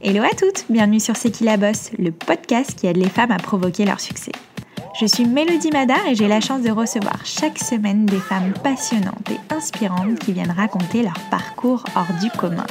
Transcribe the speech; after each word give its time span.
Hello 0.00 0.22
à 0.22 0.30
toutes, 0.30 0.66
bienvenue 0.70 1.00
sur 1.00 1.16
C'est 1.16 1.32
qui 1.32 1.42
la 1.42 1.56
bosse, 1.56 1.90
le 1.98 2.12
podcast 2.12 2.78
qui 2.78 2.86
aide 2.86 2.98
les 2.98 3.08
femmes 3.08 3.32
à 3.32 3.36
provoquer 3.36 3.84
leur 3.84 3.98
succès. 3.98 4.30
Je 5.00 5.06
suis 5.06 5.24
Mélodie 5.24 5.72
Madar 5.72 6.06
et 6.06 6.14
j'ai 6.14 6.28
la 6.28 6.40
chance 6.40 6.62
de 6.62 6.70
recevoir 6.70 7.26
chaque 7.26 7.58
semaine 7.58 8.06
des 8.06 8.20
femmes 8.20 8.52
passionnantes 8.62 9.28
et 9.28 9.52
inspirantes 9.52 10.20
qui 10.20 10.32
viennent 10.32 10.52
raconter 10.52 11.02
leur 11.02 11.18
parcours 11.32 11.82
hors 11.96 12.06
du 12.22 12.30
commun. 12.30 12.66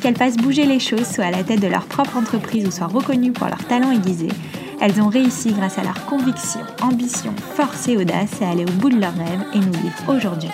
Qu'elles 0.00 0.16
fassent 0.16 0.36
bouger 0.36 0.64
les 0.64 0.78
choses, 0.78 1.08
soit 1.08 1.24
à 1.24 1.32
la 1.32 1.42
tête 1.42 1.60
de 1.60 1.66
leur 1.66 1.86
propre 1.86 2.16
entreprise 2.16 2.68
ou 2.68 2.70
soient 2.70 2.86
reconnues 2.86 3.32
pour 3.32 3.48
leur 3.48 3.64
talent 3.66 3.90
aiguisé, 3.90 4.28
elles 4.80 5.00
ont 5.00 5.08
réussi 5.08 5.52
grâce 5.52 5.78
à 5.78 5.82
leur 5.82 6.06
conviction, 6.06 6.60
ambition, 6.82 7.34
force 7.56 7.88
et 7.88 7.96
audace 7.96 8.40
à 8.42 8.50
aller 8.50 8.64
au 8.64 8.72
bout 8.78 8.90
de 8.90 9.00
leurs 9.00 9.16
rêves 9.16 9.44
et 9.54 9.58
nous 9.58 9.72
livrent 9.72 10.14
aujourd'hui 10.16 10.50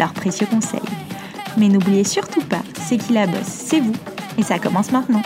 leurs 0.00 0.14
précieux 0.14 0.48
conseils. 0.50 0.80
Mais 1.56 1.68
n'oubliez 1.68 2.02
surtout 2.02 2.42
pas, 2.42 2.62
c'est 2.88 2.98
qui 2.98 3.12
la 3.12 3.28
bosse, 3.28 3.46
c'est 3.46 3.78
vous 3.78 3.94
et 4.38 4.42
ça 4.42 4.58
commence 4.58 4.92
maintenant. 4.92 5.22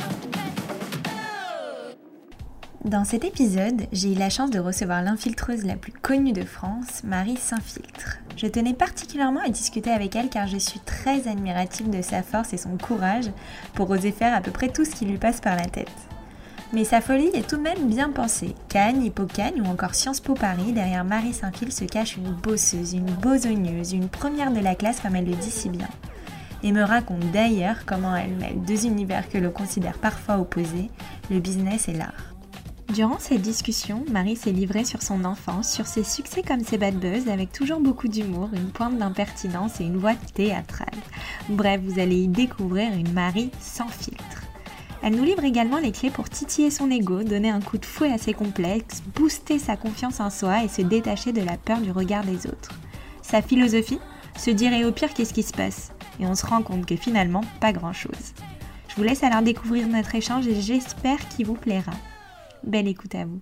Dans 2.85 3.05
cet 3.05 3.25
épisode, 3.25 3.82
j'ai 3.93 4.13
eu 4.13 4.17
la 4.17 4.29
chance 4.29 4.50
de 4.50 4.59
recevoir 4.59 5.03
l'infiltreuse 5.03 5.64
la 5.64 5.77
plus 5.77 5.93
connue 5.93 6.32
de 6.32 6.43
France, 6.43 7.05
Marie 7.05 7.36
Saint-Filtre. 7.36 8.19
Je 8.36 8.49
tenais 8.49 8.75
particulièrement 8.75 9.41
à 9.41 9.50
discuter 9.50 9.91
avec 9.91 10.17
elle 10.17 10.29
car 10.29 10.49
je 10.49 10.57
suis 10.57 10.81
très 10.81 11.29
admirative 11.29 11.91
de 11.91 12.03
sa 12.03 12.22
force 12.22 12.53
et 12.53 12.57
son 12.57 12.77
courage 12.79 13.31
pour 13.75 13.89
oser 13.91 14.11
faire 14.11 14.35
à 14.35 14.41
peu 14.41 14.50
près 14.50 14.69
tout 14.69 14.85
ce 14.85 14.91
qui 14.91 15.05
lui 15.05 15.19
passe 15.19 15.41
par 15.41 15.55
la 15.55 15.67
tête. 15.67 15.93
Mais 16.72 16.85
sa 16.85 17.00
folie 17.00 17.31
est 17.35 17.49
tout 17.49 17.58
de 17.58 17.63
même 17.63 17.86
bien 17.86 18.11
pensée. 18.11 18.55
Cannes, 18.69 19.05
Hippocagne 19.05 19.61
ou 19.61 19.67
encore 19.67 19.94
Sciences 19.94 20.21
Po 20.21 20.35
Paris, 20.35 20.72
derrière 20.72 21.05
Marie 21.05 21.35
Saint-Filtre 21.35 21.77
se 21.77 21.85
cache 21.85 22.17
une 22.17 22.33
bosseuse, 22.33 22.94
une 22.94 23.13
bosogneuse, 23.13 23.93
une 23.93 24.08
première 24.08 24.53
de 24.53 24.61
la 24.61 24.75
classe 24.75 25.00
comme 25.00 25.14
elle 25.14 25.27
le 25.27 25.36
dit 25.36 25.50
si 25.50 25.69
bien 25.69 25.89
et 26.62 26.72
me 26.72 26.82
raconte 26.82 27.30
d'ailleurs 27.32 27.84
comment 27.86 28.14
elle 28.14 28.36
mêle 28.36 28.62
deux 28.66 28.86
univers 28.86 29.29
que 29.29 29.39
l'on 29.39 29.50
considère 29.50 29.98
parfois 29.98 30.39
opposés, 30.39 30.90
le 31.30 31.40
business 31.40 31.88
et 31.88 31.94
l'art. 31.94 32.34
Durant 32.92 33.19
cette 33.19 33.41
discussion, 33.41 34.04
Marie 34.10 34.36
s'est 34.36 34.52
livrée 34.52 34.84
sur 34.84 35.00
son 35.00 35.24
enfance, 35.24 35.72
sur 35.72 35.86
ses 35.86 36.04
succès 36.04 36.42
comme 36.42 36.62
ses 36.62 36.77
bad 36.77 36.94
buzz, 36.96 37.28
avec 37.28 37.50
toujours 37.50 37.80
beaucoup 37.80 38.06
d'humour, 38.06 38.50
une 38.52 38.70
pointe 38.70 38.98
d'impertinence 38.98 39.80
et 39.80 39.84
une 39.84 39.96
voix 39.96 40.14
théâtrale. 40.34 40.88
Bref, 41.48 41.80
vous 41.82 41.98
allez 41.98 42.24
y 42.24 42.28
découvrir 42.28 42.92
une 42.92 43.12
Marie 43.12 43.50
sans 43.60 43.88
filtre. 43.88 44.42
Elle 45.02 45.16
nous 45.16 45.24
livre 45.24 45.42
également 45.42 45.78
les 45.78 45.91
clés 45.91 46.10
pour 46.10 46.28
titiller 46.28 46.70
son 46.70 46.91
ego, 46.91 47.22
donner 47.22 47.50
un 47.50 47.60
coup 47.60 47.78
de 47.78 47.86
fouet 47.86 48.12
à 48.12 48.19
ses 48.19 48.34
complexes, 48.34 49.02
booster 49.16 49.58
sa 49.58 49.76
confiance 49.76 50.20
en 50.20 50.28
soi 50.30 50.62
et 50.62 50.69
se 50.69 50.82
détacher 50.82 51.32
de 51.32 51.42
la 51.42 51.56
peur 51.56 51.80
du 51.80 51.91
regard 51.91 52.24
des 52.24 52.47
autres. 52.47 52.72
Sa 53.22 53.41
philosophie? 53.41 54.00
Se 54.36 54.50
dire 54.50 54.72
et 54.72 54.84
au 54.84 54.92
pire 54.92 55.14
qu'est-ce 55.14 55.34
qui 55.34 55.42
se 55.42 55.52
passe? 55.52 55.92
Et 56.20 56.27
on 56.27 56.34
se 56.34 56.46
rend 56.46 56.62
compte 56.62 56.86
que 56.86 56.96
finalement, 56.96 57.42
pas 57.60 57.72
grand-chose. 57.72 58.34
Je 58.88 58.96
vous 58.96 59.02
laisse 59.02 59.22
alors 59.22 59.42
découvrir 59.42 59.88
notre 59.88 60.14
échange 60.14 60.46
et 60.46 60.60
j'espère 60.60 61.28
qu'il 61.28 61.46
vous 61.46 61.54
plaira. 61.54 61.92
Belle 62.62 62.88
écoute 62.88 63.14
à 63.14 63.24
vous. 63.24 63.41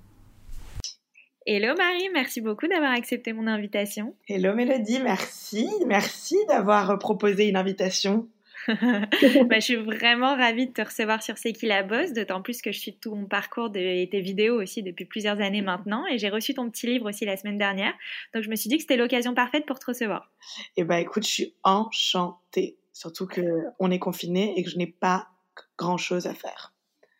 Hello 1.47 1.75
Marie, 1.77 2.09
merci 2.13 2.41
beaucoup 2.41 2.69
d'avoir 2.69 2.93
accepté 2.93 3.33
mon 3.33 3.47
invitation. 3.47 4.15
Hello 4.29 4.55
Mélodie, 4.55 5.01
merci. 5.03 5.69
Merci 5.87 6.37
d'avoir 6.49 6.99
proposé 6.99 7.49
une 7.49 7.57
invitation. 7.57 8.29
bah, 8.69 9.57
je 9.57 9.61
suis 9.61 9.77
vraiment 9.77 10.37
ravie 10.37 10.67
de 10.67 10.73
te 10.73 10.83
recevoir 10.83 11.23
sur 11.23 11.39
C'est 11.39 11.53
qui 11.53 11.67
la 11.67 11.83
bosse, 11.83 12.13
d'autant 12.13 12.43
plus 12.43 12.63
que 12.63 12.73
je 12.73 12.79
suis 12.79 12.97
tout 12.97 13.15
mon 13.15 13.27
parcours 13.27 13.71
de, 13.71 13.81
et 13.81 14.09
tes 14.11 14.21
vidéos 14.21 14.61
aussi 14.61 14.83
depuis 14.83 15.05
plusieurs 15.05 15.41
années 15.41 15.63
maintenant. 15.63 16.07
Et 16.07 16.19
j'ai 16.19 16.29
reçu 16.29 16.55
ton 16.55 16.71
petit 16.71 16.87
livre 16.87 17.09
aussi 17.09 17.25
la 17.25 17.37
semaine 17.37 17.59
dernière. 17.59 17.95
Donc 18.35 18.43
je 18.43 18.51
me 18.51 18.57
suis 18.57 18.69
dit 18.69 18.77
que 18.77 18.83
c'était 18.83 18.97
l'occasion 18.97 19.35
parfaite 19.35 19.67
pour 19.67 19.79
te 19.79 19.87
recevoir. 19.87 20.31
Eh 20.77 20.85
bah 20.85 21.01
écoute, 21.01 21.25
je 21.25 21.31
suis 21.31 21.55
enchantée. 21.63 22.77
Surtout 22.93 23.27
qu'on 23.27 23.91
est 23.91 23.99
confiné 23.99 24.55
et 24.59 24.63
que 24.63 24.71
je 24.71 24.77
n'ai 24.77 24.87
pas 24.87 25.29
grand 25.79 25.97
chose 25.97 26.27
à 26.27 26.35
faire. 26.35 26.75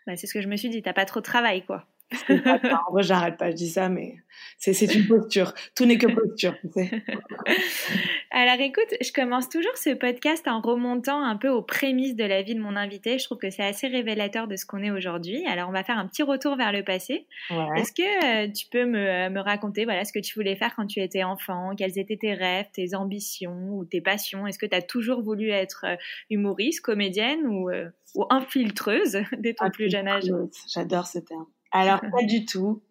Bah, 0.07 0.17
c'est 0.17 0.27
ce 0.27 0.35
que 0.35 0.41
je 0.41 0.49
me 0.49 0.57
suis 0.57 0.69
dit, 0.69 0.83
t'as 0.83 0.93
pas 0.93 1.05
trop 1.05 1.21
de 1.21 1.25
travail 1.25 1.65
quoi 1.65 1.87
en 2.29 2.93
vrai, 2.93 3.03
j'arrête 3.03 3.37
pas, 3.37 3.51
je 3.51 3.57
dis 3.57 3.69
ça, 3.69 3.89
mais 3.89 4.17
c'est 4.59 4.95
une 4.95 5.07
posture. 5.07 5.55
Tout 5.75 5.87
n'est 5.87 5.99
que 5.99 6.07
posture. 6.07 6.55
Alors 8.31 8.61
écoute, 8.61 8.95
je 9.01 9.13
commence 9.13 9.49
toujours 9.49 9.77
ce 9.77 9.95
podcast 9.95 10.47
en 10.49 10.61
remontant 10.61 11.23
un 11.23 11.37
peu 11.37 11.49
aux 11.49 11.63
prémices 11.63 12.17
de 12.17 12.25
la 12.25 12.43
vie 12.43 12.55
de 12.55 12.61
mon 12.61 12.77
invité. 12.77 13.19
Je 13.19 13.25
trouve 13.25 13.39
que 13.39 13.51
c'est 13.51 13.65
assez 13.65 13.87
révélateur 13.87 14.49
de 14.49 14.57
ce 14.57 14.67
qu'on 14.67 14.83
est 14.83 14.91
aujourd'hui. 14.91 15.47
Alors 15.47 15.69
on 15.69 15.73
va 15.73 15.85
faire 15.85 15.99
un 15.99 16.07
petit 16.07 16.23
retour 16.23 16.57
vers 16.57 16.73
le 16.73 16.83
passé. 16.83 17.27
Est-ce 17.51 17.93
que 17.93 18.47
euh, 18.47 18.51
tu 18.53 18.67
peux 18.67 18.87
me, 18.87 18.99
euh, 18.99 19.31
me, 19.31 19.41
raconter 19.41 19.85
voilà, 19.85 20.05
ce 20.05 20.13
que 20.13 20.19
tu 20.19 20.35
voulais 20.35 20.57
faire 20.57 20.75
quand 20.75 20.87
tu 20.87 21.01
étais 21.01 21.23
enfant? 21.23 21.75
Quels 21.77 21.99
étaient 21.99 22.17
tes 22.17 22.35
rêves, 22.35 22.67
tes 22.73 22.95
ambitions 22.95 23.71
ou 23.71 23.85
tes 23.85 24.01
passions? 24.01 24.47
Est-ce 24.47 24.59
que 24.59 24.67
tu 24.67 24.77
as 24.77 24.83
toujours 24.83 25.23
voulu 25.23 25.51
être 25.51 25.85
euh, 25.87 25.97
humoriste, 26.29 26.81
comédienne 26.81 27.47
ou, 27.47 27.71
ou 28.15 28.25
infiltreuse 28.31 29.19
dès 29.39 29.55
ton 29.55 29.71
plus 29.71 29.91
jeune 29.91 30.09
âge? 30.09 30.25
J'adore 30.67 31.07
ce 31.07 31.21
terme. 31.21 31.47
Alors, 31.73 32.01
pas 32.01 32.25
du 32.25 32.45
tout. 32.45 32.83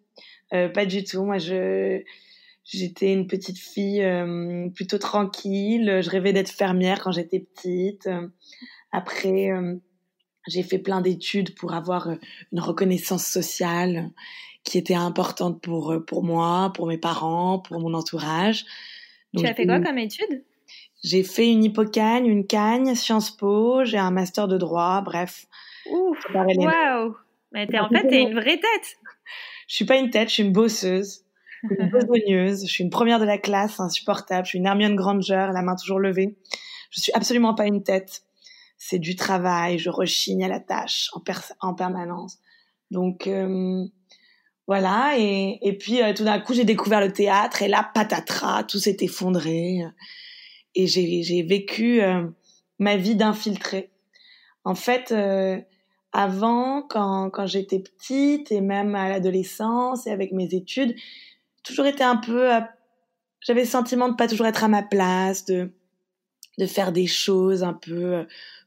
Euh, 0.52 0.68
pas 0.68 0.86
du 0.86 1.04
tout. 1.04 1.24
Moi, 1.24 1.38
je 1.38 2.02
j'étais 2.64 3.12
une 3.12 3.26
petite 3.26 3.58
fille 3.58 4.02
euh, 4.02 4.68
plutôt 4.70 4.98
tranquille. 4.98 6.00
Je 6.02 6.10
rêvais 6.10 6.32
d'être 6.32 6.50
fermière 6.50 7.00
quand 7.02 7.12
j'étais 7.12 7.40
petite. 7.40 8.08
Après, 8.92 9.50
euh, 9.50 9.76
j'ai 10.46 10.62
fait 10.62 10.78
plein 10.78 11.00
d'études 11.00 11.54
pour 11.54 11.74
avoir 11.74 12.08
une 12.52 12.60
reconnaissance 12.60 13.26
sociale 13.26 14.10
qui 14.64 14.78
était 14.78 14.94
importante 14.94 15.60
pour 15.62 15.94
pour 16.06 16.22
moi, 16.22 16.72
pour 16.74 16.86
mes 16.86 16.98
parents, 16.98 17.58
pour 17.58 17.80
mon 17.80 17.94
entourage. 17.94 18.64
tu 19.36 19.46
as 19.46 19.54
fait 19.54 19.66
quoi 19.66 19.80
comme 19.80 19.98
études 19.98 20.44
J'ai 21.02 21.22
fait 21.22 21.50
une 21.50 21.64
hypocagne, 21.64 22.26
une 22.26 22.46
cagne, 22.46 22.94
Sciences 22.94 23.30
Po. 23.30 23.84
J'ai 23.84 23.98
un 23.98 24.10
master 24.10 24.48
de 24.48 24.58
droit. 24.58 25.00
Bref. 25.02 25.46
Ouf, 25.90 26.18
waouh 26.34 27.14
mais 27.52 27.66
es, 27.70 27.78
en 27.78 27.88
fait, 27.88 28.08
t'es 28.08 28.22
une 28.22 28.34
vraie 28.34 28.58
tête. 28.58 28.96
Je 29.66 29.74
suis 29.74 29.84
pas 29.84 29.96
une 29.96 30.10
tête, 30.10 30.28
je 30.28 30.34
suis 30.34 30.42
une 30.42 30.52
bosseuse, 30.52 31.24
une 31.62 31.88
besogneuse. 31.92 32.66
Je 32.66 32.70
suis 32.70 32.84
une 32.84 32.90
première 32.90 33.20
de 33.20 33.24
la 33.24 33.38
classe, 33.38 33.80
insupportable. 33.80 34.44
Je 34.44 34.50
suis 34.50 34.58
une 34.58 34.66
Hermione 34.66 34.96
Granger, 34.96 35.50
la 35.52 35.62
main 35.62 35.76
toujours 35.76 36.00
levée. 36.00 36.36
Je 36.90 37.00
suis 37.00 37.12
absolument 37.12 37.54
pas 37.54 37.66
une 37.66 37.82
tête. 37.82 38.22
C'est 38.76 38.98
du 38.98 39.16
travail. 39.16 39.78
Je 39.78 39.90
rechigne 39.90 40.44
à 40.44 40.48
la 40.48 40.60
tâche 40.60 41.10
en, 41.12 41.22
en 41.60 41.74
permanence. 41.74 42.38
Donc 42.90 43.26
euh, 43.26 43.84
voilà. 44.66 45.14
Et, 45.18 45.58
et 45.62 45.76
puis 45.76 46.02
euh, 46.02 46.12
tout 46.14 46.24
d'un 46.24 46.40
coup, 46.40 46.54
j'ai 46.54 46.64
découvert 46.64 47.00
le 47.00 47.12
théâtre 47.12 47.62
et 47.62 47.68
là, 47.68 47.90
patatras, 47.94 48.64
tout 48.64 48.78
s'est 48.78 48.96
effondré. 49.00 49.82
Et 50.74 50.86
j'ai 50.86 51.42
vécu 51.42 52.02
euh, 52.02 52.26
ma 52.78 52.96
vie 52.96 53.16
d'infiltré. 53.16 53.90
En 54.64 54.74
fait, 54.74 55.12
avant, 56.12 56.82
quand, 56.82 57.30
quand 57.30 57.46
j'étais 57.46 57.78
petite 57.78 58.50
et 58.50 58.60
même 58.60 58.94
à 58.94 59.08
l'adolescence 59.08 60.06
et 60.06 60.10
avec 60.10 60.32
mes 60.32 60.54
études, 60.54 60.94
toujours 61.62 61.86
été 61.86 62.02
un 62.02 62.16
peu, 62.16 62.54
euh, 62.54 62.60
j'avais 63.40 63.60
le 63.62 63.66
sentiment 63.66 64.08
de 64.08 64.14
pas 64.14 64.28
toujours 64.28 64.46
être 64.46 64.64
à 64.64 64.68
ma 64.68 64.82
place, 64.82 65.44
de 65.44 65.70
de 66.58 66.66
faire 66.66 66.92
des 66.92 67.06
choses 67.06 67.62
un 67.62 67.72
peu 67.72 68.14
euh, 68.14 68.24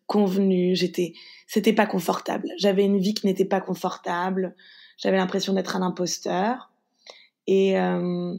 convenues. 0.07 0.75
J'étais, 0.75 1.13
c'était 1.45 1.73
pas 1.73 1.85
confortable. 1.85 2.49
J'avais 2.57 2.85
une 2.85 2.97
vie 2.97 3.13
qui 3.13 3.27
n'était 3.27 3.45
pas 3.45 3.61
confortable. 3.61 4.55
J'avais 4.97 5.17
l'impression 5.17 5.53
d'être 5.53 5.75
un 5.75 5.83
imposteur. 5.83 6.71
Et 7.45 7.77
euh, 7.77 8.35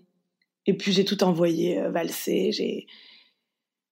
et 0.67 0.75
puis 0.77 0.93
j'ai 0.93 1.05
tout 1.05 1.23
envoyé 1.23 1.81
valser. 1.91 2.51
J'ai 2.53 2.87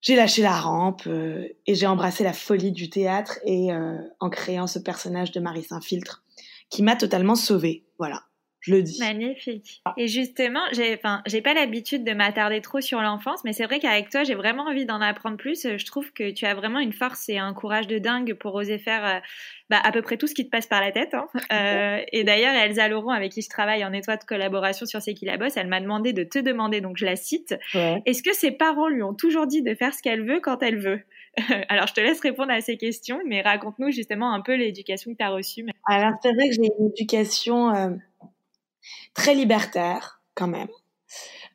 j'ai 0.03 0.17
lâché 0.17 0.41
la 0.41 0.59
rampe 0.59 1.07
euh, 1.07 1.47
et 1.65 1.75
j'ai 1.75 1.87
embrassé 1.87 2.23
la 2.23 2.33
folie 2.33 2.73
du 2.73 2.89
théâtre 2.89 3.39
et 3.45 3.73
euh, 3.73 3.97
en 4.19 4.29
créant 4.29 4.67
ce 4.67 4.77
personnage 4.77 5.31
de 5.31 5.39
Marie 5.39 5.63
Saint-Filtre 5.63 6.23
qui 6.69 6.83
m'a 6.83 6.95
totalement 6.95 7.35
sauvée. 7.35 7.85
Voilà 7.97 8.23
je 8.63 8.75
le 8.75 8.81
dis. 8.81 8.97
Magnifique. 8.99 9.81
Et 9.97 10.07
justement, 10.07 10.61
j'ai, 10.71 10.93
enfin, 10.93 11.21
j'ai 11.25 11.41
pas 11.41 11.53
l'habitude 11.53 12.05
de 12.05 12.13
m'attarder 12.13 12.61
trop 12.61 12.79
sur 12.79 13.01
l'enfance, 13.01 13.43
mais 13.43 13.51
c'est 13.51 13.65
vrai 13.65 13.79
qu'avec 13.79 14.09
toi, 14.09 14.23
j'ai 14.23 14.35
vraiment 14.35 14.63
envie 14.63 14.85
d'en 14.85 15.01
apprendre 15.01 15.35
plus. 15.35 15.67
Je 15.75 15.85
trouve 15.85 16.13
que 16.13 16.31
tu 16.31 16.45
as 16.45 16.55
vraiment 16.55 16.79
une 16.79 16.93
force 16.93 17.27
et 17.27 17.37
un 17.37 17.53
courage 17.53 17.87
de 17.87 17.97
dingue 17.97 18.35
pour 18.35 18.55
oser 18.55 18.77
faire 18.77 19.05
euh, 19.05 19.19
bah, 19.69 19.81
à 19.83 19.91
peu 19.91 20.01
près 20.01 20.15
tout 20.15 20.27
ce 20.27 20.33
qui 20.33 20.45
te 20.45 20.49
passe 20.49 20.65
par 20.65 20.79
la 20.79 20.91
tête. 20.93 21.13
Hein. 21.13 21.27
Euh, 21.51 21.99
et 22.11 22.23
d'ailleurs, 22.23 22.55
Elsa 22.55 22.87
Laurent, 22.87 23.11
avec 23.11 23.31
qui 23.31 23.41
je 23.41 23.49
travaille 23.49 23.85
en 23.85 23.93
étroite 23.93 24.25
collaboration 24.25 24.87
sur 24.87 25.01
C'est 25.01 25.13
qui 25.13 25.25
la 25.25 25.37
bosse, 25.37 25.55
elle 25.55 25.67
m'a 25.67 25.79
demandé 25.79 26.11
de 26.11 26.23
te 26.23 26.39
demander, 26.39 26.81
donc 26.81 26.97
je 26.97 27.05
la 27.05 27.15
cite, 27.15 27.55
est-ce 27.73 28.23
que 28.23 28.33
ses 28.33 28.51
parents 28.51 28.87
lui 28.87 29.03
ont 29.03 29.13
toujours 29.13 29.45
dit 29.45 29.61
de 29.61 29.75
faire 29.75 29.93
ce 29.93 30.01
qu'elle 30.01 30.25
veut 30.25 30.39
quand 30.39 30.63
elle 30.63 30.79
veut? 30.79 31.01
Alors, 31.69 31.87
je 31.87 31.93
te 31.93 32.01
laisse 32.01 32.19
répondre 32.19 32.51
à 32.51 32.61
ces 32.61 32.77
questions, 32.77 33.19
mais 33.25 33.41
raconte-nous 33.41 33.91
justement 33.91 34.33
un 34.33 34.41
peu 34.41 34.55
l'éducation 34.55 35.11
que 35.11 35.17
tu 35.17 35.23
as 35.23 35.29
reçue. 35.29 35.65
Alors, 35.87 36.13
c'est 36.21 36.33
vrai 36.33 36.49
que 36.49 36.55
j'ai 36.55 36.69
une 36.79 36.87
éducation 36.87 37.73
euh, 37.73 37.89
très 39.13 39.35
libertaire 39.35 40.21
quand 40.35 40.47
même. 40.47 40.69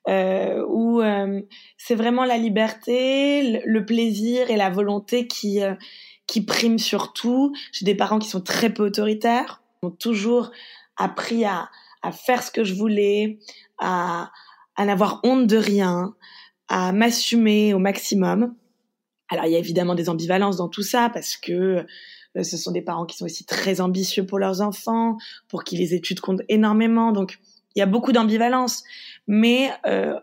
Euh, 0.08 0.64
où 0.68 1.02
euh, 1.02 1.42
c'est 1.76 1.94
vraiment 1.94 2.24
la 2.24 2.38
liberté, 2.38 3.60
le, 3.66 3.84
plaisir 3.84 4.50
et 4.50 4.56
la 4.56 4.70
volonté 4.70 5.26
qui 5.26 5.62
euh, 5.62 5.74
qui 6.26 6.42
priment 6.44 6.78
sur 6.78 7.12
tout. 7.12 7.52
J'ai 7.72 7.84
des 7.84 7.94
parents 7.94 8.18
qui 8.18 8.28
sont 8.28 8.40
très 8.40 8.70
peu 8.70 8.84
autoritaires, 8.84 9.62
ont 9.82 9.90
toujours 9.90 10.50
appris 10.96 11.44
à, 11.44 11.68
à 12.02 12.12
faire 12.12 12.42
ce 12.42 12.50
que 12.50 12.64
je 12.64 12.74
voulais, 12.74 13.38
à, 13.78 14.30
à 14.76 14.84
n'avoir 14.86 15.20
honte 15.24 15.46
de 15.46 15.56
rien, 15.56 16.14
à 16.68 16.92
m'assumer 16.92 17.74
au 17.74 17.78
maximum. 17.78 18.54
Alors 19.30 19.44
il 19.44 19.52
y 19.52 19.56
a 19.56 19.58
évidemment 19.58 19.94
des 19.94 20.08
ambivalences 20.08 20.56
dans 20.56 20.68
tout 20.68 20.82
ça 20.82 21.10
parce 21.12 21.36
que 21.36 21.84
ce 22.42 22.56
sont 22.56 22.72
des 22.72 22.82
parents 22.82 23.06
qui 23.06 23.16
sont 23.16 23.24
aussi 23.24 23.44
très 23.44 23.80
ambitieux 23.80 24.26
pour 24.26 24.38
leurs 24.38 24.60
enfants, 24.60 25.16
pour 25.48 25.64
qui 25.64 25.76
les 25.76 25.94
études 25.94 26.20
comptent 26.20 26.42
énormément. 26.48 27.12
Donc, 27.12 27.38
il 27.74 27.80
y 27.80 27.82
a 27.82 27.86
beaucoup 27.86 28.12
d'ambivalence. 28.12 28.82
Mais 29.26 29.70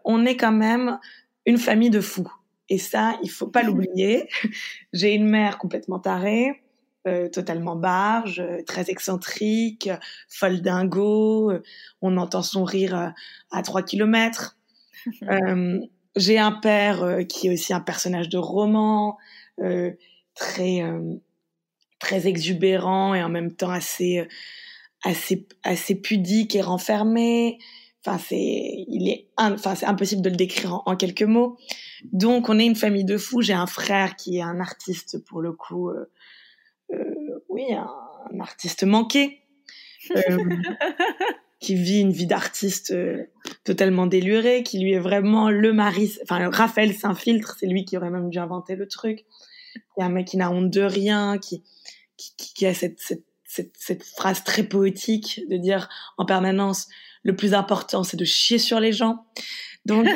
on 0.03 0.25
est 0.25 0.35
quand 0.35 0.51
même 0.51 0.99
une 1.45 1.57
famille 1.57 1.89
de 1.91 2.01
fous. 2.01 2.31
Et 2.69 2.77
ça, 2.77 3.17
il 3.23 3.29
faut 3.29 3.47
pas 3.47 3.63
l'oublier. 3.63 4.27
J'ai 4.93 5.13
une 5.13 5.27
mère 5.27 5.57
complètement 5.57 5.99
tarée, 5.99 6.63
euh, 7.07 7.29
totalement 7.29 7.75
barge, 7.75 8.39
euh, 8.39 8.63
très 8.65 8.89
excentrique, 8.89 9.89
folle 10.27 10.61
dingo. 10.61 11.51
Euh, 11.51 11.63
on 12.01 12.17
entend 12.17 12.41
son 12.41 12.63
rire 12.63 13.13
à 13.51 13.61
trois 13.61 13.83
kilomètres. 13.83 14.57
J'ai 16.15 16.39
un 16.39 16.53
père 16.53 17.19
qui 17.27 17.47
est 17.47 17.53
aussi 17.53 17.73
un 17.73 17.81
personnage 17.81 18.29
de 18.29 18.37
roman, 18.37 19.17
très 20.33 20.81
très 21.99 22.27
exubérant 22.27 23.13
et 23.13 23.23
en 23.23 23.29
même 23.29 23.53
temps 23.53 23.71
assez 23.71 24.27
assez 25.03 25.47
assez 25.63 25.95
pudique 25.95 26.55
et 26.55 26.61
renfermé. 26.61 27.59
Enfin, 28.05 28.19
c'est, 28.19 28.85
il 28.87 29.09
est, 29.09 29.29
enfin, 29.35 29.73
c'est 29.73 29.87
impossible 29.87 30.21
de 30.21 30.29
le 30.29 30.35
décrire 30.35 30.83
en, 30.85 30.95
quelques 30.95 31.23
mots. 31.23 31.57
Donc, 32.03 32.49
on 32.49 32.59
est 32.59 32.65
une 32.65 32.75
famille 32.75 33.03
de 33.03 33.17
fous. 33.17 33.41
J'ai 33.41 33.53
un 33.53 33.65
frère 33.65 34.15
qui 34.15 34.37
est 34.37 34.43
un 34.43 34.59
artiste 34.59 35.25
pour 35.25 35.41
le 35.41 35.53
coup, 35.53 35.89
euh, 35.89 36.11
euh, 36.93 37.43
oui, 37.49 37.63
un, 37.73 38.39
artiste 38.39 38.83
manqué, 38.83 39.41
euh, 40.15 40.37
qui 41.59 41.73
vit 41.73 42.01
une 42.01 42.11
vie 42.11 42.27
d'artiste 42.27 42.93
totalement 43.63 44.05
délurée, 44.05 44.61
qui 44.61 44.77
lui 44.77 44.93
est 44.93 44.99
vraiment 44.99 45.49
le 45.49 45.73
mari, 45.73 46.11
enfin, 46.21 46.47
Raphaël 46.51 46.93
Saint-Filtre, 46.93 47.55
c'est 47.59 47.65
lui 47.65 47.85
qui 47.85 47.97
aurait 47.97 48.11
même 48.11 48.29
dû 48.29 48.37
inventer 48.37 48.75
le 48.75 48.87
truc. 48.87 49.25
Mec 49.97 50.27
qui 50.27 50.37
n'a 50.37 50.51
honte 50.51 50.69
de 50.69 50.81
rien, 50.81 51.37
qui, 51.37 51.63
qui, 52.17 52.53
qui 52.53 52.65
a 52.65 52.73
cette, 52.73 52.99
cette, 52.99 53.23
cette, 53.43 53.73
cette 53.77 54.03
phrase 54.03 54.43
très 54.43 54.63
poétique 54.63 55.41
de 55.49 55.57
dire 55.57 55.89
en 56.17 56.25
permanence 56.25 56.87
le 57.23 57.35
plus 57.35 57.53
important, 57.53 58.03
c'est 58.03 58.17
de 58.17 58.25
chier 58.25 58.59
sur 58.59 58.79
les 58.79 58.91
gens. 58.91 59.25
Donc, 59.85 60.07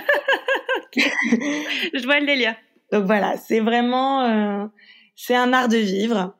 je 0.95 2.03
vois 2.03 2.19
le 2.19 2.25
délire. 2.25 2.55
Donc 2.91 3.05
voilà, 3.05 3.35
c'est 3.37 3.59
vraiment, 3.59 4.21
euh, 4.21 4.65
c'est 5.15 5.35
un 5.35 5.53
art 5.53 5.67
de 5.67 5.77
vivre. 5.77 6.35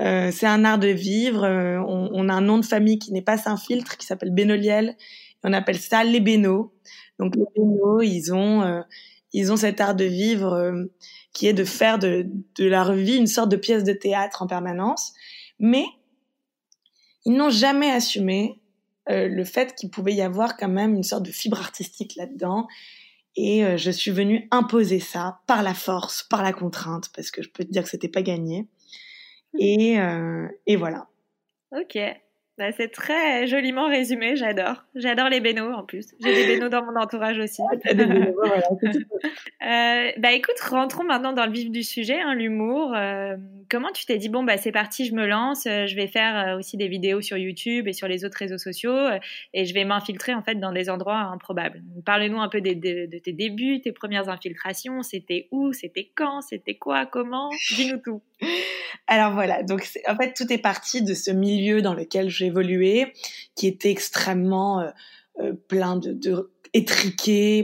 Euh, 0.00 0.30
c'est 0.32 0.46
un 0.46 0.64
art 0.64 0.78
de 0.78 0.88
vivre. 0.88 1.44
Euh, 1.44 1.78
on, 1.78 2.10
on, 2.12 2.28
a 2.28 2.32
un 2.32 2.40
nom 2.40 2.58
de 2.58 2.64
famille 2.64 2.98
qui 2.98 3.12
n'est 3.12 3.22
pas 3.22 3.36
Saint-Filtre, 3.36 3.96
qui 3.96 4.06
s'appelle 4.06 4.32
Bénoliel. 4.32 4.96
On 5.44 5.52
appelle 5.52 5.78
ça 5.78 6.04
les 6.04 6.20
Bénots. 6.20 6.72
Donc 7.18 7.36
les 7.36 7.44
Bénots, 7.56 8.00
ils 8.00 8.32
ont, 8.32 8.62
euh, 8.62 8.80
ils 9.32 9.52
ont 9.52 9.56
cet 9.56 9.80
art 9.80 9.94
de 9.94 10.04
vivre 10.04 10.52
euh, 10.52 10.84
qui 11.32 11.46
est 11.46 11.52
de 11.52 11.64
faire 11.64 11.98
de, 11.98 12.26
de 12.56 12.64
leur 12.64 12.92
vie 12.92 13.16
une 13.16 13.26
sorte 13.26 13.50
de 13.50 13.56
pièce 13.56 13.84
de 13.84 13.92
théâtre 13.92 14.42
en 14.42 14.46
permanence. 14.46 15.12
Mais 15.58 15.84
ils 17.24 17.32
n'ont 17.32 17.50
jamais 17.50 17.90
assumé 17.90 18.60
euh, 19.08 19.28
le 19.28 19.44
fait 19.44 19.74
qu'il 19.74 19.90
pouvait 19.90 20.14
y 20.14 20.22
avoir 20.22 20.56
quand 20.56 20.68
même 20.68 20.94
une 20.94 21.02
sorte 21.02 21.24
de 21.24 21.30
fibre 21.30 21.58
artistique 21.58 22.16
là-dedans. 22.16 22.66
Et 23.34 23.64
euh, 23.64 23.76
je 23.76 23.90
suis 23.90 24.10
venue 24.10 24.46
imposer 24.50 25.00
ça 25.00 25.40
par 25.46 25.62
la 25.62 25.74
force, 25.74 26.22
par 26.22 26.42
la 26.42 26.52
contrainte, 26.52 27.10
parce 27.14 27.30
que 27.30 27.42
je 27.42 27.48
peux 27.48 27.64
te 27.64 27.70
dire 27.70 27.84
que 27.84 27.88
c'était 27.88 28.08
pas 28.08 28.22
gagné. 28.22 28.68
Et, 29.58 29.98
euh, 29.98 30.46
et 30.66 30.76
voilà. 30.76 31.08
Ok. 31.72 31.98
Bah, 32.58 32.70
c'est 32.76 32.88
très 32.88 33.46
joliment 33.46 33.88
résumé, 33.88 34.36
j'adore. 34.36 34.84
J'adore 34.94 35.30
les 35.30 35.40
bénos 35.40 35.74
en 35.74 35.84
plus. 35.84 36.08
J'ai 36.22 36.34
des 36.34 36.46
bénos 36.46 36.68
dans 36.68 36.84
mon 36.84 37.00
entourage 37.00 37.38
aussi. 37.38 37.62
Ah, 37.62 37.76
euh, 37.96 38.30
bah 40.18 40.32
écoute, 40.32 40.60
rentrons 40.68 41.04
maintenant 41.04 41.32
dans 41.32 41.46
le 41.46 41.52
vif 41.52 41.70
du 41.70 41.82
sujet, 41.82 42.20
hein, 42.20 42.34
l'humour. 42.34 42.92
Euh, 42.94 43.38
comment 43.70 43.90
tu 43.90 44.04
t'es 44.04 44.18
dit 44.18 44.28
bon 44.28 44.44
bah 44.44 44.58
c'est 44.58 44.70
parti, 44.70 45.06
je 45.06 45.14
me 45.14 45.26
lance, 45.26 45.64
euh, 45.64 45.86
je 45.86 45.96
vais 45.96 46.08
faire 46.08 46.58
aussi 46.58 46.76
des 46.76 46.88
vidéos 46.88 47.22
sur 47.22 47.38
YouTube 47.38 47.88
et 47.88 47.94
sur 47.94 48.06
les 48.06 48.26
autres 48.26 48.36
réseaux 48.36 48.58
sociaux 48.58 48.98
et 49.54 49.64
je 49.64 49.72
vais 49.72 49.84
m'infiltrer 49.84 50.34
en 50.34 50.42
fait 50.42 50.56
dans 50.56 50.72
des 50.72 50.90
endroits 50.90 51.30
improbables. 51.32 51.82
Parle-nous 52.04 52.38
un 52.38 52.50
peu 52.50 52.60
de 52.60 53.18
tes 53.18 53.32
débuts, 53.32 53.80
tes 53.80 53.92
premières 53.92 54.28
infiltrations. 54.28 55.02
C'était 55.02 55.48
où, 55.52 55.72
c'était 55.72 56.10
quand, 56.14 56.42
c'était 56.42 56.74
quoi, 56.74 57.06
comment? 57.06 57.48
Dis-nous 57.74 57.98
tout. 57.98 58.20
Alors 59.06 59.32
voilà, 59.32 59.62
donc 59.62 59.88
en 60.06 60.16
fait 60.16 60.34
tout 60.34 60.52
est 60.52 60.58
parti 60.58 61.00
de 61.02 61.14
ce 61.14 61.30
milieu 61.30 61.80
dans 61.80 61.94
lequel 61.94 62.28
j'évoluais, 62.42 63.12
qui 63.54 63.66
était 63.66 63.90
extrêmement 63.90 64.80
euh, 64.80 64.90
euh, 65.40 65.52
plein 65.68 65.96
de, 65.96 66.12
de 66.12 66.50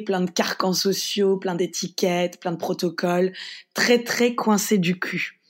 plein 0.05 0.21
de 0.21 0.31
carcans 0.31 0.75
sociaux, 0.75 1.39
plein 1.39 1.55
d'étiquettes, 1.55 2.39
plein 2.41 2.53
de 2.53 2.59
protocoles, 2.59 3.33
très 3.73 4.05
très 4.05 4.35
coincé 4.35 4.77
du 4.77 4.99
cul. 5.01 5.41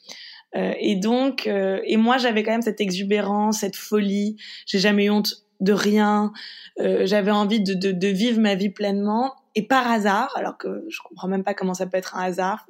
Euh, 0.55 0.73
et 0.79 0.95
donc, 0.95 1.49
et 1.49 1.97
moi 1.97 2.19
j'avais 2.19 2.45
quand 2.45 2.53
même 2.53 2.63
cette 2.63 2.81
exubérance, 2.81 3.61
cette 3.61 3.75
folie. 3.75 4.37
J'ai 4.67 4.79
jamais 4.79 5.11
honte 5.11 5.45
de 5.59 5.73
rien. 5.73 6.33
j'avais 6.79 7.33
envie 7.33 7.61
de, 7.61 8.09
vivre 8.09 8.41
ma 8.41 8.55
vie 8.55 8.71
pleinement. 8.71 9.35
Et 9.57 9.67
par 9.67 9.91
hasard, 9.91 10.33
alors 10.37 10.57
que 10.57 10.85
je 10.89 11.01
comprends 11.03 11.27
même 11.27 11.43
pas 11.43 11.55
comment 11.55 11.75
ça 11.75 11.87
peut 11.87 11.97
être 11.97 12.15
un 12.15 12.23
hasard, 12.23 12.65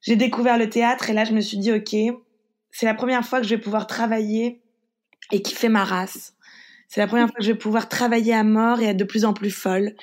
j'ai 0.00 0.16
découvert 0.16 0.56
le 0.56 0.70
théâtre 0.70 1.10
et 1.10 1.12
là 1.12 1.24
je 1.26 1.34
me 1.34 1.42
suis 1.42 1.58
dit 1.58 1.70
ok, 1.70 1.94
c'est 2.70 2.86
la 2.86 2.94
première 2.94 3.26
fois 3.26 3.40
que 3.40 3.46
je 3.46 3.54
vais 3.54 3.60
pouvoir 3.60 3.86
travailler 3.86 4.63
et 5.32 5.42
kiffer 5.42 5.68
ma 5.68 5.84
race. 5.84 6.34
C'est 6.88 7.00
la 7.00 7.06
première 7.06 7.26
fois 7.26 7.36
que 7.36 7.44
je 7.44 7.52
vais 7.52 7.58
pouvoir 7.58 7.88
travailler 7.88 8.34
à 8.34 8.44
mort 8.44 8.80
et 8.80 8.84
être 8.84 8.96
de 8.96 9.04
plus 9.04 9.24
en 9.24 9.32
plus 9.32 9.50
folle 9.50 9.94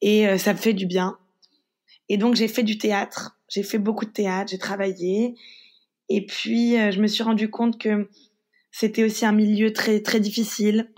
et 0.00 0.26
euh, 0.26 0.38
ça 0.38 0.52
me 0.52 0.58
fait 0.58 0.72
du 0.72 0.86
bien. 0.86 1.18
Et 2.08 2.16
donc 2.16 2.34
j'ai 2.34 2.48
fait 2.48 2.62
du 2.62 2.78
théâtre, 2.78 3.38
j'ai 3.48 3.62
fait 3.62 3.78
beaucoup 3.78 4.04
de 4.04 4.10
théâtre, 4.10 4.50
j'ai 4.50 4.58
travaillé 4.58 5.34
et 6.08 6.26
puis 6.26 6.78
euh, 6.78 6.90
je 6.90 7.00
me 7.00 7.06
suis 7.06 7.22
rendu 7.22 7.50
compte 7.50 7.80
que 7.80 8.08
c'était 8.70 9.04
aussi 9.04 9.24
un 9.24 9.32
milieu 9.32 9.72
très 9.72 10.00
très 10.00 10.20
difficile, 10.20 10.90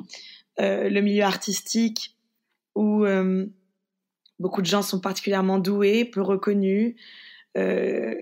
euh, 0.60 0.88
le 0.88 1.00
milieu 1.00 1.24
artistique 1.24 2.16
où 2.74 3.04
beaucoup 4.38 4.62
de 4.62 4.66
gens 4.66 4.82
sont 4.82 5.00
particulièrement 5.00 5.58
doués, 5.58 6.04
peu 6.04 6.20
reconnus. 6.20 6.96
Euh, 7.56 8.14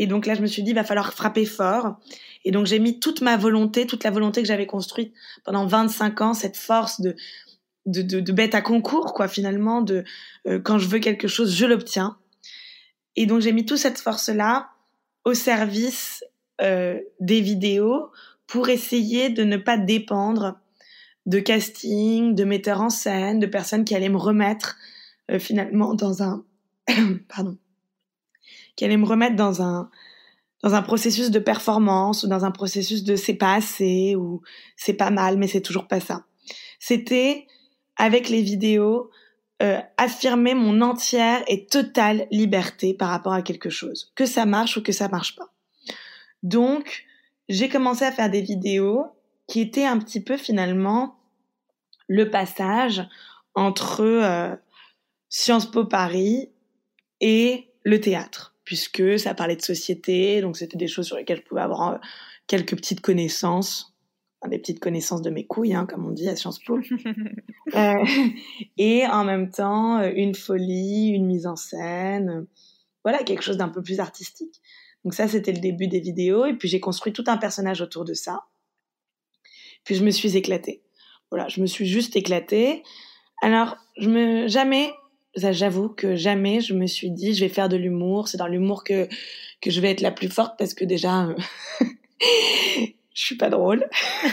et 0.00 0.06
donc 0.06 0.24
là, 0.24 0.34
je 0.34 0.40
me 0.40 0.46
suis 0.46 0.62
dit, 0.62 0.70
il 0.70 0.74
va 0.74 0.82
falloir 0.82 1.12
frapper 1.12 1.44
fort. 1.44 1.98
Et 2.46 2.52
donc 2.52 2.64
j'ai 2.64 2.78
mis 2.78 3.00
toute 3.00 3.20
ma 3.20 3.36
volonté, 3.36 3.86
toute 3.86 4.02
la 4.02 4.10
volonté 4.10 4.40
que 4.40 4.48
j'avais 4.48 4.64
construite 4.64 5.12
pendant 5.44 5.66
25 5.66 6.22
ans, 6.22 6.32
cette 6.32 6.56
force 6.56 7.02
de 7.02 7.14
de, 7.84 8.32
bête 8.32 8.54
à 8.54 8.62
concours, 8.62 9.12
quoi, 9.12 9.28
finalement, 9.28 9.82
de 9.82 10.04
euh, 10.46 10.58
quand 10.58 10.78
je 10.78 10.86
veux 10.86 11.00
quelque 11.00 11.28
chose, 11.28 11.54
je 11.54 11.66
l'obtiens. 11.66 12.16
Et 13.16 13.26
donc 13.26 13.40
j'ai 13.40 13.52
mis 13.52 13.66
toute 13.66 13.76
cette 13.78 13.98
force-là 13.98 14.70
au 15.24 15.34
service 15.34 16.24
euh, 16.62 16.98
des 17.20 17.42
vidéos 17.42 18.10
pour 18.46 18.70
essayer 18.70 19.28
de 19.28 19.44
ne 19.44 19.58
pas 19.58 19.76
dépendre 19.76 20.58
de 21.26 21.40
casting, 21.40 22.34
de 22.34 22.44
metteurs 22.44 22.80
en 22.80 22.90
scène, 22.90 23.38
de 23.38 23.46
personnes 23.46 23.84
qui 23.84 23.94
allaient 23.94 24.08
me 24.08 24.16
remettre 24.16 24.78
euh, 25.30 25.38
finalement 25.38 25.92
dans 25.92 26.22
un 26.22 26.44
pardon 27.28 27.58
qui 28.80 28.86
allait 28.86 28.96
me 28.96 29.04
remettre 29.04 29.36
dans 29.36 29.60
un 29.60 29.90
dans 30.62 30.74
un 30.74 30.80
processus 30.80 31.30
de 31.30 31.38
performance 31.38 32.22
ou 32.22 32.28
dans 32.28 32.46
un 32.46 32.50
processus 32.50 33.04
de 33.04 33.14
c'est 33.14 33.34
pas 33.34 33.52
assez 33.52 34.16
ou 34.16 34.40
c'est 34.74 34.94
pas 34.94 35.10
mal 35.10 35.36
mais 35.36 35.48
c'est 35.48 35.60
toujours 35.60 35.86
pas 35.86 36.00
ça. 36.00 36.24
C'était 36.78 37.46
avec 37.96 38.30
les 38.30 38.40
vidéos 38.40 39.10
euh, 39.60 39.78
affirmer 39.98 40.54
mon 40.54 40.80
entière 40.80 41.42
et 41.46 41.66
totale 41.66 42.26
liberté 42.30 42.94
par 42.94 43.10
rapport 43.10 43.34
à 43.34 43.42
quelque 43.42 43.68
chose, 43.68 44.12
que 44.14 44.24
ça 44.24 44.46
marche 44.46 44.78
ou 44.78 44.82
que 44.82 44.92
ça 44.92 45.08
marche 45.08 45.36
pas. 45.36 45.52
Donc, 46.42 47.04
j'ai 47.50 47.68
commencé 47.68 48.06
à 48.06 48.12
faire 48.12 48.30
des 48.30 48.40
vidéos 48.40 49.04
qui 49.46 49.60
étaient 49.60 49.84
un 49.84 49.98
petit 49.98 50.24
peu 50.24 50.38
finalement 50.38 51.18
le 52.08 52.30
passage 52.30 53.06
entre 53.54 54.00
euh, 54.00 54.56
Sciences 55.28 55.70
Po 55.70 55.84
Paris 55.84 56.48
et 57.20 57.68
le 57.84 58.00
théâtre 58.00 58.50
puisque 58.70 59.18
ça 59.18 59.34
parlait 59.34 59.56
de 59.56 59.62
société, 59.62 60.40
donc 60.40 60.56
c'était 60.56 60.76
des 60.76 60.86
choses 60.86 61.08
sur 61.08 61.16
lesquelles 61.16 61.38
je 61.38 61.42
pouvais 61.42 61.60
avoir 61.60 61.94
euh, 61.94 61.98
quelques 62.46 62.76
petites 62.76 63.00
connaissances, 63.00 63.96
des 64.46 64.60
petites 64.60 64.78
connaissances 64.78 65.22
de 65.22 65.30
mes 65.30 65.44
couilles, 65.44 65.74
hein, 65.74 65.86
comme 65.86 66.06
on 66.06 66.12
dit 66.12 66.28
à 66.28 66.36
Sciences 66.36 66.60
Po. 66.60 66.78
euh, 67.74 68.04
et 68.78 69.08
en 69.08 69.24
même 69.24 69.50
temps, 69.50 69.98
euh, 69.98 70.12
une 70.14 70.36
folie, 70.36 71.08
une 71.08 71.26
mise 71.26 71.48
en 71.48 71.56
scène, 71.56 72.46
voilà, 73.02 73.24
quelque 73.24 73.42
chose 73.42 73.56
d'un 73.56 73.70
peu 73.70 73.82
plus 73.82 73.98
artistique. 73.98 74.62
Donc 75.02 75.14
ça, 75.14 75.26
c'était 75.26 75.50
le 75.50 75.58
début 75.58 75.88
des 75.88 75.98
vidéos, 75.98 76.46
et 76.46 76.54
puis 76.54 76.68
j'ai 76.68 76.78
construit 76.78 77.12
tout 77.12 77.24
un 77.26 77.38
personnage 77.38 77.80
autour 77.80 78.04
de 78.04 78.14
ça. 78.14 78.44
Puis 79.82 79.96
je 79.96 80.04
me 80.04 80.12
suis 80.12 80.36
éclatée. 80.36 80.84
Voilà, 81.32 81.48
je 81.48 81.60
me 81.60 81.66
suis 81.66 81.86
juste 81.86 82.14
éclatée. 82.14 82.84
Alors, 83.42 83.78
je 83.98 84.08
me 84.08 84.46
jamais 84.46 84.92
j'avoue 85.36 85.88
que 85.88 86.16
jamais 86.16 86.60
je 86.60 86.74
me 86.74 86.86
suis 86.86 87.10
dit 87.10 87.34
je 87.34 87.44
vais 87.44 87.48
faire 87.48 87.68
de 87.68 87.76
l'humour. 87.76 88.28
C'est 88.28 88.38
dans 88.38 88.46
l'humour 88.46 88.84
que 88.84 89.08
que 89.60 89.70
je 89.70 89.80
vais 89.80 89.90
être 89.90 90.00
la 90.00 90.10
plus 90.10 90.28
forte 90.28 90.58
parce 90.58 90.74
que 90.74 90.84
déjà 90.84 91.26
euh, 91.26 91.34
je 92.20 92.92
suis 93.14 93.36
pas 93.36 93.50
drôle. 93.50 93.88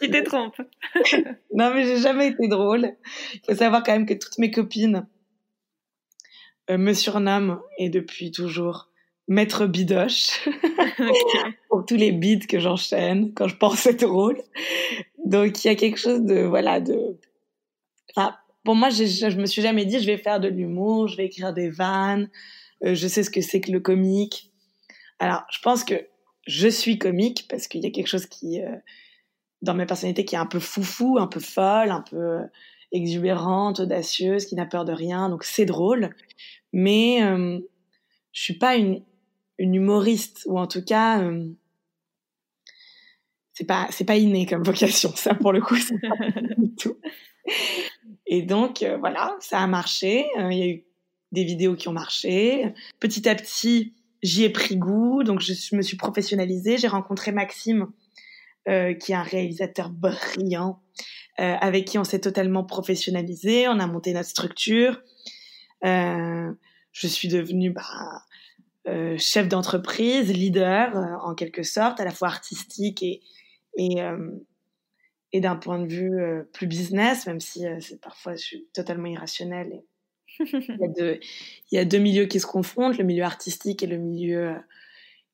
tu 0.00 0.10
te 0.10 0.24
trompes. 0.24 0.60
non 1.54 1.72
mais 1.74 1.84
j'ai 1.84 1.98
jamais 1.98 2.28
été 2.28 2.48
drôle. 2.48 2.94
Il 3.34 3.40
faut 3.46 3.54
savoir 3.54 3.82
quand 3.82 3.92
même 3.92 4.06
que 4.06 4.14
toutes 4.14 4.38
mes 4.38 4.50
copines 4.50 5.06
euh, 6.70 6.78
me 6.78 6.92
surnomment 6.92 7.60
et 7.78 7.88
depuis 7.88 8.30
toujours 8.30 8.88
maître 9.26 9.66
bidoche 9.66 10.46
pour 11.68 11.86
tous 11.86 11.96
les 11.96 12.12
beats 12.12 12.46
que 12.46 12.58
j'enchaîne 12.60 13.32
quand 13.34 13.48
je 13.48 13.56
pense 13.56 13.86
être 13.86 14.00
drôle. 14.00 14.40
Donc 15.24 15.64
il 15.64 15.68
y 15.68 15.70
a 15.70 15.74
quelque 15.74 15.98
chose 15.98 16.22
de 16.22 16.42
voilà 16.42 16.80
de 16.80 17.18
pour 18.64 18.74
moi 18.74 18.90
je, 18.90 19.04
je 19.04 19.38
me 19.38 19.46
suis 19.46 19.62
jamais 19.62 19.84
dit 19.84 20.00
je 20.00 20.06
vais 20.06 20.16
faire 20.16 20.40
de 20.40 20.48
l'humour, 20.48 21.08
je 21.08 21.16
vais 21.16 21.26
écrire 21.26 21.52
des 21.52 21.70
vannes, 21.70 22.30
euh, 22.84 22.94
je 22.94 23.06
sais 23.06 23.22
ce 23.22 23.30
que 23.30 23.40
c'est 23.40 23.60
que 23.60 23.72
le 23.72 23.80
comique. 23.80 24.50
Alors 25.18 25.44
je 25.50 25.58
pense 25.60 25.84
que 25.84 26.06
je 26.46 26.68
suis 26.68 26.98
comique 26.98 27.46
parce 27.48 27.68
qu'il 27.68 27.82
y 27.82 27.86
a 27.86 27.90
quelque 27.90 28.08
chose 28.08 28.26
qui 28.26 28.60
euh, 28.62 28.76
dans 29.64 29.74
ma 29.74 29.86
personnalité 29.86 30.24
qui 30.24 30.36
est 30.36 30.38
un 30.38 30.46
peu 30.46 30.60
foufou, 30.60 31.18
un 31.18 31.26
peu 31.26 31.40
folle, 31.40 31.90
un 31.90 32.02
peu 32.02 32.16
euh, 32.16 32.42
exubérante, 32.92 33.80
audacieuse, 33.80 34.46
qui 34.46 34.54
n'a 34.54 34.66
peur 34.66 34.84
de 34.84 34.92
rien, 34.92 35.28
donc 35.28 35.42
c'est 35.42 35.64
drôle. 35.64 36.10
Mais 36.72 37.22
euh, 37.22 37.58
je 38.32 38.42
suis 38.42 38.58
pas 38.58 38.76
une, 38.76 39.02
humoriste 39.58 40.42
ou 40.46 40.58
en 40.58 40.66
tout 40.66 40.84
cas 40.84 41.22
euh, 41.22 41.48
c'est 43.52 43.64
pas 43.64 43.88
pas 44.04 44.16
inné 44.16 44.46
comme 44.46 44.64
vocation 44.64 45.12
ça 45.14 45.32
pour 45.32 45.52
le 45.52 45.60
coup 45.60 45.76
pas 45.76 46.40
du 46.58 46.74
tout 46.74 46.96
et 48.26 48.42
donc 48.42 48.82
euh, 48.82 48.96
voilà 48.98 49.36
ça 49.40 49.60
a 49.60 49.66
marché. 49.66 50.26
Euh, 50.38 50.52
il 50.52 50.58
y 50.58 50.62
a 50.62 50.66
eu 50.66 50.84
des 51.32 51.44
vidéos 51.44 51.74
qui 51.74 51.88
ont 51.88 51.92
marché. 51.92 52.74
Petit 53.00 53.28
à 53.28 53.34
petit 53.34 53.94
j'y 54.22 54.44
ai 54.44 54.50
pris 54.50 54.76
goût. 54.76 55.22
Donc 55.24 55.40
je 55.40 55.76
me 55.76 55.82
suis 55.82 55.96
professionnalisée. 55.96 56.78
J'ai 56.78 56.88
rencontré 56.88 57.32
Maxime 57.32 57.88
euh, 58.68 58.94
qui 58.94 59.12
est 59.12 59.16
un 59.16 59.22
réalisateur 59.22 59.90
brillant 59.90 60.80
avec 61.36 61.86
qui 61.86 61.98
on 61.98 62.04
s'est 62.04 62.20
totalement 62.20 62.62
professionnalisé. 62.62 63.66
On 63.66 63.80
a 63.80 63.88
monté 63.88 64.12
notre 64.12 64.28
structure. 64.28 65.02
Je 65.82 67.08
suis 67.08 67.26
devenue 67.26 67.70
bah, 67.70 68.22
chef 69.18 69.48
d'entreprise, 69.48 70.32
leader 70.32 70.94
en 71.24 71.34
quelque 71.34 71.64
sorte, 71.64 71.98
à 71.98 72.04
la 72.04 72.12
fois 72.12 72.28
artistique 72.28 73.02
et, 73.02 73.20
et 75.34 75.40
d'un 75.40 75.56
point 75.56 75.80
de 75.80 75.92
vue 75.92 76.20
euh, 76.20 76.44
plus 76.52 76.68
business, 76.68 77.26
même 77.26 77.40
si 77.40 77.66
euh, 77.66 77.78
c'est 77.80 78.00
parfois 78.00 78.36
je 78.36 78.42
suis 78.42 78.66
totalement 78.72 79.06
irrationnelle. 79.06 79.82
Il, 80.38 81.20
y 81.72 81.78
a 81.78 81.84
deux, 81.84 81.98
milieux 81.98 82.26
qui 82.26 82.38
se 82.38 82.46
confrontent, 82.46 82.96
le 82.98 83.04
milieu 83.04 83.24
artistique 83.24 83.82
et 83.82 83.88
le 83.88 83.98
milieu, 83.98 84.54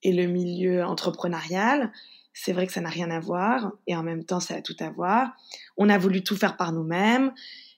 et 0.02 0.12
le 0.12 0.26
milieu 0.26 0.85
entrepreneurial. 0.85 1.92
C'est 2.33 2.52
vrai 2.52 2.66
que 2.66 2.73
ça 2.73 2.80
n'a 2.80 2.88
rien 2.88 3.11
à 3.11 3.21
voir 3.21 3.73
et 3.87 3.95
en 3.95 4.02
même 4.02 4.25
temps 4.25 4.40
ça 4.40 4.54
a 4.54 4.62
tout 4.62 4.76
à 4.80 4.88
voir. 4.88 5.37
On 5.76 5.90
a 5.90 5.99
voulu 5.99 6.23
tout 6.23 6.37
faire 6.37 6.57
par 6.57 6.73
nous-mêmes. 6.73 7.33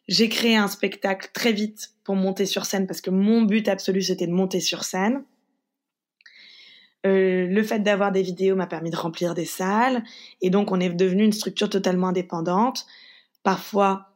J'ai 0.06 0.28
créé 0.28 0.56
un 0.56 0.68
spectacle 0.68 1.28
très 1.32 1.52
vite 1.52 1.90
pour 2.04 2.14
monter 2.14 2.46
sur 2.46 2.66
scène 2.66 2.86
parce 2.86 3.00
que 3.00 3.10
mon 3.10 3.42
but 3.42 3.66
absolu 3.66 4.00
c'était 4.00 4.28
de 4.28 4.32
monter 4.32 4.60
sur 4.60 4.84
scène. 4.84 5.24
Euh, 7.04 7.46
le 7.46 7.62
fait 7.64 7.80
d'avoir 7.80 8.12
des 8.12 8.22
vidéos 8.22 8.54
m'a 8.54 8.68
permis 8.68 8.90
de 8.90 8.96
remplir 8.96 9.34
des 9.34 9.44
salles 9.44 10.04
et 10.40 10.50
donc 10.50 10.70
on 10.70 10.78
est 10.78 10.88
devenu 10.88 11.24
une 11.24 11.32
structure 11.32 11.68
totalement 11.68 12.08
indépendante, 12.08 12.86
parfois 13.42 14.12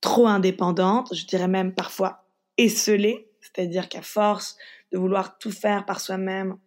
trop 0.00 0.28
indépendante, 0.28 1.12
je 1.12 1.26
dirais 1.26 1.48
même 1.48 1.74
parfois 1.74 2.24
esselée, 2.56 3.28
c'est-à-dire 3.40 3.88
qu'à 3.88 4.02
force 4.02 4.56
de 4.92 4.98
vouloir 4.98 5.38
tout 5.38 5.50
faire 5.50 5.84
par 5.84 6.00
soi-même, 6.00 6.58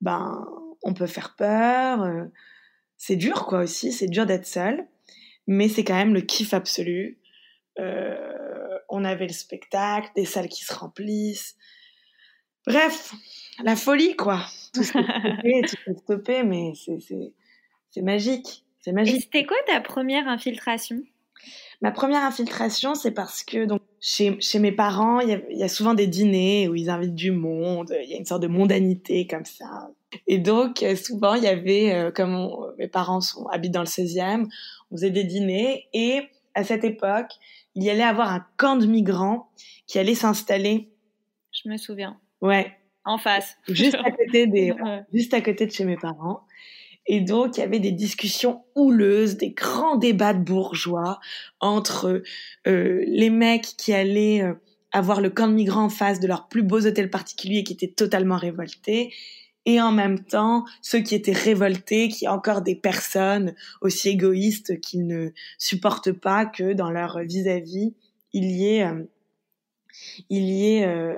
ben 0.00 0.44
on 0.82 0.94
peut 0.94 1.06
faire 1.06 1.36
peur. 1.36 2.02
Euh, 2.02 2.24
c'est 2.96 3.16
dur 3.16 3.46
quoi 3.46 3.60
aussi, 3.60 3.92
c'est 3.92 4.08
dur 4.08 4.26
d'être 4.26 4.46
seul, 4.46 4.86
mais 5.46 5.68
c'est 5.68 5.84
quand 5.84 5.94
même 5.94 6.14
le 6.14 6.20
kiff 6.22 6.54
absolu. 6.54 7.20
Euh, 7.78 8.78
on 8.88 9.04
avait 9.04 9.26
le 9.26 9.32
spectacle, 9.32 10.10
des 10.16 10.24
salles 10.24 10.48
qui 10.48 10.64
se 10.64 10.74
remplissent. 10.74 11.56
Bref, 12.66 13.14
la 13.62 13.76
folie 13.76 14.16
quoi 14.16 14.46
tout 14.72 14.82
stoppé, 14.82 15.62
tout 15.68 15.98
stoppé, 15.98 16.42
mais 16.42 16.72
c'est 17.90 18.02
magique. 18.02 18.64
C'est 18.80 18.92
magique. 18.92 19.22
C'était 19.22 19.44
quoi 19.44 19.56
ta 19.66 19.80
première 19.80 20.26
infiltration? 20.28 21.02
Ma 21.82 21.90
première 21.90 22.22
infiltration, 22.22 22.94
c'est 22.94 23.10
parce 23.10 23.42
que 23.42 23.64
donc 23.64 23.82
chez, 24.00 24.40
chez 24.40 24.60
mes 24.60 24.72
parents, 24.72 25.20
il 25.20 25.28
y, 25.28 25.32
a, 25.32 25.40
il 25.50 25.58
y, 25.58 25.64
a, 25.64 25.68
souvent 25.68 25.94
des 25.94 26.06
dîners 26.06 26.68
où 26.68 26.74
ils 26.76 26.88
invitent 26.90 27.14
du 27.14 27.32
monde, 27.32 27.92
il 28.02 28.08
y 28.08 28.14
a 28.14 28.16
une 28.16 28.24
sorte 28.24 28.42
de 28.42 28.48
mondanité 28.48 29.26
comme 29.26 29.44
ça. 29.44 29.90
Et 30.28 30.38
donc 30.38 30.82
euh, 30.82 30.94
souvent 30.94 31.34
il 31.34 31.42
y 31.42 31.48
avait, 31.48 31.92
euh, 31.92 32.10
comme 32.12 32.34
on, 32.34 32.72
mes 32.78 32.86
parents 32.86 33.20
sont, 33.20 33.46
habitent 33.46 33.72
dans 33.72 33.80
le 33.80 33.86
16e, 33.86 34.46
on 34.90 34.96
faisait 34.96 35.10
des 35.10 35.24
dîners 35.24 35.88
et 35.92 36.22
à 36.54 36.62
cette 36.62 36.84
époque, 36.84 37.32
il 37.74 37.82
y 37.82 37.90
allait 37.90 38.02
avoir 38.02 38.30
un 38.30 38.46
camp 38.56 38.76
de 38.76 38.86
migrants 38.86 39.50
qui 39.86 39.98
allait 39.98 40.14
s'installer. 40.14 40.92
Je 41.50 41.68
me 41.68 41.76
souviens. 41.76 42.20
Ouais, 42.40 42.76
en 43.04 43.18
face. 43.18 43.56
Juste 43.68 43.96
à 43.96 44.10
côté 44.10 44.46
des, 44.46 44.72
ouais. 44.82 45.02
juste 45.12 45.34
à 45.34 45.40
côté 45.40 45.66
de 45.66 45.72
chez 45.72 45.84
mes 45.84 45.96
parents. 45.96 46.40
Et 47.06 47.20
donc, 47.20 47.56
il 47.56 47.60
y 47.60 47.64
avait 47.64 47.80
des 47.80 47.90
discussions 47.90 48.62
houleuses, 48.76 49.36
des 49.36 49.50
grands 49.50 49.96
débats 49.96 50.34
de 50.34 50.44
bourgeois 50.44 51.18
entre 51.60 52.22
euh, 52.66 53.04
les 53.06 53.30
mecs 53.30 53.74
qui 53.76 53.92
allaient 53.92 54.42
euh, 54.42 54.54
avoir 54.92 55.20
le 55.20 55.30
camp 55.30 55.48
de 55.48 55.54
migrants 55.54 55.84
en 55.84 55.88
face 55.88 56.20
de 56.20 56.28
leurs 56.28 56.48
plus 56.48 56.62
beaux 56.62 56.86
hôtels 56.86 57.10
particuliers 57.10 57.64
qui 57.64 57.72
étaient 57.72 57.88
totalement 57.88 58.36
révoltés, 58.36 59.12
et 59.64 59.80
en 59.80 59.92
même 59.92 60.24
temps 60.24 60.64
ceux 60.80 61.00
qui 61.00 61.14
étaient 61.14 61.32
révoltés, 61.32 62.08
qui 62.08 62.28
encore 62.28 62.62
des 62.62 62.76
personnes 62.76 63.54
aussi 63.80 64.10
égoïstes 64.10 64.80
qu'ils 64.80 65.06
ne 65.06 65.30
supportent 65.58 66.12
pas 66.12 66.46
que 66.46 66.72
dans 66.72 66.90
leur 66.90 67.20
vis-à-vis, 67.20 67.88
-vis, 67.88 67.94
il 68.32 68.50
y 68.50 68.76
ait, 68.76 68.84
euh, 68.84 69.04
il 70.30 70.44
y 70.44 70.76
ait 70.76 70.86
euh, 70.86 71.14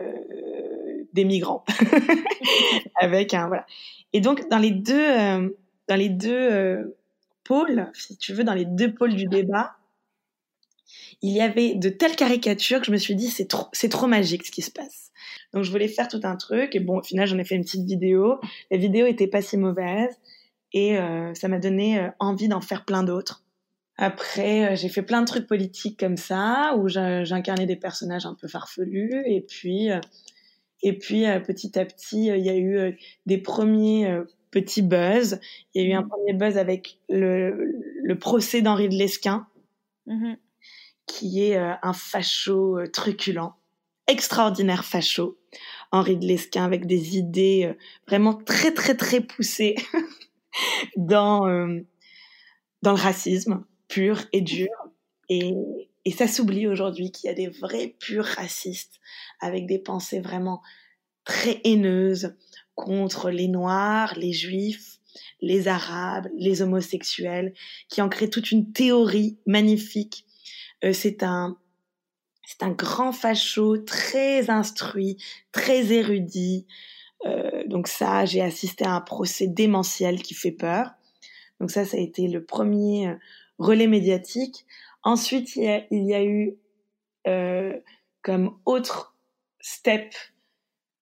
des 1.14 1.24
migrants 1.24 1.64
avec 3.00 3.32
un 3.32 3.46
voilà. 3.48 3.64
Et 4.12 4.20
donc 4.20 4.48
dans 4.48 4.58
les 4.58 4.72
deux 4.72 4.94
euh, 4.94 5.48
dans 5.88 5.96
les 5.96 6.10
deux 6.10 6.52
euh, 6.52 6.96
pôles, 7.44 7.90
si 7.94 8.16
tu 8.16 8.34
veux, 8.34 8.44
dans 8.44 8.54
les 8.54 8.64
deux 8.64 8.92
pôles 8.92 9.14
du 9.14 9.26
débat, 9.26 9.76
il 11.22 11.32
y 11.32 11.40
avait 11.40 11.74
de 11.74 11.88
telles 11.88 12.16
caricatures 12.16 12.80
que 12.80 12.86
je 12.86 12.92
me 12.92 12.96
suis 12.96 13.14
dit 13.14 13.30
c'est 13.30 13.46
trop 13.46 13.68
c'est 13.72 13.88
trop 13.88 14.06
magique 14.06 14.44
ce 14.44 14.50
qui 14.50 14.62
se 14.62 14.70
passe. 14.70 15.12
Donc 15.52 15.62
je 15.62 15.70
voulais 15.70 15.88
faire 15.88 16.08
tout 16.08 16.20
un 16.24 16.36
truc 16.36 16.74
et 16.74 16.80
bon 16.80 16.98
au 16.98 17.02
final 17.02 17.26
j'en 17.26 17.38
ai 17.38 17.44
fait 17.44 17.54
une 17.54 17.64
petite 17.64 17.86
vidéo. 17.86 18.40
La 18.70 18.76
vidéo 18.76 19.06
était 19.06 19.28
pas 19.28 19.40
si 19.40 19.56
mauvaise 19.56 20.18
et 20.72 20.98
euh, 20.98 21.32
ça 21.34 21.46
m'a 21.46 21.60
donné 21.60 22.08
envie 22.18 22.48
d'en 22.48 22.60
faire 22.60 22.84
plein 22.84 23.04
d'autres. 23.04 23.42
Après, 23.96 24.74
j'ai 24.74 24.88
fait 24.88 25.02
plein 25.02 25.20
de 25.20 25.26
trucs 25.26 25.46
politiques 25.46 26.00
comme 26.00 26.16
ça, 26.16 26.74
où 26.76 26.88
j'incarnais 26.88 27.64
des 27.64 27.76
personnages 27.76 28.26
un 28.26 28.34
peu 28.34 28.48
farfelus, 28.48 29.22
et 29.24 29.40
puis 29.40 29.88
et 30.84 30.92
puis, 30.92 31.26
euh, 31.26 31.40
petit 31.40 31.78
à 31.78 31.84
petit, 31.86 32.30
euh, 32.30 32.36
il 32.36 32.44
y 32.44 32.50
a 32.50 32.56
eu 32.56 32.76
euh, 32.76 32.92
des 33.24 33.38
premiers 33.38 34.20
petits 34.50 34.82
buzz. 34.82 35.40
Il 35.72 35.82
y 35.82 35.86
a 35.86 35.88
eu 35.88 35.92
un 35.94 36.02
mmh. 36.02 36.08
premier 36.08 36.32
buzz 36.34 36.58
avec 36.58 36.98
le, 37.08 37.72
le 38.02 38.18
procès 38.18 38.60
d'Henri 38.60 38.90
de 38.90 38.94
Lesquin, 38.94 39.46
mmh. 40.06 40.34
qui 41.06 41.42
est 41.42 41.56
un 41.56 41.92
facho 41.94 42.86
truculent, 42.92 43.54
extraordinaire 44.06 44.84
facho. 44.84 45.38
Henri 45.90 46.16
de 46.16 46.26
Lesquin 46.26 46.64
avec 46.64 46.86
des 46.86 47.16
idées 47.16 47.72
vraiment 48.06 48.34
très, 48.34 48.74
très, 48.74 48.94
très 48.94 49.20
poussées 49.20 49.76
dans, 50.96 51.46
dans 52.82 52.92
le 52.92 53.00
racisme 53.00 53.64
pur 53.88 54.24
et 54.32 54.42
dur. 54.42 54.68
Et, 55.30 55.54
et 56.04 56.10
ça 56.10 56.28
s'oublie 56.28 56.66
aujourd'hui 56.66 57.10
qu'il 57.10 57.28
y 57.28 57.30
a 57.30 57.34
des 57.34 57.48
vrais 57.48 57.96
purs 57.98 58.24
racistes 58.24 59.00
avec 59.40 59.66
des 59.66 59.78
pensées 59.78 60.20
vraiment 60.20 60.62
très 61.24 61.60
haineuses 61.64 62.34
contre 62.74 63.30
les 63.30 63.48
Noirs, 63.48 64.14
les 64.16 64.32
Juifs, 64.32 64.98
les 65.40 65.68
Arabes, 65.68 66.28
les 66.36 66.62
homosexuels, 66.62 67.54
qui 67.88 68.02
en 68.02 68.08
créent 68.08 68.30
toute 68.30 68.50
une 68.50 68.72
théorie 68.72 69.38
magnifique. 69.46 70.26
Euh, 70.84 70.92
c'est 70.92 71.22
un 71.22 71.56
c'est 72.46 72.62
un 72.62 72.70
grand 72.70 73.12
facho, 73.12 73.78
très 73.78 74.50
instruit, 74.50 75.16
très 75.50 75.92
érudit. 75.92 76.66
Euh, 77.24 77.64
donc 77.66 77.88
ça, 77.88 78.26
j'ai 78.26 78.42
assisté 78.42 78.84
à 78.84 78.92
un 78.92 79.00
procès 79.00 79.46
démentiel 79.46 80.22
qui 80.22 80.34
fait 80.34 80.52
peur. 80.52 80.90
Donc 81.58 81.70
ça, 81.70 81.86
ça 81.86 81.96
a 81.96 82.00
été 82.00 82.28
le 82.28 82.44
premier 82.44 83.08
euh, 83.08 83.14
relais 83.58 83.86
médiatique. 83.86 84.66
Ensuite, 85.04 85.54
il 85.56 85.64
y 85.64 85.68
a, 85.68 85.84
il 85.90 86.04
y 86.04 86.14
a 86.14 86.24
eu 86.24 86.56
euh, 87.26 87.78
comme 88.22 88.58
autre 88.64 89.14
step 89.60 90.14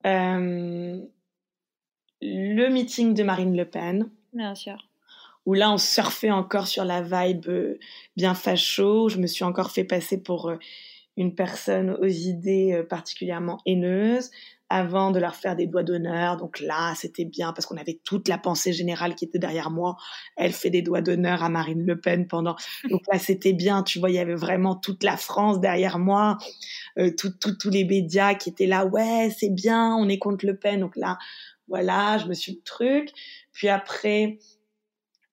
euh, 0.05 1.01
le 2.21 2.69
meeting 2.69 3.15
de 3.15 3.23
Marine 3.23 3.57
Le 3.57 3.65
Pen. 3.65 4.11
Bien 4.33 4.55
sûr. 4.55 4.77
Où 5.47 5.55
là, 5.55 5.73
on 5.73 5.79
surfait 5.79 6.31
encore 6.31 6.67
sur 6.67 6.85
la 6.85 7.03
vibe 7.03 7.49
euh, 7.49 7.79
bien 8.17 8.35
facho. 8.35 9.09
Je 9.09 9.19
me 9.19 9.27
suis 9.27 9.45
encore 9.45 9.71
fait 9.71 9.85
passer 9.85 10.21
pour 10.21 10.53
une 11.17 11.35
personne 11.35 11.91
aux 11.91 12.07
idées 12.07 12.73
euh, 12.73 12.83
particulièrement 12.83 13.59
haineuses 13.67 14.31
avant 14.73 15.11
de 15.11 15.19
leur 15.19 15.35
faire 15.35 15.55
des 15.55 15.67
doigts 15.67 15.83
d'honneur. 15.83 16.39
Donc 16.39 16.59
là, 16.59 16.95
c'était 16.97 17.27
bien 17.27 17.53
parce 17.53 17.67
qu'on 17.67 17.77
avait 17.77 18.01
toute 18.05 18.27
la 18.29 18.39
pensée 18.39 18.73
générale 18.73 19.15
qui 19.15 19.27
était 19.27 19.39
derrière 19.39 19.71
moi. 19.71 19.97
Elle 20.35 20.53
fait 20.53 20.71
des 20.71 20.81
doigts 20.81 21.03
d'honneur 21.03 21.43
à 21.43 21.51
Marine 21.51 21.85
Le 21.85 22.01
Pen 22.01 22.27
pendant. 22.27 22.57
Donc 22.91 23.03
là, 23.13 23.19
c'était 23.19 23.53
bien. 23.53 23.83
Tu 23.83 23.99
vois, 23.99 24.09
il 24.09 24.15
y 24.15 24.19
avait 24.19 24.35
vraiment 24.35 24.75
toute 24.75 25.05
la 25.05 25.19
France 25.19 25.61
derrière 25.61 25.99
moi, 25.99 26.39
euh, 26.99 27.11
tous 27.15 27.71
les 27.71 27.85
médias 27.85 28.35
qui 28.35 28.49
étaient 28.49 28.67
là. 28.67 28.87
Ouais, 28.87 29.31
c'est 29.39 29.51
bien, 29.53 29.95
on 29.95 30.09
est 30.09 30.19
contre 30.19 30.47
Le 30.47 30.57
Pen. 30.57 30.81
Donc 30.81 30.97
là, 30.97 31.19
voilà, 31.69 32.17
je 32.17 32.27
me 32.27 32.33
suis 32.33 32.53
le 32.53 32.63
truc. 32.63 33.11
Puis 33.53 33.69
après, 33.69 34.39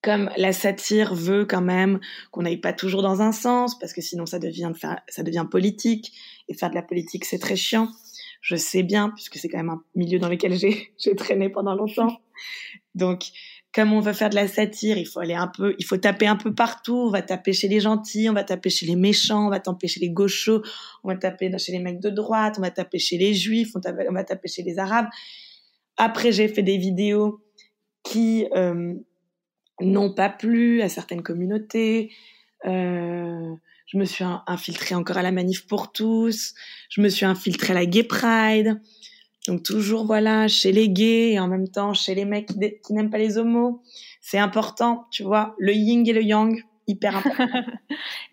comme 0.02 0.30
la 0.38 0.54
satire 0.54 1.14
veut 1.14 1.46
quand 1.46 1.62
même 1.62 2.00
qu'on 2.32 2.44
n'aille 2.44 2.58
pas 2.58 2.74
toujours 2.74 3.02
dans 3.02 3.22
un 3.22 3.32
sens, 3.32 3.78
parce 3.80 3.94
que 3.94 4.02
sinon 4.02 4.26
ça 4.26 4.40
devient, 4.40 4.72
ça 5.08 5.24
devient 5.24 5.46
politique, 5.50 6.14
et 6.48 6.54
faire 6.54 6.70
de 6.70 6.76
la 6.76 6.82
politique 6.82 7.26
c'est 7.26 7.40
très 7.40 7.56
chiant. 7.56 7.90
Je 8.42 8.56
sais 8.56 8.84
bien, 8.84 9.10
puisque 9.10 9.36
c'est 9.36 9.50
quand 9.50 9.58
même 9.58 9.70
un 9.70 9.84
milieu 9.96 10.20
dans 10.20 10.30
lequel 10.30 10.54
j'ai, 10.98 11.16
traîné 11.16 11.50
pendant 11.50 11.76
longtemps. 11.76 12.22
Donc, 12.96 13.26
comme 13.74 13.94
on 13.94 14.00
veut 14.00 14.14
faire 14.14 14.30
de 14.30 14.36
la 14.36 14.48
satire, 14.48 14.98
il 14.98 15.06
faut 15.06 15.20
aller 15.20 15.34
un 15.34 15.48
peu, 15.48 15.76
il 15.78 15.86
faut 15.86 15.98
taper 15.98 16.26
un 16.26 16.38
peu 16.38 16.56
partout. 16.56 16.96
On 16.96 17.12
va 17.12 17.22
taper 17.22 17.54
chez 17.54 17.68
les 17.68 17.82
gentils, 17.82 18.30
on 18.30 18.34
va 18.34 18.44
taper 18.44 18.70
chez 18.70 18.86
les 18.86 18.96
méchants, 18.96 19.48
on 19.48 19.50
va 19.50 19.60
taper 19.60 19.88
chez 19.88 20.00
les 20.00 20.10
gauchos, 20.10 20.64
on 21.04 21.10
va 21.10 21.18
taper 21.18 21.56
chez 21.60 21.74
les 21.74 21.80
mecs 21.80 22.00
de 22.00 22.10
droite, 22.10 22.56
on 22.58 22.62
va 22.62 22.72
taper 22.72 22.98
chez 22.98 23.18
les 23.18 23.34
juifs, 23.34 23.74
on, 23.76 24.14
va 24.14 24.24
taper 24.24 24.48
chez 24.48 24.64
les 24.64 24.80
arabes. 24.80 25.08
Après, 25.98 26.32
j'ai 26.32 26.48
fait 26.48 26.64
des 26.64 26.78
vidéos 26.78 27.44
qui 28.04 28.48
euh, 28.56 28.96
n'ont 29.82 30.14
pas 30.14 30.30
plu 30.30 30.82
à 30.82 30.90
certaines 30.90 31.24
communautés. 31.24 32.12
Euh, 32.66 33.54
je 33.88 33.98
me 33.98 34.06
suis 34.06 34.24
infiltrée 34.46 34.96
encore 34.96 35.18
à 35.18 35.24
la 35.24 35.32
manif 35.32 35.66
pour 35.66 35.92
tous. 35.92 36.54
Je 36.90 37.02
me 37.02 37.10
suis 37.10 37.26
infiltrée 37.26 37.72
à 37.72 37.76
la 37.76 37.86
Gay 37.86 38.04
Pride. 38.04 38.80
Donc 39.48 39.64
toujours 39.64 40.06
voilà 40.06 40.48
chez 40.48 40.72
les 40.72 40.90
gays 40.90 41.32
et 41.32 41.40
en 41.40 41.48
même 41.48 41.70
temps 41.70 41.94
chez 41.94 42.14
les 42.14 42.26
mecs 42.26 42.48
qui, 42.48 42.94
n'aiment 42.94 43.10
pas 43.10 43.18
les 43.18 43.38
homos. 43.38 43.82
C'est 44.22 44.38
important, 44.38 45.08
tu 45.12 45.24
vois, 45.24 45.56
le 45.58 45.74
yin 45.74 46.06
et 46.08 46.14
le 46.14 46.22
yang, 46.22 46.62
hyper 46.90 47.16
important. 47.18 47.48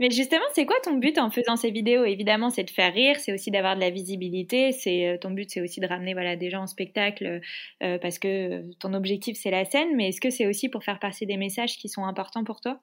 Mais 0.00 0.10
justement, 0.10 0.44
c'est 0.54 0.66
quoi 0.66 0.76
ton 0.82 0.94
but 0.94 1.18
en 1.18 1.30
faisant 1.30 1.56
ces 1.56 1.70
vidéos? 1.70 2.04
Évidemment, 2.04 2.50
c'est 2.50 2.64
de 2.64 2.70
faire 2.70 2.92
rire, 2.92 3.16
c'est 3.20 3.32
aussi 3.32 3.50
d'avoir 3.50 3.76
de 3.76 3.80
la 3.80 3.90
visibilité. 3.90 4.72
C'est 4.72 5.06
euh, 5.06 5.18
ton 5.18 5.30
but, 5.30 5.50
c'est 5.50 5.60
aussi 5.60 5.80
de 5.80 5.86
ramener 5.86 6.14
voilà 6.14 6.36
des 6.36 6.50
gens 6.50 6.62
en 6.62 6.66
spectacle 6.66 7.40
euh, 7.82 7.98
parce 7.98 8.18
que 8.18 8.62
ton 8.80 8.94
objectif 8.94 9.38
c'est 9.40 9.50
la 9.50 9.64
scène. 9.64 9.94
Mais 9.94 10.08
est-ce 10.08 10.20
que 10.20 10.30
c'est 10.30 10.46
aussi 10.46 10.68
pour 10.68 10.82
faire 10.82 10.98
passer 10.98 11.26
des 11.26 11.36
messages 11.36 11.76
qui 11.76 11.88
sont 11.88 12.04
importants 12.04 12.44
pour 12.44 12.60
toi? 12.60 12.80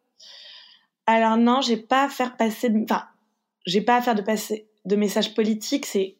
Alors 1.05 1.37
non, 1.37 1.61
j'ai 1.61 1.77
pas 1.77 2.05
à 2.05 2.09
faire 2.09 2.37
passer, 2.37 2.71
enfin, 2.83 3.03
j'ai 3.65 3.81
pas 3.81 3.97
à 3.97 4.01
faire 4.01 4.15
de 4.15 4.21
passer 4.21 4.67
de 4.85 4.95
messages 4.95 5.33
politiques. 5.33 5.85
C'est 5.85 6.15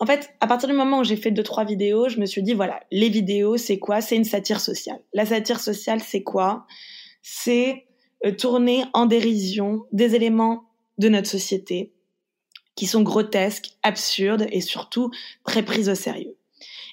en 0.00 0.06
fait, 0.06 0.30
à 0.40 0.46
partir 0.46 0.68
du 0.68 0.74
moment 0.74 1.00
où 1.00 1.04
j'ai 1.04 1.16
fait 1.16 1.32
deux, 1.32 1.42
trois 1.42 1.64
vidéos, 1.64 2.08
je 2.08 2.20
me 2.20 2.26
suis 2.26 2.42
dit, 2.42 2.54
voilà, 2.54 2.80
les 2.92 3.08
vidéos, 3.08 3.56
c'est 3.56 3.78
quoi? 3.78 4.00
C'est 4.00 4.16
une 4.16 4.24
satire 4.24 4.60
sociale. 4.60 5.00
La 5.12 5.26
satire 5.26 5.58
sociale, 5.58 6.00
c'est 6.00 6.22
quoi? 6.22 6.66
C'est 7.22 7.70
euh, 7.70 7.87
tourner 8.38 8.84
en 8.94 9.06
dérision 9.06 9.86
des 9.92 10.14
éléments 10.14 10.64
de 10.98 11.08
notre 11.08 11.28
société 11.28 11.92
qui 12.74 12.86
sont 12.86 13.02
grotesques, 13.02 13.70
absurdes 13.82 14.46
et 14.52 14.60
surtout 14.60 15.10
très 15.44 15.64
prises 15.64 15.88
au 15.88 15.94
sérieux. 15.94 16.36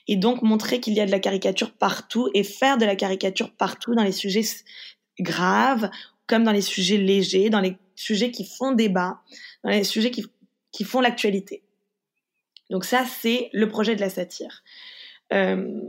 Et 0.07 0.15
donc 0.15 0.41
montrer 0.41 0.79
qu'il 0.79 0.93
y 0.93 0.99
a 0.99 1.05
de 1.05 1.11
la 1.11 1.19
caricature 1.19 1.71
partout 1.71 2.29
et 2.33 2.43
faire 2.43 2.77
de 2.77 2.85
la 2.85 2.95
caricature 2.95 3.51
partout 3.51 3.95
dans 3.95 4.03
les 4.03 4.11
sujets 4.11 4.45
graves 5.19 5.89
comme 6.27 6.43
dans 6.43 6.51
les 6.51 6.61
sujets 6.61 6.97
légers, 6.97 7.49
dans 7.49 7.59
les 7.59 7.77
sujets 7.95 8.31
qui 8.31 8.45
font 8.45 8.71
débat, 8.71 9.21
dans 9.63 9.69
les 9.69 9.83
sujets 9.83 10.11
qui, 10.11 10.25
qui 10.71 10.83
font 10.83 11.01
l'actualité. 11.01 11.61
Donc 12.69 12.83
ça, 12.83 13.05
c'est 13.05 13.49
le 13.53 13.67
projet 13.67 13.95
de 13.95 14.01
la 14.01 14.09
satire. 14.09 14.63
Euh, 15.33 15.81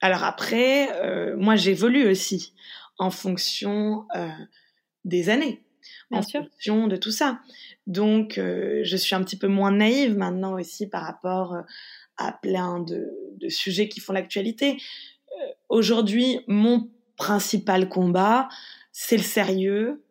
alors 0.00 0.24
après, 0.24 0.90
euh, 1.02 1.34
moi 1.38 1.56
j'évolue 1.56 2.06
aussi 2.06 2.52
en 2.98 3.10
fonction 3.10 4.06
euh, 4.16 4.28
des 5.04 5.28
années, 5.28 5.62
en 6.10 6.22
fonction 6.22 6.86
de 6.86 6.96
tout 6.96 7.10
ça. 7.10 7.40
Donc 7.86 8.34
je 8.36 8.96
suis 8.96 9.14
un 9.14 9.22
petit 9.22 9.36
peu 9.36 9.48
moins 9.48 9.72
naïve 9.72 10.16
maintenant 10.16 10.54
aussi 10.54 10.88
par 10.88 11.02
rapport 11.02 11.56
à 12.16 12.32
plein 12.32 12.80
de, 12.80 13.10
de 13.38 13.48
sujets 13.48 13.88
qui 13.88 14.00
font 14.00 14.12
l'actualité. 14.12 14.78
Aujourd'hui, 15.68 16.40
mon 16.46 16.88
principal 17.16 17.88
combat, 17.88 18.48
c'est 18.92 19.16
le 19.16 19.22
sérieux, 19.22 20.04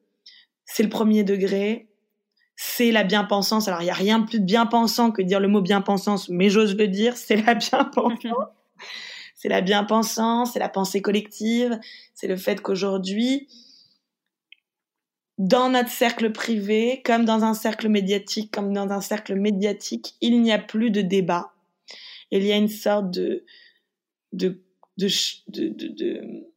c'est 0.66 0.84
le 0.84 0.90
premier 0.90 1.24
degré, 1.24 1.88
c'est 2.56 2.92
la 2.92 3.04
bien-pensance. 3.04 3.68
Alors, 3.68 3.82
il 3.82 3.86
n'y 3.86 3.92
a 3.92 3.96
rien 3.96 4.20
de 4.20 4.26
plus 4.26 4.40
bien-pensant 4.40 5.12
que 5.12 5.22
dire 5.22 5.40
le 5.40 5.48
mot 5.48 5.62
bien-pensance, 5.62 6.30
mais 6.30 6.50
j'ose 6.50 6.76
le 6.76 6.88
dire, 6.88 7.18
c'est 7.18 7.36
la 7.36 7.56
bien-pensance. 7.56 8.48
C'est 9.44 9.50
la 9.50 9.60
bien-pensance, 9.60 10.54
c'est 10.54 10.60
la 10.60 10.70
pensée 10.70 11.02
collective, 11.02 11.78
c'est 12.14 12.28
le 12.28 12.38
fait 12.38 12.62
qu'aujourd'hui, 12.62 13.50
dans 15.38 15.68
notre 15.68 15.90
cercle 15.90 16.32
privé, 16.32 17.02
comme 17.04 17.26
dans 17.26 17.44
un 17.44 17.54
cercle 17.54 17.90
médiatique, 17.90 18.54
comme 18.54 18.72
dans 18.72 18.90
un 18.90 19.02
cercle 19.02 19.36
médiatique, 19.36 20.16
il 20.22 20.42
n'y 20.42 20.54
a 20.54 20.60
plus 20.60 20.92
de 20.92 21.02
débat. 21.02 21.52
Il 22.32 22.42
y 22.46 22.54
a 22.54 22.56
une 22.56 22.70
sorte 22.70 23.12
de, 23.12 23.44
de, 24.32 24.64
de, 24.96 25.10
de, 25.50 26.48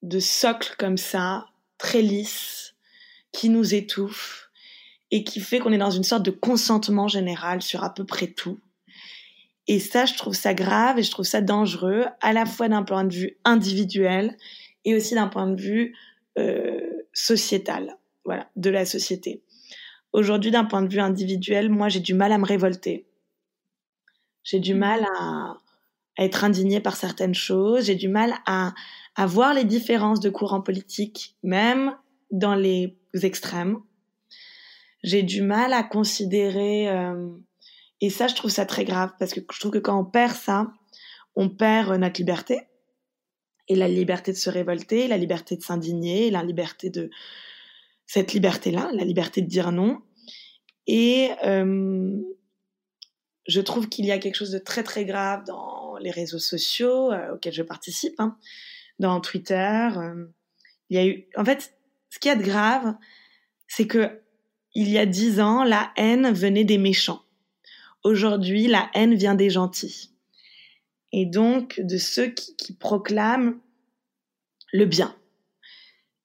de, 0.00 0.18
socle 0.18 0.74
comme 0.78 0.96
ça, 0.96 1.48
très 1.76 2.00
lisse, 2.00 2.76
qui 3.32 3.50
nous 3.50 3.74
étouffe 3.74 4.48
et 5.10 5.22
qui 5.22 5.40
fait 5.40 5.58
qu'on 5.58 5.72
est 5.74 5.76
dans 5.76 5.90
une 5.90 6.02
sorte 6.02 6.24
de 6.24 6.30
consentement 6.30 7.08
général 7.08 7.60
sur 7.60 7.84
à 7.84 7.92
peu 7.92 8.06
près 8.06 8.28
tout. 8.28 8.58
Et 9.68 9.80
ça, 9.80 10.04
je 10.06 10.14
trouve 10.14 10.34
ça 10.34 10.54
grave 10.54 10.98
et 10.98 11.02
je 11.02 11.10
trouve 11.10 11.24
ça 11.24 11.40
dangereux, 11.40 12.04
à 12.20 12.32
la 12.32 12.46
fois 12.46 12.68
d'un 12.68 12.82
point 12.82 13.04
de 13.04 13.12
vue 13.12 13.36
individuel 13.44 14.36
et 14.84 14.94
aussi 14.94 15.14
d'un 15.14 15.26
point 15.28 15.48
de 15.48 15.60
vue 15.60 15.94
euh, 16.38 16.80
sociétal, 17.12 17.96
voilà, 18.24 18.48
de 18.56 18.70
la 18.70 18.84
société. 18.84 19.42
Aujourd'hui, 20.12 20.50
d'un 20.50 20.64
point 20.64 20.82
de 20.82 20.92
vue 20.92 21.00
individuel, 21.00 21.68
moi, 21.68 21.88
j'ai 21.88 22.00
du 22.00 22.14
mal 22.14 22.32
à 22.32 22.38
me 22.38 22.46
révolter. 22.46 23.06
J'ai 24.44 24.60
du 24.60 24.74
mal 24.74 25.04
à, 25.18 25.56
à 26.16 26.24
être 26.24 26.44
indignée 26.44 26.80
par 26.80 26.96
certaines 26.96 27.34
choses. 27.34 27.86
J'ai 27.86 27.96
du 27.96 28.08
mal 28.08 28.34
à, 28.46 28.72
à 29.16 29.26
voir 29.26 29.54
les 29.54 29.64
différences 29.64 30.20
de 30.20 30.30
courants 30.30 30.60
politiques, 30.60 31.36
même 31.42 31.96
dans 32.30 32.54
les 32.54 32.96
extrêmes. 33.22 33.78
J'ai 35.02 35.22
du 35.22 35.42
mal 35.42 35.72
à 35.72 35.82
considérer, 35.82 36.88
euh, 36.88 37.28
et 38.00 38.10
ça 38.10 38.26
je 38.28 38.34
trouve 38.34 38.50
ça 38.50 38.66
très 38.66 38.84
grave, 38.84 39.12
parce 39.18 39.32
que 39.32 39.40
je 39.52 39.60
trouve 39.60 39.72
que 39.72 39.78
quand 39.78 39.98
on 39.98 40.04
perd 40.04 40.34
ça, 40.34 40.72
on 41.34 41.48
perd 41.48 41.92
euh, 41.92 41.98
notre 41.98 42.20
liberté, 42.20 42.60
et 43.68 43.74
la 43.74 43.88
liberté 43.88 44.32
de 44.32 44.36
se 44.36 44.50
révolter, 44.50 45.08
la 45.08 45.16
liberté 45.16 45.56
de 45.56 45.62
s'indigner, 45.62 46.30
la 46.30 46.42
liberté 46.42 46.90
de... 46.90 47.10
Cette 48.08 48.32
liberté-là, 48.32 48.90
la 48.92 49.02
liberté 49.04 49.42
de 49.42 49.48
dire 49.48 49.72
non. 49.72 50.00
Et 50.86 51.30
euh, 51.44 52.16
je 53.48 53.60
trouve 53.60 53.88
qu'il 53.88 54.04
y 54.06 54.12
a 54.12 54.18
quelque 54.18 54.36
chose 54.36 54.52
de 54.52 54.60
très 54.60 54.84
très 54.84 55.04
grave 55.04 55.42
dans 55.44 55.96
les 55.96 56.12
réseaux 56.12 56.38
sociaux 56.38 57.12
auxquels 57.32 57.52
je 57.52 57.64
participe, 57.64 58.14
hein, 58.20 58.38
dans 59.00 59.20
Twitter. 59.20 59.88
il 60.88 60.96
y 60.96 61.00
a 61.00 61.04
eu, 61.04 61.28
en 61.36 61.44
fait, 61.44 61.76
ce 62.10 62.20
qu'il 62.20 62.28
y 62.28 62.32
a 62.32 62.36
de 62.36 62.44
grave, 62.44 62.94
c'est 63.66 63.88
que 63.88 64.22
il 64.74 64.90
y 64.90 64.98
a 64.98 65.06
dix 65.06 65.40
ans, 65.40 65.64
la 65.64 65.90
haine 65.96 66.30
venait 66.32 66.64
des 66.64 66.78
méchants. 66.78 67.22
Aujourd'hui, 68.06 68.68
la 68.68 68.88
haine 68.94 69.16
vient 69.16 69.34
des 69.34 69.50
gentils. 69.50 70.10
Et 71.10 71.26
donc 71.26 71.80
de 71.80 71.98
ceux 71.98 72.28
qui, 72.28 72.72
proclament 72.72 73.58
le 74.72 74.84
bien. 74.84 75.12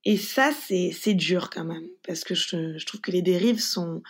Et 0.05 0.15
ça, 0.15 0.51
c'est 0.51 1.13
dur 1.15 1.49
quand 1.49 1.63
même, 1.63 1.87
parce 2.05 2.23
que 2.23 2.35
je, 2.35 2.85
trouve 2.85 3.01
que 3.01 3.09
les 3.09 3.23
dérives 3.23 3.59
sont, 3.59 4.03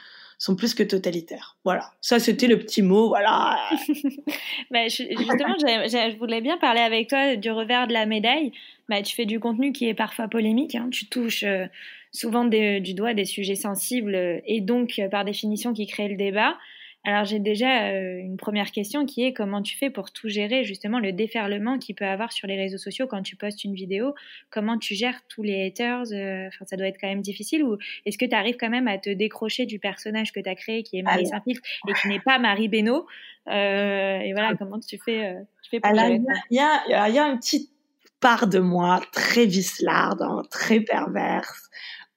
plus 0.57 0.73
que 0.73 0.83
totalitaires. 0.83 1.55
Voilà, 1.63 1.93
ça 2.01 2.19
c'était 2.19 2.47
le 2.47 2.59
petit 2.59 2.81
mot, 2.81 3.07
voilà. 3.07 3.57
bah, 4.69 4.89
justement, 4.89 5.55
je 5.57 6.17
voulais 6.17 6.41
bien 6.41 6.57
parler 6.57 6.81
avec 6.81 7.07
toi 7.07 7.37
du 7.37 7.51
revers 7.51 7.87
de 7.87 7.93
la 7.93 8.05
médaille. 8.05 8.51
Bah, 8.89 9.01
tu 9.01 9.15
fais 9.15 9.25
du 9.25 9.39
contenu 9.39 9.71
qui 9.71 9.87
est 9.87 9.93
parfois 9.93 10.27
polémique, 10.27 10.75
hein. 10.75 10.89
tu 10.91 11.05
touches 11.05 11.43
euh, 11.43 11.67
souvent 12.11 12.43
du 12.43 12.93
doigt 12.93 13.13
des 13.13 13.23
sujets 13.23 13.55
sensibles 13.55 14.41
et 14.45 14.59
donc 14.59 14.99
euh, 14.99 15.07
par 15.07 15.23
définition 15.23 15.71
qui 15.71 15.87
créent 15.87 16.09
le 16.09 16.17
débat. 16.17 16.57
Alors 17.03 17.25
j'ai 17.25 17.39
déjà 17.39 17.87
euh, 17.87 18.19
une 18.19 18.37
première 18.37 18.71
question 18.71 19.07
qui 19.07 19.23
est 19.23 19.33
comment 19.33 19.63
tu 19.63 19.75
fais 19.75 19.89
pour 19.89 20.11
tout 20.11 20.29
gérer 20.29 20.63
justement 20.63 20.99
le 20.99 21.11
déferlement 21.11 21.79
qu'il 21.79 21.95
peut 21.95 22.05
avoir 22.05 22.31
sur 22.31 22.47
les 22.47 22.55
réseaux 22.55 22.77
sociaux 22.77 23.07
quand 23.07 23.23
tu 23.23 23.35
postes 23.35 23.63
une 23.63 23.73
vidéo? 23.73 24.13
Comment 24.51 24.77
tu 24.77 24.93
gères 24.93 25.19
tous 25.27 25.41
les 25.41 25.65
haters 25.65 26.11
euh, 26.11 26.47
Enfin 26.47 26.65
ça 26.65 26.77
doit 26.77 26.85
être 26.85 26.99
quand 27.01 27.07
même 27.07 27.21
difficile 27.21 27.63
ou 27.63 27.77
est-ce 28.05 28.19
que 28.19 28.25
tu 28.25 28.35
arrives 28.35 28.57
quand 28.59 28.69
même 28.69 28.87
à 28.87 28.99
te 28.99 29.09
décrocher 29.09 29.65
du 29.65 29.79
personnage 29.79 30.31
que 30.31 30.39
tu 30.39 30.49
as 30.49 30.53
créé 30.53 30.83
qui 30.83 30.99
est 30.99 31.01
Marie 31.01 31.25
Saint-Filtre 31.25 31.61
et 31.87 31.93
qui 31.93 32.07
n'est 32.07 32.19
pas 32.19 32.37
Marie 32.37 32.67
Beno? 32.67 33.07
Euh, 33.47 34.19
Et 34.19 34.33
voilà, 34.33 34.55
comment 34.55 34.79
tu 34.79 34.99
fais, 35.03 35.35
tu 35.63 35.71
fais 35.71 35.79
pour 35.79 35.95
gérer 35.95 36.19
ça? 36.19 36.33
Il 36.51 36.57
y 36.57 36.59
a, 36.59 37.09
y 37.09 37.17
a 37.17 37.25
une 37.25 37.39
petite 37.39 37.71
part 38.19 38.45
de 38.45 38.59
moi 38.59 39.01
très 39.11 39.47
vislarde, 39.47 40.21
hein, 40.21 40.43
très 40.51 40.81
perverse, 40.81 41.69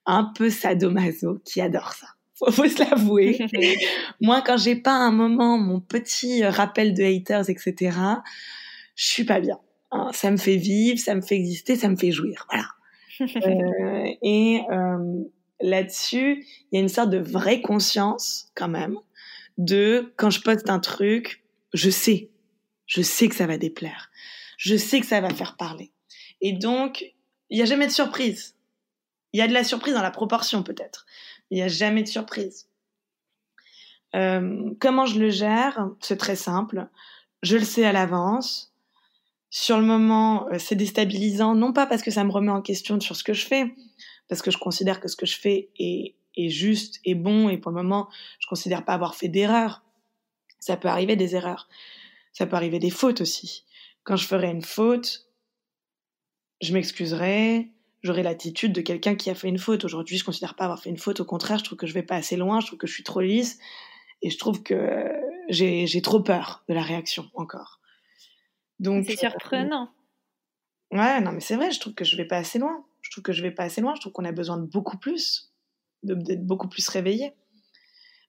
un 0.05 0.31
peu 0.37 0.51
sadomaso 0.51 1.39
qui 1.43 1.59
adore 1.59 1.93
ça 1.93 2.14
faut, 2.39 2.51
faut 2.51 2.67
se 2.67 2.79
l'avouer. 2.79 3.39
Moi, 4.21 4.41
quand 4.41 4.57
j'ai 4.57 4.75
pas 4.75 4.93
un 4.93 5.11
moment 5.11 5.57
mon 5.57 5.79
petit 5.79 6.43
euh, 6.43 6.49
rappel 6.49 6.93
de 6.93 7.03
haters, 7.03 7.49
etc., 7.49 7.97
je 8.95 9.05
suis 9.05 9.23
pas 9.23 9.39
bien. 9.39 9.59
Hein. 9.91 10.09
ça 10.13 10.31
me 10.31 10.37
fait 10.37 10.57
vivre, 10.57 10.99
ça 10.99 11.15
me 11.15 11.21
fait 11.21 11.35
exister, 11.35 11.75
ça 11.75 11.89
me 11.89 11.95
fait 11.95 12.11
jouir. 12.11 12.47
Voilà. 12.49 12.67
euh, 13.21 14.11
et 14.21 14.61
euh, 14.71 15.23
là-dessus, 15.61 16.45
il 16.71 16.75
y 16.75 16.77
a 16.77 16.81
une 16.81 16.89
sorte 16.89 17.09
de 17.09 17.17
vraie 17.17 17.61
conscience 17.61 18.51
quand 18.55 18.67
même 18.67 18.97
de 19.57 20.13
quand 20.17 20.29
je 20.29 20.41
poste 20.41 20.69
un 20.69 20.79
truc, 20.79 21.43
je 21.73 21.89
sais. 21.89 22.29
Je 22.87 23.01
sais 23.01 23.29
que 23.29 23.35
ça 23.35 23.47
va 23.47 23.57
déplaire. 23.57 24.11
Je 24.57 24.75
sais 24.75 24.99
que 24.99 25.05
ça 25.05 25.21
va 25.21 25.29
faire 25.29 25.55
parler. 25.57 25.91
Et 26.41 26.51
donc, 26.51 27.13
il 27.49 27.57
n'y 27.57 27.63
a 27.63 27.65
jamais 27.65 27.87
de 27.87 27.91
surprise. 27.91 28.55
Il 29.33 29.39
y 29.39 29.41
a 29.41 29.47
de 29.47 29.53
la 29.53 29.63
surprise 29.63 29.93
dans 29.93 30.01
la 30.01 30.11
proportion 30.11 30.63
peut-être. 30.63 31.05
Il 31.51 31.57
n'y 31.57 31.63
a 31.63 31.67
jamais 31.67 32.03
de 32.03 32.07
surprise. 32.07 32.67
Euh, 34.15 34.71
comment 34.79 35.05
je 35.05 35.19
le 35.19 35.29
gère? 35.29 35.89
C'est 35.99 36.17
très 36.17 36.35
simple. 36.35 36.87
Je 37.43 37.57
le 37.57 37.63
sais 37.63 37.85
à 37.85 37.91
l'avance. 37.91 38.73
Sur 39.49 39.77
le 39.77 39.85
moment, 39.85 40.47
euh, 40.49 40.57
c'est 40.59 40.75
déstabilisant, 40.75 41.55
non 41.55 41.73
pas 41.73 41.85
parce 41.85 42.01
que 42.01 42.11
ça 42.11 42.23
me 42.23 42.31
remet 42.31 42.51
en 42.51 42.61
question 42.61 42.99
sur 42.99 43.15
ce 43.15 43.23
que 43.23 43.33
je 43.33 43.45
fais, 43.45 43.73
parce 44.27 44.41
que 44.41 44.51
je 44.51 44.57
considère 44.57 44.99
que 44.99 45.07
ce 45.07 45.15
que 45.15 45.25
je 45.25 45.37
fais 45.37 45.69
est, 45.79 46.15
juste 46.49 46.99
et 47.05 47.15
bon, 47.15 47.47
et 47.47 47.57
pour 47.57 47.71
le 47.71 47.81
moment, 47.81 48.09
je 48.39 48.47
considère 48.47 48.83
pas 48.83 48.93
avoir 48.93 49.15
fait 49.15 49.29
d'erreur. 49.29 49.83
Ça 50.59 50.75
peut 50.75 50.89
arriver 50.89 51.15
des 51.15 51.35
erreurs. 51.35 51.69
Ça 52.33 52.45
peut 52.45 52.57
arriver 52.57 52.79
des 52.79 52.89
fautes 52.89 53.21
aussi. 53.21 53.63
Quand 54.03 54.17
je 54.17 54.27
ferai 54.27 54.51
une 54.51 54.61
faute, 54.61 55.29
je 56.61 56.73
m'excuserai, 56.73 57.71
j'aurai 58.05 58.21
l'attitude 58.21 58.71
de 58.71 58.81
quelqu'un 58.81 59.15
qui 59.15 59.31
a 59.31 59.35
fait 59.35 59.49
une 59.49 59.57
faute. 59.57 59.83
Aujourd'hui, 59.83 60.17
je 60.17 60.23
considère 60.23 60.55
pas 60.55 60.65
avoir 60.65 60.79
fait 60.79 60.91
une 60.91 60.97
faute. 60.97 61.19
Au 61.21 61.25
contraire, 61.25 61.57
je 61.57 61.63
trouve 61.63 61.77
que 61.77 61.87
je 61.87 61.93
vais 61.93 62.03
pas 62.03 62.15
assez 62.15 62.37
loin, 62.37 62.59
je 62.59 62.67
trouve 62.67 62.77
que 62.77 62.85
je 62.85 62.93
suis 62.93 63.03
trop 63.03 63.19
lisse, 63.19 63.59
et 64.21 64.29
je 64.29 64.37
trouve 64.37 64.61
que 64.61 65.11
j'ai 65.49 66.01
trop 66.03 66.19
peur 66.19 66.63
de 66.69 66.75
la 66.75 66.83
réaction 66.83 67.29
encore. 67.33 67.81
Donc 68.79 69.05
c'est 69.07 69.17
surprenant. 69.17 69.89
Euh, 70.93 70.97
ouais, 70.97 71.19
non, 71.21 71.31
mais 71.31 71.39
c'est 71.39 71.55
vrai. 71.55 71.71
Je 71.71 71.79
trouve 71.79 71.95
que 71.95 72.05
je 72.05 72.15
vais 72.15 72.25
pas 72.25 72.37
assez 72.37 72.59
loin. 72.59 72.85
Je 73.01 73.09
trouve 73.09 73.23
que 73.23 73.33
je 73.33 73.41
vais 73.41 73.51
pas 73.51 73.63
assez 73.63 73.81
loin. 73.81 73.95
Je 73.95 74.01
trouve 74.01 74.13
qu'on 74.13 74.25
a 74.25 74.31
besoin 74.31 74.57
de 74.57 74.67
beaucoup 74.67 74.97
plus, 74.97 75.51
d'être 76.03 76.45
beaucoup 76.45 76.67
plus 76.67 76.87
réveillé. 76.87 77.33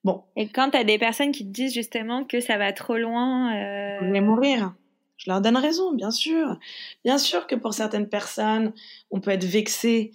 Bon. 0.04 0.24
Et 0.36 0.48
quand 0.48 0.70
tu 0.70 0.78
as 0.78 0.84
des 0.84 0.98
personnes 0.98 1.32
qui 1.32 1.44
te 1.44 1.52
disent 1.52 1.74
justement 1.74 2.24
que 2.24 2.40
ça 2.40 2.56
va 2.56 2.72
trop 2.72 2.96
loin, 2.96 3.54
euh... 3.54 4.10
vais 4.10 4.20
mourir. 4.20 4.74
Je 5.16 5.30
leur 5.30 5.40
donne 5.40 5.56
raison, 5.56 5.92
bien 5.92 6.10
sûr. 6.10 6.58
Bien 7.04 7.18
sûr 7.18 7.46
que 7.46 7.54
pour 7.54 7.74
certaines 7.74 8.08
personnes, 8.08 8.72
on 9.10 9.20
peut 9.20 9.30
être 9.30 9.44
vexé. 9.44 10.12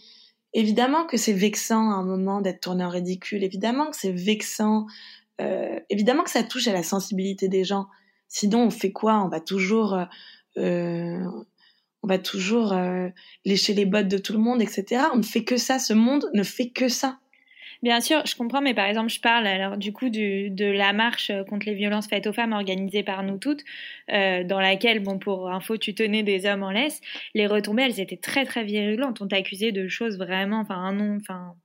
Évidemment 0.53 1.05
que 1.05 1.17
c'est 1.17 1.33
vexant 1.33 1.91
à 1.91 1.95
un 1.95 2.03
moment 2.03 2.41
d'être 2.41 2.61
tourné 2.61 2.83
en 2.83 2.89
ridicule. 2.89 3.43
Évidemment 3.43 3.89
que 3.89 3.97
c'est 3.97 4.11
vexant. 4.11 4.85
Euh, 5.39 5.79
évidemment 5.89 6.23
que 6.23 6.29
ça 6.29 6.43
touche 6.43 6.67
à 6.67 6.73
la 6.73 6.83
sensibilité 6.83 7.47
des 7.47 7.63
gens. 7.63 7.87
Sinon, 8.27 8.65
on 8.65 8.69
fait 8.69 8.91
quoi? 8.91 9.21
On 9.23 9.27
va 9.27 9.41
toujours, 9.41 9.93
euh, 9.93 10.05
euh, 10.57 11.25
on 12.03 12.07
va 12.07 12.17
toujours 12.17 12.73
euh, 12.73 13.09
lécher 13.43 13.73
les 13.73 13.85
bottes 13.85 14.07
de 14.07 14.17
tout 14.17 14.33
le 14.33 14.39
monde, 14.39 14.61
etc. 14.61 15.03
On 15.13 15.17
ne 15.17 15.23
fait 15.23 15.43
que 15.43 15.57
ça. 15.57 15.79
Ce 15.79 15.93
monde 15.93 16.29
ne 16.33 16.43
fait 16.43 16.69
que 16.69 16.87
ça. 16.87 17.19
Bien 17.83 17.99
sûr, 17.99 18.23
je 18.27 18.35
comprends, 18.35 18.61
mais 18.61 18.75
par 18.75 18.85
exemple, 18.85 19.09
je 19.09 19.19
parle 19.19 19.47
alors 19.47 19.75
du 19.75 19.91
coup 19.91 20.09
de 20.09 20.65
la 20.71 20.93
marche 20.93 21.31
contre 21.49 21.65
les 21.65 21.73
violences 21.73 22.07
faites 22.07 22.27
aux 22.27 22.33
femmes 22.33 22.53
organisée 22.53 23.01
par 23.03 23.23
nous 23.23 23.37
toutes, 23.39 23.63
euh, 24.11 24.43
dans 24.43 24.59
laquelle, 24.59 24.99
bon, 24.99 25.17
pour 25.17 25.49
info, 25.49 25.77
tu 25.77 25.95
tenais 25.95 26.21
des 26.21 26.45
hommes 26.45 26.61
en 26.63 26.69
laisse. 26.71 27.01
Les 27.33 27.47
retombées, 27.47 27.83
elles 27.83 27.99
étaient 27.99 28.17
très 28.17 28.45
très 28.45 28.63
virulentes. 28.63 29.19
On 29.21 29.27
t'accusait 29.27 29.71
de 29.71 29.87
choses 29.87 30.17
vraiment, 30.19 30.59
enfin 30.59 30.75
un 30.75 30.93
nom, 30.93 31.17
enfin 31.19 31.55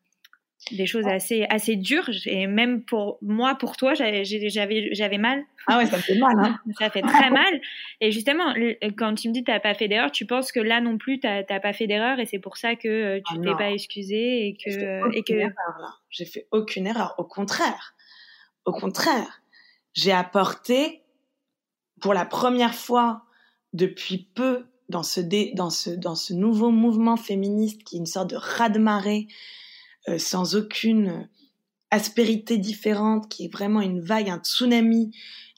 des 0.73 0.87
choses 0.87 1.07
assez 1.07 1.47
assez 1.49 1.77
dures. 1.77 2.09
Et 2.27 2.47
même 2.47 2.83
pour 2.83 3.19
moi 3.23 3.55
pour 3.55 3.77
toi 3.77 3.95
j'avais 3.95 4.25
j'avais 4.25 5.19
mal. 5.19 5.43
Ah 5.69 5.79
ouais 5.79 5.87
ça 5.87 5.99
fait 5.99 6.19
mal 6.19 6.35
hein. 6.39 6.59
Ça 6.79 6.91
fait 6.91 7.03
très 7.03 7.31
mal. 7.31 7.61
Et 8.01 8.11
justement 8.11 8.55
quand 8.97 9.15
tu 9.15 9.29
me 9.29 9.33
dis 9.33 9.45
t'as 9.45 9.61
pas 9.61 9.75
fait 9.75 9.89
d'erreur 9.89 10.11
tu 10.11 10.27
penses 10.27 10.53
que 10.53 10.61
là 10.61 10.81
non 10.81 10.99
plus 10.99 11.21
t'as 11.21 11.45
pas 11.45 11.73
fait 11.73 11.87
d'erreur 11.87 12.19
et 12.19 12.27
c'est 12.27 12.39
pour 12.39 12.57
ça 12.57 12.75
que 12.75 12.89
euh, 12.89 13.21
tu 13.27 13.35
ah 13.39 13.43
t'es 13.43 13.55
pas 13.55 13.71
excusé 13.71 14.49
et 14.49 14.57
que 14.57 15.17
et 15.17 15.23
que 15.23 15.35
j'ai 16.11 16.25
fait 16.25 16.47
aucune 16.51 16.87
erreur. 16.87 17.15
Au 17.19 17.25
contraire. 17.25 17.95
Au 18.65 18.73
contraire. 18.73 19.43
J'ai 19.95 20.13
apporté 20.13 21.03
pour 22.01 22.13
la 22.13 22.27
première 22.27 22.75
fois 22.75 23.23
depuis 23.73 24.19
peu 24.35 24.67
dans 24.89 25.03
ce 25.03 25.21
dans 25.55 25.71
ce 25.71 25.91
dans 25.91 26.15
ce 26.15 26.33
nouveau 26.33 26.71
mouvement 26.71 27.17
féministe 27.17 27.83
qui 27.85 27.97
est 27.97 27.99
une 27.99 28.07
sorte 28.07 28.31
de 28.31 28.37
raz-de-marée 28.37 29.29
euh, 30.09 30.19
sans 30.19 30.57
aucune 30.57 31.29
aspérité 31.91 32.59
différente, 32.59 33.29
qui 33.29 33.47
est 33.47 33.53
vraiment 33.53 33.81
une 33.81 34.01
vague, 34.01 34.29
un 34.29 34.39
tsunami 34.39 35.13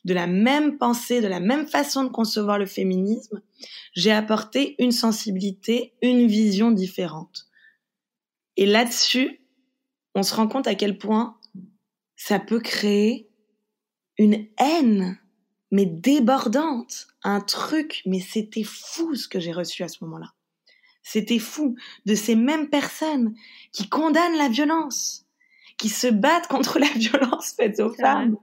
de 0.05 0.15
la 0.15 0.27
même 0.27 0.79
pensée, 0.79 1.21
de 1.21 1.27
la 1.27 1.41
même 1.41 1.67
façon 1.67 2.05
de 2.05 2.09
concevoir 2.09 2.59
le 2.59 2.67
féminisme, 2.67 3.43
j'ai 3.95 4.13
apporté 4.13 4.75
une 4.83 4.93
sensibilité, 4.93 5.95
une 6.03 6.27
vision 6.27 6.71
différente. 6.71 7.47
Et 8.57 8.67
là-dessus, 8.67 9.41
on 10.15 10.23
se 10.23 10.35
rend 10.35 10.49
compte 10.49 10.67
à 10.67 10.75
quel 10.75 10.99
point 10.99 11.39
ça 12.17 12.39
peut 12.39 12.61
créer 12.61 13.29
une 14.19 14.47
haine, 14.59 15.19
mais 15.71 15.87
débordante, 15.87 17.09
un 17.23 17.41
truc, 17.41 18.03
mais 18.07 18.21
c'était 18.21 18.65
fou 18.65 19.15
ce 19.15 19.29
que 19.29 19.39
j'ai 19.39 19.53
reçu 19.53 19.83
à 19.83 19.89
ce 19.89 20.03
moment-là. 20.05 20.33
C'était 21.11 21.38
fou 21.38 21.75
de 22.05 22.14
ces 22.14 22.35
mêmes 22.35 22.68
personnes 22.68 23.35
qui 23.73 23.88
condamnent 23.88 24.37
la 24.37 24.51
violence, 24.51 25.25
qui 25.79 25.88
se 25.88 26.07
battent 26.07 26.49
contre 26.49 26.79
la 26.79 26.87
violence 26.97 27.53
faite 27.53 27.81
aux 27.81 27.94
femmes. 27.94 28.37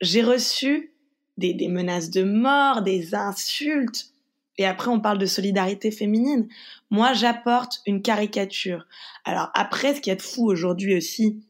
J'ai 0.00 0.24
reçu 0.24 0.92
des, 1.36 1.54
des, 1.54 1.68
menaces 1.68 2.10
de 2.10 2.24
mort, 2.24 2.82
des 2.82 3.14
insultes. 3.14 4.10
Et 4.58 4.66
après, 4.66 4.88
on 4.88 4.98
parle 4.98 5.18
de 5.18 5.26
solidarité 5.26 5.92
féminine. 5.92 6.48
Moi, 6.90 7.12
j'apporte 7.12 7.82
une 7.86 8.02
caricature. 8.02 8.88
Alors 9.24 9.50
après, 9.54 9.94
ce 9.94 10.00
qu'il 10.00 10.10
y 10.10 10.12
a 10.12 10.16
de 10.16 10.22
fou 10.22 10.50
aujourd'hui 10.50 10.96
aussi, 10.96 11.40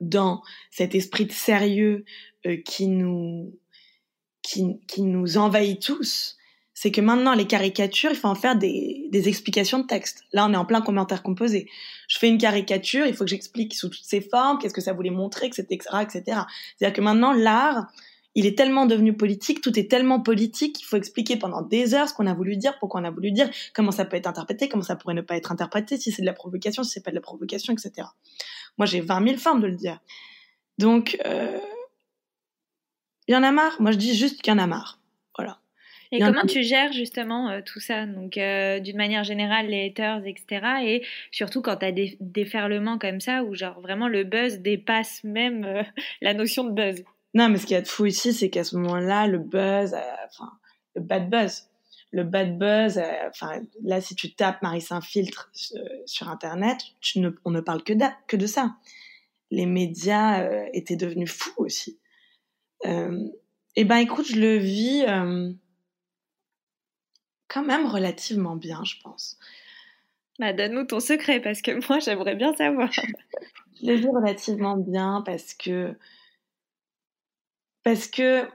dans 0.00 0.42
cet 0.72 0.96
esprit 0.96 1.26
de 1.26 1.32
sérieux 1.32 2.04
euh, 2.44 2.56
qui 2.56 2.88
nous 2.88 3.56
qui, 4.42 4.80
qui 4.88 5.02
nous 5.02 5.38
envahit 5.38 5.80
tous, 5.80 6.38
c'est 6.82 6.90
que 6.90 7.02
maintenant 7.02 7.34
les 7.34 7.46
caricatures, 7.46 8.10
il 8.10 8.16
faut 8.16 8.28
en 8.28 8.34
faire 8.34 8.56
des, 8.56 9.06
des, 9.12 9.28
explications 9.28 9.80
de 9.80 9.86
texte. 9.86 10.24
Là, 10.32 10.46
on 10.46 10.54
est 10.54 10.56
en 10.56 10.64
plein 10.64 10.80
commentaire 10.80 11.22
composé. 11.22 11.68
Je 12.08 12.18
fais 12.18 12.26
une 12.26 12.38
caricature, 12.38 13.04
il 13.04 13.12
faut 13.12 13.24
que 13.24 13.28
j'explique 13.28 13.74
sous 13.74 13.90
toutes 13.90 14.06
ses 14.06 14.22
formes, 14.22 14.56
qu'est-ce 14.58 14.72
que 14.72 14.80
ça 14.80 14.94
voulait 14.94 15.10
montrer, 15.10 15.44
etc., 15.44 15.66
etc. 15.68 16.22
C'est-à-dire 16.78 16.94
que 16.94 17.02
maintenant, 17.02 17.34
l'art, 17.34 17.92
il 18.34 18.46
est 18.46 18.56
tellement 18.56 18.86
devenu 18.86 19.14
politique, 19.14 19.60
tout 19.60 19.78
est 19.78 19.90
tellement 19.90 20.20
politique, 20.22 20.80
il 20.80 20.84
faut 20.84 20.96
expliquer 20.96 21.36
pendant 21.36 21.60
des 21.60 21.92
heures 21.92 22.08
ce 22.08 22.14
qu'on 22.14 22.26
a 22.26 22.32
voulu 22.32 22.56
dire, 22.56 22.78
pourquoi 22.78 23.02
on 23.02 23.04
a 23.04 23.10
voulu 23.10 23.30
dire, 23.30 23.50
comment 23.74 23.92
ça 23.92 24.06
peut 24.06 24.16
être 24.16 24.26
interprété, 24.26 24.70
comment 24.70 24.82
ça 24.82 24.96
pourrait 24.96 25.12
ne 25.12 25.20
pas 25.20 25.36
être 25.36 25.52
interprété, 25.52 25.98
si 25.98 26.12
c'est 26.12 26.22
de 26.22 26.26
la 26.26 26.32
provocation, 26.32 26.82
si 26.82 26.92
c'est 26.92 27.04
pas 27.04 27.10
de 27.10 27.16
la 27.16 27.20
provocation, 27.20 27.74
etc. 27.74 28.08
Moi, 28.78 28.86
j'ai 28.86 29.02
20 29.02 29.22
000 29.26 29.36
formes 29.36 29.60
de 29.60 29.66
le 29.66 29.76
dire. 29.76 30.00
Donc, 30.78 31.18
euh... 31.26 31.60
il 33.28 33.34
y 33.34 33.36
en 33.36 33.42
a 33.42 33.52
marre. 33.52 33.76
Moi, 33.82 33.92
je 33.92 33.98
dis 33.98 34.16
juste 34.16 34.40
qu'il 34.40 34.50
y 34.50 34.56
en 34.56 34.58
a 34.58 34.66
marre. 34.66 34.99
Et 36.12 36.18
comment 36.18 36.44
tu 36.44 36.62
gères 36.62 36.92
justement 36.92 37.50
euh, 37.50 37.60
tout 37.64 37.78
ça? 37.78 38.06
Donc, 38.06 38.36
euh, 38.36 38.80
d'une 38.80 38.96
manière 38.96 39.22
générale, 39.22 39.68
les 39.68 39.86
haters, 39.86 40.26
etc. 40.26 40.66
Et 40.84 41.06
surtout 41.30 41.62
quand 41.62 41.76
tu 41.76 41.86
as 41.86 41.92
des 41.92 42.16
déferlements 42.20 42.98
comme 42.98 43.20
ça 43.20 43.44
où, 43.44 43.54
genre, 43.54 43.80
vraiment 43.80 44.08
le 44.08 44.24
buzz 44.24 44.58
dépasse 44.58 45.22
même 45.22 45.64
euh, 45.64 45.82
la 46.20 46.34
notion 46.34 46.64
de 46.64 46.72
buzz? 46.72 47.04
Non, 47.34 47.48
mais 47.48 47.58
ce 47.58 47.66
qu'il 47.66 47.74
y 47.74 47.78
a 47.78 47.82
de 47.82 47.88
fou 47.88 48.06
ici, 48.06 48.32
c'est 48.32 48.50
qu'à 48.50 48.64
ce 48.64 48.76
moment-là, 48.76 49.28
le 49.28 49.38
buzz, 49.38 49.94
enfin, 50.26 50.50
le 50.96 51.02
bad 51.02 51.30
buzz, 51.30 51.68
le 52.10 52.24
bad 52.24 52.58
buzz, 52.58 53.00
enfin, 53.28 53.60
là, 53.84 54.00
si 54.00 54.16
tu 54.16 54.34
tapes 54.34 54.62
Marie 54.62 54.80
Saint-Filtre 54.80 55.48
sur 56.06 56.28
Internet, 56.28 56.78
tu 57.00 57.20
ne, 57.20 57.30
on 57.44 57.52
ne 57.52 57.60
parle 57.60 57.84
que 57.84 57.92
de, 57.92 58.04
que 58.26 58.36
de 58.36 58.46
ça. 58.46 58.74
Les 59.52 59.66
médias 59.66 60.44
étaient 60.72 60.96
devenus 60.96 61.30
fous 61.30 61.54
aussi. 61.58 62.00
Eh 62.84 63.84
ben, 63.84 63.96
écoute, 63.98 64.26
je 64.26 64.40
le 64.40 64.56
vis 64.56 65.04
quand 67.50 67.64
même 67.64 67.86
relativement 67.86 68.56
bien, 68.56 68.82
je 68.84 68.94
pense. 69.02 69.36
Bah, 70.38 70.52
donne-nous 70.52 70.84
ton 70.84 71.00
secret 71.00 71.40
parce 71.40 71.60
que 71.60 71.86
moi, 71.88 71.98
j'aimerais 71.98 72.36
bien 72.36 72.54
savoir. 72.54 72.90
je 72.92 73.86
l'ai 73.86 73.96
vu 73.96 74.08
relativement 74.08 74.76
bien 74.76 75.22
parce 75.26 75.52
que 75.54 75.94
parce 77.82 78.06
que 78.06 78.46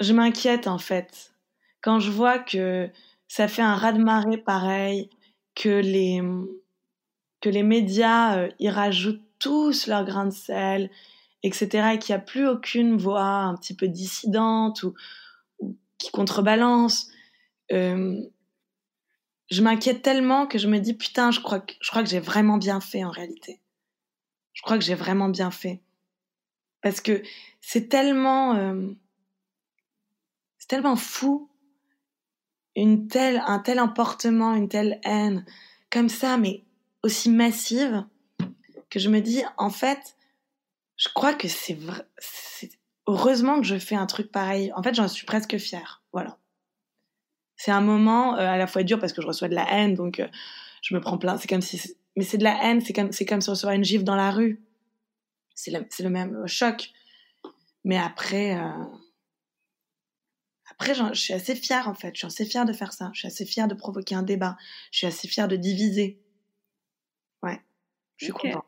je 0.00 0.12
m'inquiète 0.12 0.66
en 0.66 0.78
fait 0.78 1.32
quand 1.80 2.00
je 2.00 2.10
vois 2.10 2.38
que 2.38 2.90
ça 3.28 3.48
fait 3.48 3.62
un 3.62 3.74
raz-de-marée 3.74 4.38
pareil, 4.38 5.10
que 5.54 5.80
les 5.80 6.20
que 7.40 7.48
les 7.48 7.62
médias 7.62 8.38
euh, 8.38 8.48
y 8.58 8.68
rajoutent 8.68 9.22
tous 9.38 9.86
leur 9.86 10.04
grain 10.04 10.26
de 10.26 10.32
sel, 10.32 10.90
etc. 11.44 11.94
et 11.94 11.98
qu'il 11.98 12.14
n'y 12.14 12.20
a 12.20 12.24
plus 12.24 12.48
aucune 12.48 12.96
voix 12.96 13.22
un 13.22 13.54
petit 13.56 13.74
peu 13.74 13.86
dissidente 13.86 14.82
ou, 14.82 14.94
ou 15.60 15.76
qui 15.98 16.10
contrebalance. 16.10 17.10
Euh, 17.72 18.20
je 19.50 19.62
m'inquiète 19.62 20.02
tellement 20.02 20.46
que 20.46 20.58
je 20.58 20.68
me 20.68 20.78
dis 20.78 20.94
putain, 20.94 21.30
je 21.30 21.40
crois 21.40 21.60
que 21.60 21.74
je 21.80 21.90
crois 21.90 22.02
que 22.02 22.08
j'ai 22.08 22.20
vraiment 22.20 22.58
bien 22.58 22.80
fait 22.80 23.04
en 23.04 23.10
réalité. 23.10 23.60
Je 24.52 24.62
crois 24.62 24.78
que 24.78 24.84
j'ai 24.84 24.94
vraiment 24.94 25.28
bien 25.28 25.50
fait 25.50 25.82
parce 26.82 27.00
que 27.00 27.22
c'est 27.60 27.88
tellement 27.88 28.54
euh, 28.54 28.90
c'est 30.58 30.68
tellement 30.68 30.96
fou 30.96 31.50
une 32.76 33.08
telle 33.08 33.42
un 33.46 33.58
tel 33.58 33.80
emportement, 33.80 34.54
une 34.54 34.68
telle 34.68 35.00
haine 35.04 35.44
comme 35.90 36.08
ça 36.08 36.36
mais 36.36 36.64
aussi 37.02 37.30
massive 37.30 38.04
que 38.90 38.98
je 38.98 39.08
me 39.08 39.20
dis 39.20 39.42
en 39.56 39.70
fait 39.70 40.16
je 40.96 41.08
crois 41.14 41.34
que 41.34 41.48
c'est 41.48 41.74
vrai 41.74 42.06
heureusement 43.08 43.60
que 43.60 43.66
je 43.66 43.78
fais 43.78 43.96
un 43.96 44.06
truc 44.06 44.30
pareil. 44.30 44.72
En 44.76 44.82
fait, 44.82 44.94
j'en 44.94 45.08
suis 45.08 45.26
presque 45.26 45.56
fière. 45.58 46.02
Voilà 46.12 46.38
c'est 47.58 47.70
un 47.70 47.82
moment 47.82 48.34
à 48.34 48.56
la 48.56 48.66
fois 48.66 48.82
dur 48.84 48.98
parce 48.98 49.12
que 49.12 49.20
je 49.20 49.26
reçois 49.26 49.48
de 49.48 49.54
la 49.54 49.70
haine, 49.70 49.94
donc 49.94 50.22
je 50.80 50.94
me 50.94 51.00
prends 51.00 51.18
plein. 51.18 51.36
C'est 51.36 51.48
comme 51.48 51.60
si, 51.60 51.94
mais 52.16 52.24
c'est 52.24 52.38
de 52.38 52.44
la 52.44 52.64
haine, 52.64 52.80
c'est 52.80 52.94
comme, 52.94 53.12
c'est 53.12 53.26
comme 53.26 53.42
si 53.42 53.50
recevoir 53.50 53.74
une 53.74 53.84
gifle 53.84 54.04
dans 54.04 54.16
la 54.16 54.30
rue. 54.30 54.62
C'est 55.54 55.72
le, 55.72 55.84
c'est 55.90 56.04
le 56.04 56.10
même 56.10 56.46
choc. 56.46 56.90
Mais 57.84 57.98
après, 57.98 58.56
après, 60.70 60.94
je 60.94 61.14
suis 61.14 61.34
assez 61.34 61.56
fière 61.56 61.88
en 61.88 61.94
fait. 61.94 62.12
Je 62.14 62.18
suis 62.18 62.26
assez 62.26 62.44
fière 62.44 62.64
de 62.64 62.72
faire 62.72 62.92
ça. 62.92 63.10
Je 63.12 63.18
suis 63.18 63.26
assez 63.26 63.44
fière 63.44 63.66
de 63.66 63.74
provoquer 63.74 64.14
un 64.14 64.22
débat. 64.22 64.56
Je 64.92 64.98
suis 64.98 65.06
assez 65.08 65.26
fière 65.26 65.48
de 65.48 65.56
diviser. 65.56 66.22
Ouais, 67.42 67.60
je 68.16 68.26
suis 68.26 68.32
contente. 68.32 68.64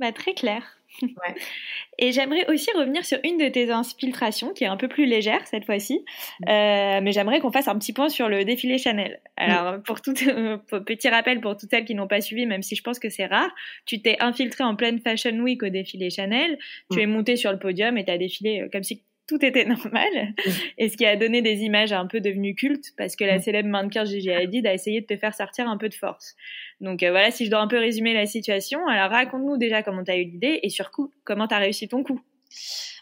Bah, 0.00 0.12
très 0.12 0.32
clair. 0.32 0.80
Ouais. 1.02 1.34
Et 1.98 2.12
j'aimerais 2.12 2.50
aussi 2.50 2.70
revenir 2.74 3.04
sur 3.04 3.18
une 3.24 3.36
de 3.36 3.48
tes 3.48 3.70
infiltrations, 3.70 4.52
qui 4.54 4.64
est 4.64 4.68
un 4.68 4.76
peu 4.76 4.88
plus 4.88 5.04
légère 5.04 5.46
cette 5.46 5.66
fois-ci. 5.66 6.04
Mm. 6.40 6.48
Euh, 6.48 7.00
mais 7.02 7.12
j'aimerais 7.12 7.40
qu'on 7.40 7.52
fasse 7.52 7.68
un 7.68 7.78
petit 7.78 7.92
point 7.92 8.08
sur 8.08 8.28
le 8.28 8.44
défilé 8.44 8.78
Chanel. 8.78 9.20
Alors, 9.36 9.74
mm. 9.74 9.82
pour 9.82 10.00
tout 10.00 10.14
petit 10.14 11.08
rappel 11.08 11.40
pour 11.40 11.56
toutes 11.56 11.70
celles 11.70 11.84
qui 11.84 11.94
n'ont 11.94 12.08
pas 12.08 12.20
suivi, 12.20 12.46
même 12.46 12.62
si 12.62 12.74
je 12.74 12.82
pense 12.82 12.98
que 12.98 13.10
c'est 13.10 13.26
rare, 13.26 13.50
tu 13.84 14.00
t'es 14.00 14.16
infiltrée 14.20 14.64
en 14.64 14.74
pleine 14.74 15.00
Fashion 15.00 15.38
Week 15.40 15.62
au 15.62 15.68
défilé 15.68 16.10
Chanel. 16.10 16.58
Tu 16.90 16.98
mm. 16.98 17.00
es 17.00 17.06
montée 17.06 17.36
sur 17.36 17.52
le 17.52 17.58
podium 17.58 17.98
et 17.98 18.04
tu 18.04 18.10
as 18.10 18.18
défilé 18.18 18.62
euh, 18.62 18.68
comme 18.72 18.82
si 18.82 19.02
tout 19.30 19.44
était 19.44 19.64
normal. 19.64 20.34
Et 20.76 20.88
ce 20.88 20.96
qui 20.96 21.06
a 21.06 21.16
donné 21.16 21.40
des 21.40 21.60
images 21.60 21.92
un 21.92 22.06
peu 22.06 22.20
devenues 22.20 22.56
cultes, 22.56 22.92
parce 22.98 23.14
que 23.14 23.22
la 23.22 23.38
célèbre 23.38 23.68
mannequin 23.68 24.04
Gigi 24.04 24.32
Hadid 24.32 24.66
a 24.66 24.74
essayé 24.74 25.00
de 25.00 25.06
te 25.06 25.16
faire 25.16 25.34
sortir 25.34 25.68
un 25.68 25.76
peu 25.76 25.88
de 25.88 25.94
force. 25.94 26.34
Donc 26.80 27.04
euh, 27.04 27.10
voilà, 27.10 27.30
si 27.30 27.46
je 27.46 27.50
dois 27.50 27.60
un 27.60 27.68
peu 27.68 27.78
résumer 27.78 28.12
la 28.12 28.26
situation, 28.26 28.84
alors 28.88 29.10
raconte-nous 29.10 29.56
déjà 29.56 29.84
comment 29.84 30.02
tu 30.02 30.10
as 30.10 30.16
eu 30.16 30.24
l'idée 30.24 30.58
et 30.64 30.68
surtout 30.68 31.12
comment 31.22 31.46
tu 31.46 31.54
as 31.54 31.58
réussi 31.58 31.86
ton 31.86 32.02
coup. 32.02 32.20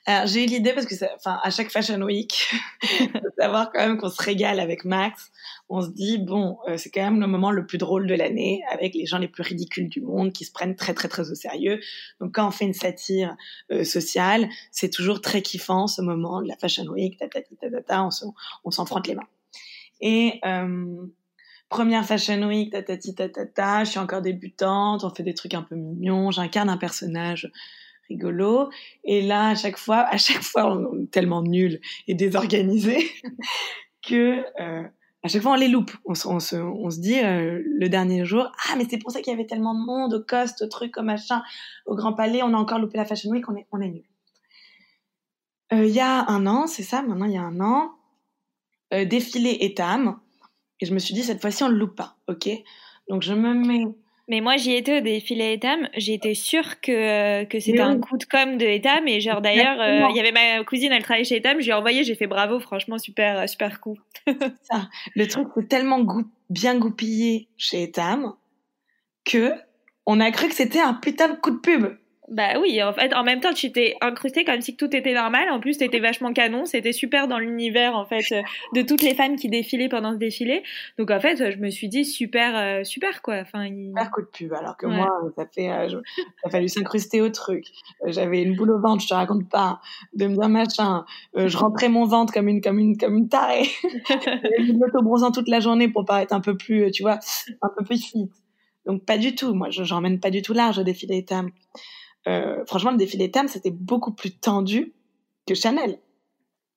Alors 0.05 0.27
j'ai 0.27 0.45
eu 0.45 0.47
l'idée 0.47 0.75
parce 0.75 0.87
que, 0.87 0.95
enfin, 1.17 1.41
à 1.43 1.49
chaque 1.51 1.71
Fashion 1.73 2.03
Week, 2.03 2.51
savoir 3.39 3.73
quand 3.73 3.81
même 3.81 3.97
qu'on 3.97 4.11
se 4.11 4.23
régale 4.23 4.61
avec 4.61 4.85
Max. 4.85 5.31
On 5.69 5.83
se 5.83 5.89
dit 5.89 6.19
bon, 6.19 6.59
euh, 6.67 6.77
c'est 6.77 6.91
quand 6.91 7.03
même 7.03 7.21
le 7.21 7.27
moment 7.27 7.51
le 7.51 7.67
plus 7.67 7.79
drôle 7.79 8.07
de 8.07 8.15
l'année, 8.15 8.63
avec 8.71 8.95
les 8.95 9.07
gens 9.07 9.19
les 9.19 9.29
plus 9.29 9.43
ridicules 9.43 9.89
du 9.89 10.01
monde 10.01 10.33
qui 10.33 10.45
se 10.45 10.53
prennent 10.53 10.77
très 10.77 10.95
très 10.95 11.09
très 11.09 11.31
au 11.31 11.35
sérieux. 11.35 11.81
Donc 12.21 12.35
quand 12.35 12.49
on 12.49 12.51
fait 12.51 12.65
une 12.65 12.75
satire 12.75 13.37
euh, 13.71 13.85
sociale, 13.85 14.49
c'est 14.73 14.91
toujours 14.91 15.21
très 15.21 15.43
kiffant 15.43 15.87
ce 15.87 16.01
moment 16.01 16.41
de 16.41 16.49
la 16.49 16.57
Fashion 16.57 16.87
Week, 16.87 17.19
ta 17.19 17.29
ta 17.29 17.41
ta 17.43 17.83
ta, 17.83 18.09
on 18.65 18.71
s'en 18.71 18.87
frotte 18.87 19.07
les 19.07 19.15
mains. 19.15 19.29
Et 20.01 20.41
euh, 20.47 21.07
première 21.69 22.05
Fashion 22.05 22.43
Week, 22.47 22.73
ta 22.73 22.83
ta, 22.83 23.85
je 23.85 23.91
suis 23.91 23.99
encore 23.99 24.23
débutante, 24.23 25.05
on 25.05 25.11
fait 25.11 25.23
des 25.23 25.35
trucs 25.35 25.55
un 25.55 25.63
peu 25.63 25.77
mignons, 25.77 26.31
j'incarne 26.31 26.71
un 26.71 26.77
personnage 26.79 27.51
rigolo. 28.09 28.71
Et 29.05 29.23
là, 29.23 29.49
à 29.49 29.55
chaque 29.55 29.77
fois, 29.77 30.07
à 30.11 30.17
chaque 30.17 30.43
fois, 30.43 30.67
on 30.67 31.03
est 31.03 31.11
tellement 31.11 31.43
nul 31.43 31.81
et 32.07 32.15
désorganisé 32.15 33.11
que 34.07 34.45
euh, 34.61 34.83
à 35.23 35.29
chaque 35.29 35.43
fois 35.43 35.53
on 35.53 35.57
les 35.57 35.69
loupe. 35.69 35.91
On, 36.05 36.15
se, 36.15 37.01
dit 37.01 37.19
euh, 37.19 37.63
le 37.65 37.89
dernier 37.89 38.25
jour, 38.25 38.51
ah 38.69 38.77
mais 38.77 38.87
c'est 38.89 38.99
pour 38.99 39.11
ça 39.11 39.21
qu'il 39.21 39.33
y 39.33 39.35
avait 39.35 39.47
tellement 39.47 39.75
de 39.75 39.85
monde 39.85 40.15
au 40.15 40.23
Coste, 40.23 40.63
au 40.63 40.67
truc, 40.67 40.97
au 40.97 41.03
machin, 41.03 41.43
au 41.87 41.95
Grand 41.95 42.13
Palais, 42.13 42.43
on 42.43 42.55
a 42.55 42.57
encore 42.57 42.79
loupé 42.79 42.97
la 42.97 43.05
Fashion 43.05 43.31
Week, 43.31 43.49
on 43.49 43.57
est, 43.57 43.67
on 43.73 43.81
est 43.81 43.89
nul. 43.89 44.05
Euh, 45.73 45.85
il 45.85 45.93
y 45.93 46.01
a 46.01 46.29
un 46.29 46.47
an, 46.47 46.67
c'est 46.67 46.83
ça, 46.83 47.03
maintenant 47.03 47.27
il 47.27 47.33
y 47.33 47.39
a 47.39 47.43
un 47.43 47.61
an, 47.61 47.93
euh, 48.95 49.05
défilé 49.05 49.59
Etam, 49.61 50.19
et 50.81 50.87
je 50.87 50.95
me 50.95 50.99
suis 50.99 51.15
dit 51.15 51.23
cette 51.23 51.41
fois-ci 51.41 51.63
on 51.65 51.69
le 51.69 51.77
loupe 51.77 51.97
pas, 51.97 52.17
ok? 52.29 52.49
Donc 53.09 53.23
je 53.23 53.35
me 53.35 53.55
mets 53.55 53.85
mais 54.29 54.43
moi, 54.43 54.59
j'y 54.59 54.75
étais 54.75 54.99
au 54.99 55.01
défilé 55.01 55.55
Etam. 55.55 55.89
J'étais 55.97 56.35
sûre 56.35 56.81
que, 56.83 57.45
que 57.45 57.59
c'était 57.61 57.81
un 57.81 57.99
coup 57.99 58.19
de 58.19 58.25
com 58.25 58.59
de 58.59 58.67
Etam. 58.67 59.09
Et 59.09 59.21
genre, 59.21 59.41
d'ailleurs, 59.41 59.81
euh, 59.81 60.07
il 60.11 60.17
y 60.17 60.21
avait 60.21 60.33
ma 60.33 60.63
cousine, 60.65 60.93
elle 60.93 61.03
travaillait 61.03 61.25
chez 61.25 61.37
Etam. 61.37 61.61
Je 61.61 61.65
lui 61.65 61.71
ai 61.71 61.75
envoyé, 61.75 62.05
j'ai 62.05 62.15
fait 62.15 62.27
bravo, 62.27 62.61
franchement, 62.61 62.99
super, 62.99 63.39
euh, 63.39 63.47
super 63.47 63.81
coup. 63.81 63.99
ça. 64.71 64.91
Le 65.17 65.27
truc, 65.27 65.49
c'est 65.57 65.69
tellement 65.69 66.05
bien 66.51 66.77
goupillé 66.77 67.49
chez 67.57 67.85
Etam 67.85 68.35
que 69.25 69.55
on 70.05 70.21
a 70.21 70.31
cru 70.31 70.49
que 70.49 70.55
c'était 70.55 70.81
un 70.81 70.95
putain 70.95 71.29
de 71.29 71.37
coup 71.37 71.51
de 71.51 71.59
pub. 71.59 71.97
Bah 72.31 72.59
oui, 72.61 72.83
en 72.83 72.93
fait, 72.93 73.15
en 73.15 73.25
même 73.25 73.41
temps, 73.41 73.55
tu 73.55 73.73
t'es 73.73 73.95
incrusté 74.03 74.45
comme 74.45 74.61
si 74.61 74.77
tout 74.77 74.95
était 74.95 75.15
normal. 75.15 75.49
En 75.51 75.61
plus, 75.61 75.79
t'étais 75.79 75.99
vachement 75.99 76.35
canon. 76.35 76.67
C'était 76.67 76.93
super 76.93 77.27
dans 77.27 77.39
l'univers, 77.39 77.97
en 77.97 78.05
fait, 78.05 78.25
euh, 78.33 78.43
de 78.75 78.83
toutes 78.83 79.01
les 79.01 79.15
femmes 79.15 79.37
qui 79.37 79.49
défilaient 79.49 79.89
pendant 79.89 80.13
ce 80.13 80.19
défilé. 80.19 80.63
Donc, 80.99 81.11
en 81.11 81.21
fait, 81.21 81.51
je 81.51 81.57
me 81.57 81.71
suis 81.71 81.89
dit 81.89 82.05
super, 82.05 82.55
euh, 82.55 82.85
super, 82.85 83.23
quoi. 83.23 83.37
Enfin, 83.37 83.65
il... 83.65 83.87
Super 83.89 84.11
coup 84.11 84.21
de 84.21 84.27
pub. 84.27 84.53
Alors 84.53 84.77
que 84.77 84.87
moi, 84.87 85.09
ça 85.37 85.47
fait, 85.47 85.71
euh, 85.71 85.89
ça 85.89 85.97
a 86.45 86.51
fallu 86.51 86.69
s'incruster 86.69 87.23
au 87.23 87.31
truc. 87.31 87.65
J'avais 88.05 88.43
une 88.43 88.57
boule 88.57 88.73
au 88.73 88.81
ventre, 88.81 89.03
je 89.03 89.09
te 89.09 89.15
raconte 89.15 89.49
pas, 89.49 89.81
de 90.13 90.27
me 90.27 90.35
dire 90.35 90.49
machin. 90.51 91.07
je 91.35 91.57
rentrais 91.57 91.89
mon 91.89 92.05
ventre 92.05 92.33
comme 92.35 92.49
une, 92.49 92.61
comme 92.61 92.79
une, 92.79 92.99
comme 92.99 93.17
une 93.17 93.29
tarée. 93.29 93.69
J'avais 94.09 94.59
mis 94.59 94.79
bronzant 95.03 95.31
toute 95.31 95.49
la 95.49 95.61
journée 95.61 95.89
pour 95.89 96.05
paraître 96.05 96.35
un 96.35 96.41
peu 96.41 96.57
plus, 96.57 96.91
tu 96.91 97.03
vois, 97.03 97.21
un 97.63 97.71
peu 97.75 97.85
plus 97.85 98.05
fit. 98.05 98.29
Donc, 98.85 99.05
pas 99.05 99.17
du 99.17 99.35
tout. 99.35 99.55
Moi, 99.55 99.71
je, 99.71 99.85
j'emmène 99.85 100.21
pas 100.21 100.31
du 100.31 100.43
tout 100.43 100.53
large 100.53 100.79
au 100.79 100.83
défilé 100.83 101.25
Tam. 101.25 101.51
Euh, 102.27 102.65
franchement, 102.67 102.91
le 102.91 102.97
défilé 102.97 103.31
Tam, 103.31 103.49
c'était 103.49 103.71
beaucoup 103.71 104.13
plus 104.13 104.37
tendu 104.37 104.93
que 105.47 105.55
Chanel. 105.55 105.99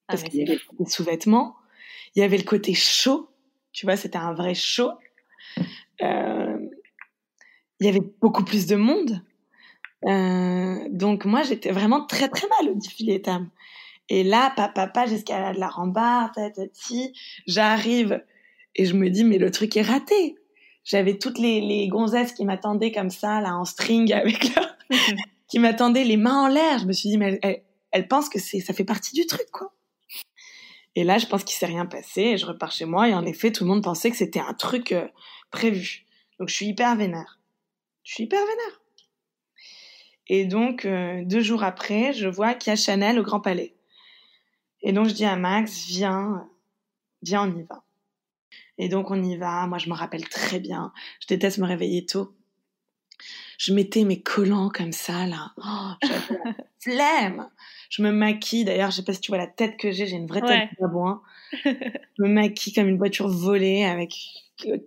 Ah, 0.08 0.14
Parce 0.14 0.24
qu'il 0.24 0.40
y 0.40 0.44
avait 0.44 0.60
des 0.80 0.86
sous-vêtements, 0.86 1.56
il 2.16 2.20
y 2.20 2.24
avait 2.24 2.38
le 2.38 2.44
côté 2.44 2.74
chaud, 2.74 3.30
tu 3.72 3.86
vois, 3.86 3.98
c'était 3.98 4.18
un 4.18 4.34
vrai 4.34 4.54
show. 4.54 4.92
Euh, 6.02 6.58
il 7.80 7.86
y 7.86 7.90
avait 7.90 8.02
beaucoup 8.22 8.44
plus 8.44 8.68
de 8.68 8.76
monde. 8.76 9.22
Euh, 10.06 10.88
donc 10.90 11.26
moi, 11.26 11.44
j'étais 11.44 11.72
vraiment 11.72 12.06
très 12.06 12.28
très 12.30 12.48
mal 12.48 12.72
au 12.72 12.76
défilé 12.76 13.22
Tam. 13.22 13.50
Et 14.10 14.24
là, 14.24 14.52
papa, 14.56 14.88
papa, 14.88 15.06
j'escalade 15.06 15.58
la 15.58 15.70
rambarde, 15.70 16.34
tatati, 16.34 17.14
j'arrive 17.48 18.24
et 18.76 18.86
je 18.86 18.94
me 18.94 19.10
dis, 19.10 19.24
mais 19.24 19.38
le 19.38 19.52
truc 19.52 19.78
est 19.78 19.82
raté. 19.82 20.36
J'avais 20.84 21.18
toutes 21.18 21.38
les, 21.38 21.62
les 21.62 21.88
gonzesses 21.88 22.34
qui 22.34 22.44
m'attendaient 22.44 22.92
comme 22.92 23.10
ça, 23.10 23.40
là, 23.42 23.56
en 23.56 23.66
string 23.66 24.12
avec 24.14 24.56
leur, 24.56 24.71
qui 25.48 25.60
m'attendait 25.60 26.04
les 26.04 26.18
mains 26.18 26.44
en 26.44 26.48
l'air. 26.48 26.80
Je 26.80 26.86
me 26.86 26.94
suis 26.94 27.10
dit, 27.10 27.18
mais 27.18 27.40
elle, 27.42 27.64
elle, 27.92 28.08
pense 28.08 28.30
que 28.30 28.40
c'est, 28.40 28.60
ça 28.60 28.74
fait 28.74 28.86
partie 28.86 29.14
du 29.14 29.26
truc, 29.26 29.50
quoi. 29.52 29.74
Et 30.96 31.04
là, 31.04 31.18
je 31.18 31.26
pense 31.26 31.44
qu'il 31.44 31.56
s'est 31.56 31.66
rien 31.66 31.86
passé 31.86 32.22
et 32.22 32.38
je 32.38 32.46
repars 32.46 32.72
chez 32.72 32.86
moi 32.86 33.08
et 33.08 33.14
en 33.14 33.26
effet, 33.26 33.52
tout 33.52 33.64
le 33.64 33.70
monde 33.70 33.84
pensait 33.84 34.12
que 34.12 34.18
c'était 34.18 34.42
un 34.42 34.54
truc 34.54 34.92
euh, 34.92 35.08
prévu. 35.50 36.06
Donc, 36.38 36.50
je 36.50 36.56
suis 36.56 36.66
hyper 36.66 36.96
vénère. 36.96 37.40
Je 38.04 38.14
suis 38.14 38.24
hyper 38.26 38.42
vénère. 38.42 38.82
Et 40.28 40.46
donc, 40.46 40.86
euh, 40.86 41.24
deux 41.26 41.42
jours 41.42 41.64
après, 41.64 42.14
je 42.14 42.28
vois 42.28 42.54
qu'il 42.54 42.72
y 42.72 42.74
a 42.74 42.76
Chanel 42.76 43.20
au 43.20 43.24
Grand 43.24 43.40
Palais. 43.40 43.76
Et 44.82 44.92
donc, 44.92 45.08
je 45.08 45.14
dis 45.14 45.26
à 45.26 45.36
Max, 45.36 45.86
viens, 45.88 46.50
viens, 47.22 47.44
on 47.50 47.58
y 47.58 47.64
va. 47.64 47.84
Et 48.78 48.90
donc, 48.90 49.12
on 49.12 49.22
y 49.22 49.38
va. 49.38 49.68
Moi, 49.68 49.78
je 49.78 49.90
me 49.90 49.94
rappelle 49.94 50.28
très 50.28 50.60
bien. 50.60 50.92
Je 51.22 51.28
déteste 51.28 51.58
me 51.60 51.68
réveiller 51.68 52.06
tôt 52.06 52.36
je 53.62 53.74
mettais 53.74 54.06
mes 54.06 54.20
collants 54.20 54.70
comme 54.70 54.92
ça, 54.92 55.28
là. 55.28 55.52
Oh, 55.58 55.92
j'avais 56.02 56.42
la 56.44 56.56
flemme. 56.80 57.48
Je 57.92 58.02
me 58.02 58.12
maquille, 58.12 58.66
d'ailleurs, 58.66 58.90
je 58.90 58.96
sais 58.96 59.04
pas 59.04 59.14
si 59.14 59.22
tu 59.22 59.30
vois 59.30 59.38
la 59.38 59.46
tête 59.46 59.78
que 59.78 59.92
j'ai, 59.92 60.08
j'ai 60.08 60.16
une 60.16 60.26
vraie 60.26 60.42
tête 60.42 60.70
de 60.72 60.82
babouin. 60.82 61.22
je 61.64 62.24
me 62.24 62.28
maquille 62.28 62.74
comme 62.74 62.88
une 62.88 62.98
voiture 62.98 63.28
volée 63.28 63.84
avec 63.84 64.16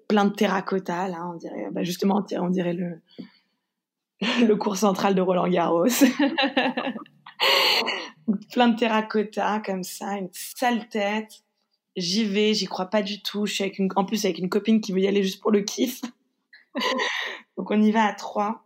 plein 0.09 0.25
de 0.25 0.35
terracotta, 0.35 1.07
là, 1.07 1.25
on 1.33 1.37
dirait, 1.37 1.69
bah 1.71 1.85
justement, 1.85 2.27
on 2.33 2.49
dirait 2.51 2.73
le, 2.73 3.01
le 4.45 4.57
cours 4.57 4.77
central 4.77 5.15
de 5.15 5.21
Roland 5.21 5.47
Garros. 5.47 5.87
plein 8.51 8.69
de 8.69 8.77
terracotta, 8.77 9.63
comme 9.65 9.85
ça, 9.85 10.17
une 10.17 10.31
sale 10.33 10.89
tête. 10.89 11.45
J'y 11.95 12.25
vais, 12.25 12.55
j'y 12.55 12.67
crois 12.67 12.87
pas 12.87 13.03
du 13.03 13.23
tout. 13.23 13.47
Je 13.47 13.55
suis 13.55 13.63
avec 13.63 13.79
une, 13.79 13.89
en 13.95 14.05
plus 14.05 14.25
avec 14.25 14.39
une 14.39 14.49
copine 14.49 14.81
qui 14.81 14.91
veut 14.91 14.99
y 14.99 15.07
aller 15.07 15.23
juste 15.23 15.41
pour 15.41 15.53
le 15.53 15.61
kiff. 15.61 16.01
Donc 17.57 17.71
on 17.71 17.81
y 17.81 17.93
va 17.93 18.07
à 18.07 18.15
trois 18.15 18.64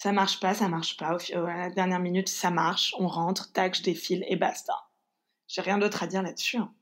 ça 0.00 0.12
marche 0.12 0.40
pas, 0.40 0.54
ça 0.54 0.66
marche 0.68 0.96
pas. 0.96 1.14
Au, 1.14 1.44
à 1.44 1.56
la 1.56 1.70
dernière 1.70 1.98
minute, 1.98 2.28
ça 2.28 2.50
marche, 2.50 2.94
on 2.98 3.06
rentre, 3.06 3.52
tac, 3.52 3.74
je 3.74 3.82
défile 3.82 4.24
et 4.28 4.36
basta. 4.36 4.72
J'ai 5.46 5.60
rien 5.60 5.76
d'autre 5.76 6.02
à 6.02 6.06
dire 6.06 6.22
là-dessus. 6.22 6.56
Hein. 6.56 6.72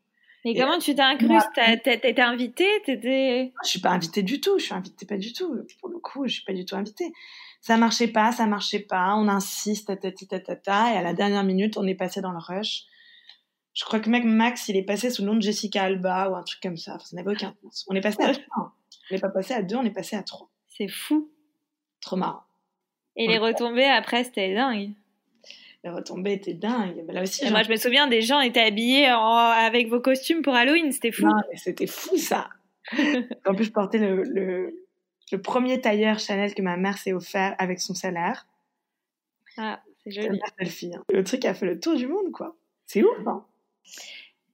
Mais 0.45 0.55
comment 0.55 0.79
tu 0.79 0.95
t'es 0.95 1.03
incruste 1.03 1.49
T'étais 1.83 2.21
invitée? 2.21 2.71
T'étais 2.87 3.53
Je 3.65 3.69
suis 3.69 3.81
pas 3.81 3.91
invitée 3.91 4.23
du 4.23 4.41
tout. 4.41 4.57
Je 4.61 4.67
suis 4.67 4.75
invitée 4.75 5.05
pas 5.05 5.17
du 5.17 5.33
tout. 5.33 5.53
Pour 5.81 5.89
le 5.89 5.99
coup, 5.99 6.29
je 6.29 6.35
suis 6.35 6.45
pas 6.45 6.53
du 6.53 6.65
tout 6.65 6.77
invitée. 6.77 7.13
Ça 7.61 7.77
marchait 7.77 8.07
pas, 8.07 8.31
ça 8.31 8.47
marchait 8.47 8.79
pas. 8.79 9.17
On 9.17 9.27
insiste, 9.27 9.89
ta 10.01 10.57
ta 10.57 10.93
et 10.93 10.97
à 10.97 11.03
la 11.03 11.13
dernière 11.13 11.43
minute, 11.43 11.77
on 11.77 11.89
est 11.89 11.97
passé 11.97 12.21
dans 12.21 12.31
le 12.31 12.39
rush. 12.39 12.85
Je 13.75 13.85
crois 13.85 13.99
que 13.99 14.09
Max, 14.11 14.69
il 14.69 14.77
est 14.77 14.85
passé 14.85 15.11
sous 15.11 15.23
le 15.23 15.29
nom 15.29 15.35
de 15.35 15.43
Jessica 15.43 15.83
Alba 15.83 16.31
ou 16.31 16.37
un 16.37 16.45
truc 16.45 16.61
comme 16.63 16.77
ça. 16.77 16.99
ça 17.01 17.17
n'avait 17.17 17.33
aucun 17.33 17.53
sens. 17.65 17.85
On 17.89 17.97
est 17.97 18.01
passé 18.01 18.23
à 18.23 18.33
trois. 18.33 18.77
On 19.11 19.15
n'est 19.15 19.21
pas 19.21 19.31
passé 19.31 19.55
à 19.55 19.63
deux, 19.63 19.75
on 19.75 19.85
est 19.85 19.91
passé 19.91 20.15
à 20.15 20.23
trois. 20.23 20.49
C'est 20.69 20.89
fou. 20.89 21.33
Trop 22.01 22.15
marrant. 22.15 22.48
Et 23.19 23.27
les 23.27 23.39
retombées 23.39 23.85
après, 23.85 24.25
c'était 24.25 24.55
dingue. 24.55 24.93
Les 25.85 25.91
retombées 25.91 26.35
étaient 26.35 26.55
dingues. 26.55 27.03
Mais 27.07 27.13
là 27.13 27.23
aussi, 27.23 27.49
moi, 27.51 27.63
je 27.65 27.71
me 27.71 27.77
souviens 27.77 28.07
des 28.07 28.23
gens 28.23 28.41
étaient 28.41 28.63
habillés 28.63 29.07
avec 29.07 29.89
vos 29.89 30.01
costumes 30.01 30.43
pour 30.43 30.55
Halloween. 30.55 30.93
C'était 30.93 31.13
fou. 31.13 31.27
C'était 31.55 31.87
fou 31.87 32.17
ça. 32.17 32.49
en 33.47 33.55
plus, 33.55 33.65
je 33.65 33.73
portais 33.73 33.99
le, 33.99 34.23
le, 34.23 35.43
premier 35.43 35.81
tailleur 35.81 36.19
Chanel 36.21 36.55
que 36.55 36.63
ma 36.63 36.77
mère 36.77 36.97
s'est 36.97 37.13
offert 37.13 37.55
avec 37.59 37.81
son 37.81 37.95
salaire. 37.95 38.47
Ah, 39.59 39.83
c'est 40.05 40.13
joli. 40.13 40.41
Hein. 40.95 41.03
Le 41.13 41.25
truc 41.25 41.45
a 41.45 41.55
fait 41.55 41.67
le 41.67 41.79
tour 41.79 41.97
du 41.97 42.07
monde, 42.07 42.31
quoi. 42.33 42.57
C'est 42.87 43.03
ouf, 43.03 43.27
hein 43.27 43.45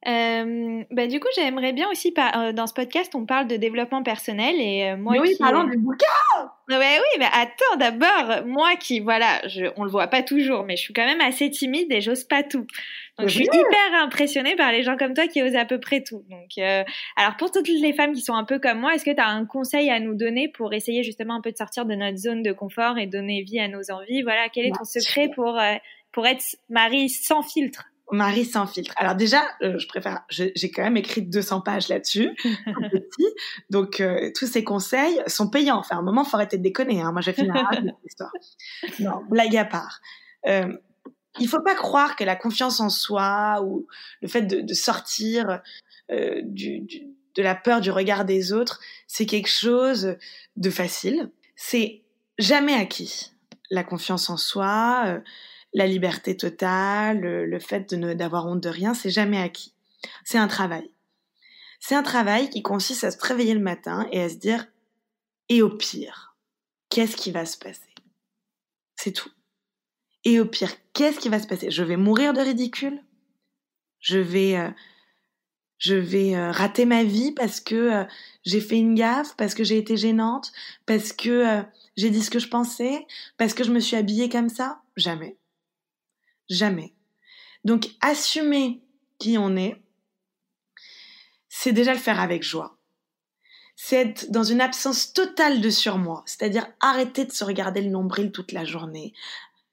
Euh, 0.06 0.84
bah, 0.90 1.06
du 1.06 1.18
coup, 1.18 1.28
j'aimerais 1.34 1.72
bien 1.72 1.88
aussi, 1.90 2.12
euh, 2.36 2.52
dans 2.52 2.66
ce 2.66 2.74
podcast, 2.74 3.14
on 3.14 3.24
parle 3.24 3.46
de 3.46 3.56
développement 3.56 4.02
personnel 4.02 4.54
et 4.58 4.90
euh, 4.90 4.96
moi. 4.96 5.14
Mais 5.14 5.20
oui, 5.20 5.36
parlons 5.38 5.64
du 5.64 5.78
bouquin. 5.78 6.06
Ouais, 6.68 6.76
oui, 6.98 7.18
mais 7.18 7.28
attends, 7.32 7.76
d'abord, 7.78 8.46
moi 8.46 8.76
qui, 8.76 9.00
voilà, 9.00 9.40
je, 9.48 9.66
on 9.76 9.84
le 9.84 9.90
voit 9.90 10.08
pas 10.08 10.22
toujours, 10.22 10.64
mais 10.64 10.76
je 10.76 10.82
suis 10.82 10.94
quand 10.94 11.06
même 11.06 11.20
assez 11.20 11.50
timide 11.50 11.90
et 11.90 12.00
j'ose 12.00 12.24
pas 12.24 12.42
tout. 12.42 12.66
Donc, 13.18 13.28
je 13.28 13.34
suis 13.34 13.44
hyper 13.44 14.02
impressionnée 14.02 14.56
par 14.56 14.72
les 14.72 14.82
gens 14.82 14.96
comme 14.96 15.14
toi 15.14 15.26
qui 15.26 15.42
osent 15.42 15.56
à 15.56 15.64
peu 15.64 15.78
près 15.78 16.02
tout. 16.02 16.24
Donc, 16.28 16.66
alors 17.16 17.36
pour 17.38 17.50
toutes 17.50 17.68
les 17.68 17.92
femmes 17.92 18.12
qui 18.12 18.22
sont 18.22 18.34
un 18.34 18.44
peu 18.44 18.58
comme 18.58 18.80
moi, 18.80 18.94
est-ce 18.94 19.04
que 19.04 19.10
tu 19.10 19.20
as 19.20 19.28
un 19.28 19.46
conseil 19.46 19.90
à 19.90 20.00
nous 20.00 20.14
donner 20.14 20.48
pour 20.48 20.72
essayer 20.74 21.02
justement 21.02 21.34
un 21.34 21.40
peu 21.40 21.52
de 21.52 21.56
sortir 21.56 21.86
de 21.86 21.94
notre 21.94 22.16
zone 22.16 22.42
de 22.42 22.52
confort 22.52 22.98
et 22.98 23.06
donner 23.06 23.42
vie 23.42 23.60
à 23.60 23.68
nos 23.68 23.90
envies? 23.90 24.22
Voilà, 24.22 24.48
quel 24.52 24.66
est 24.66 24.76
ton 24.76 24.84
secret 24.84 25.30
pour 25.34 25.60
pour 26.12 26.26
être 26.26 26.44
Marie 26.68 27.08
sans 27.08 27.42
filtre? 27.42 27.84
Marie 28.12 28.44
sans 28.44 28.66
filtre. 28.66 28.92
Alors 28.96 29.14
déjà, 29.14 29.42
euh, 29.62 29.78
je 29.78 29.88
préfère, 29.88 30.24
j'ai 30.28 30.70
quand 30.70 30.82
même 30.82 30.96
écrit 30.96 31.22
200 31.22 31.62
pages 31.62 31.88
là-dessus, 31.88 32.34
petit. 32.92 33.26
Donc 33.70 34.00
euh, 34.00 34.30
tous 34.36 34.46
ces 34.46 34.62
conseils 34.62 35.20
sont 35.26 35.48
payants. 35.48 35.78
Enfin, 35.78 35.96
à 35.96 35.98
un 36.00 36.02
moment, 36.02 36.24
faut 36.24 36.36
arrêter 36.36 36.58
de 36.58 36.62
déconner. 36.62 37.00
Hein. 37.00 37.12
Moi, 37.12 37.22
j'ai 37.22 37.32
fait 37.32 37.42
une 37.42 37.94
histoire. 38.04 38.32
Non, 39.00 39.22
blague 39.30 39.56
à 39.56 39.64
part. 39.64 40.00
Euh, 40.46 40.76
il 41.40 41.48
faut 41.48 41.62
pas 41.62 41.74
croire 41.74 42.14
que 42.14 42.24
la 42.24 42.36
confiance 42.36 42.78
en 42.80 42.90
soi 42.90 43.62
ou 43.64 43.86
le 44.20 44.28
fait 44.28 44.42
de, 44.42 44.60
de 44.60 44.74
sortir 44.74 45.60
euh, 46.10 46.40
du, 46.44 46.80
du, 46.80 47.02
de 47.34 47.42
la 47.42 47.54
peur 47.54 47.80
du 47.80 47.90
regard 47.90 48.24
des 48.24 48.52
autres, 48.52 48.80
c'est 49.08 49.26
quelque 49.26 49.48
chose 49.48 50.16
de 50.56 50.70
facile. 50.70 51.30
C'est 51.56 52.02
jamais 52.38 52.74
acquis. 52.74 53.32
La 53.70 53.82
confiance 53.82 54.30
en 54.30 54.36
soi 54.36 55.20
la 55.74 55.86
liberté 55.86 56.36
totale, 56.36 57.20
le, 57.20 57.58
fait 57.58 57.92
de 57.92 58.14
d'avoir 58.14 58.46
honte 58.46 58.62
de 58.62 58.68
rien, 58.68 58.94
c'est 58.94 59.10
jamais 59.10 59.40
acquis. 59.40 59.74
C'est 60.24 60.38
un 60.38 60.48
travail. 60.48 60.90
C'est 61.80 61.96
un 61.96 62.02
travail 62.02 62.48
qui 62.48 62.62
consiste 62.62 63.04
à 63.04 63.10
se 63.10 63.18
réveiller 63.20 63.54
le 63.54 63.60
matin 63.60 64.06
et 64.12 64.22
à 64.22 64.28
se 64.28 64.36
dire, 64.36 64.66
et 65.48 65.60
au 65.60 65.68
pire, 65.68 66.36
qu'est-ce 66.88 67.16
qui 67.16 67.32
va 67.32 67.44
se 67.44 67.58
passer? 67.58 67.80
C'est 68.96 69.12
tout. 69.12 69.30
Et 70.24 70.40
au 70.40 70.46
pire, 70.46 70.72
qu'est-ce 70.94 71.18
qui 71.18 71.28
va 71.28 71.40
se 71.40 71.46
passer? 71.46 71.70
Je 71.70 71.82
vais 71.82 71.96
mourir 71.96 72.32
de 72.32 72.40
ridicule? 72.40 73.02
Je 74.00 74.18
vais, 74.18 74.56
euh, 74.56 74.70
je 75.78 75.94
vais 75.94 76.36
euh, 76.36 76.52
rater 76.52 76.86
ma 76.86 77.04
vie 77.04 77.32
parce 77.32 77.60
que 77.60 77.74
euh, 77.74 78.04
j'ai 78.44 78.60
fait 78.60 78.78
une 78.78 78.94
gaffe, 78.94 79.36
parce 79.36 79.54
que 79.54 79.64
j'ai 79.64 79.76
été 79.76 79.96
gênante, 79.96 80.52
parce 80.86 81.12
que 81.12 81.62
j'ai 81.96 82.10
dit 82.10 82.22
ce 82.22 82.30
que 82.30 82.38
je 82.38 82.48
pensais, 82.48 83.06
parce 83.36 83.54
que 83.54 83.64
je 83.64 83.72
me 83.72 83.80
suis 83.80 83.96
habillée 83.96 84.28
comme 84.28 84.48
ça? 84.48 84.80
Jamais. 84.96 85.36
Jamais. 86.48 86.94
Donc, 87.64 87.88
assumer 88.00 88.82
qui 89.18 89.38
on 89.38 89.56
est, 89.56 89.80
c'est 91.48 91.72
déjà 91.72 91.92
le 91.92 91.98
faire 91.98 92.20
avec 92.20 92.42
joie. 92.42 92.76
C'est 93.76 93.96
être 93.96 94.30
dans 94.30 94.44
une 94.44 94.60
absence 94.60 95.12
totale 95.12 95.60
de 95.60 95.70
surmoi, 95.70 96.22
c'est-à-dire 96.26 96.66
arrêter 96.80 97.24
de 97.24 97.32
se 97.32 97.44
regarder 97.44 97.80
le 97.80 97.90
nombril 97.90 98.32
toute 98.32 98.52
la 98.52 98.64
journée. 98.64 99.12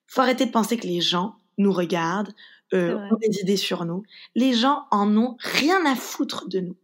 Faut 0.07 0.21
arrêter 0.21 0.45
de 0.45 0.51
penser 0.51 0.77
que 0.77 0.87
les 0.87 1.01
gens 1.01 1.35
nous 1.57 1.71
regardent, 1.71 2.33
euh, 2.73 2.97
ont 3.11 3.17
des 3.17 3.41
idées 3.41 3.57
sur 3.57 3.85
nous. 3.85 4.03
Les 4.35 4.53
gens 4.53 4.85
en 4.91 5.15
ont 5.17 5.37
rien 5.39 5.85
à 5.85 5.95
foutre 5.95 6.47
de 6.47 6.61
nous. 6.61 6.77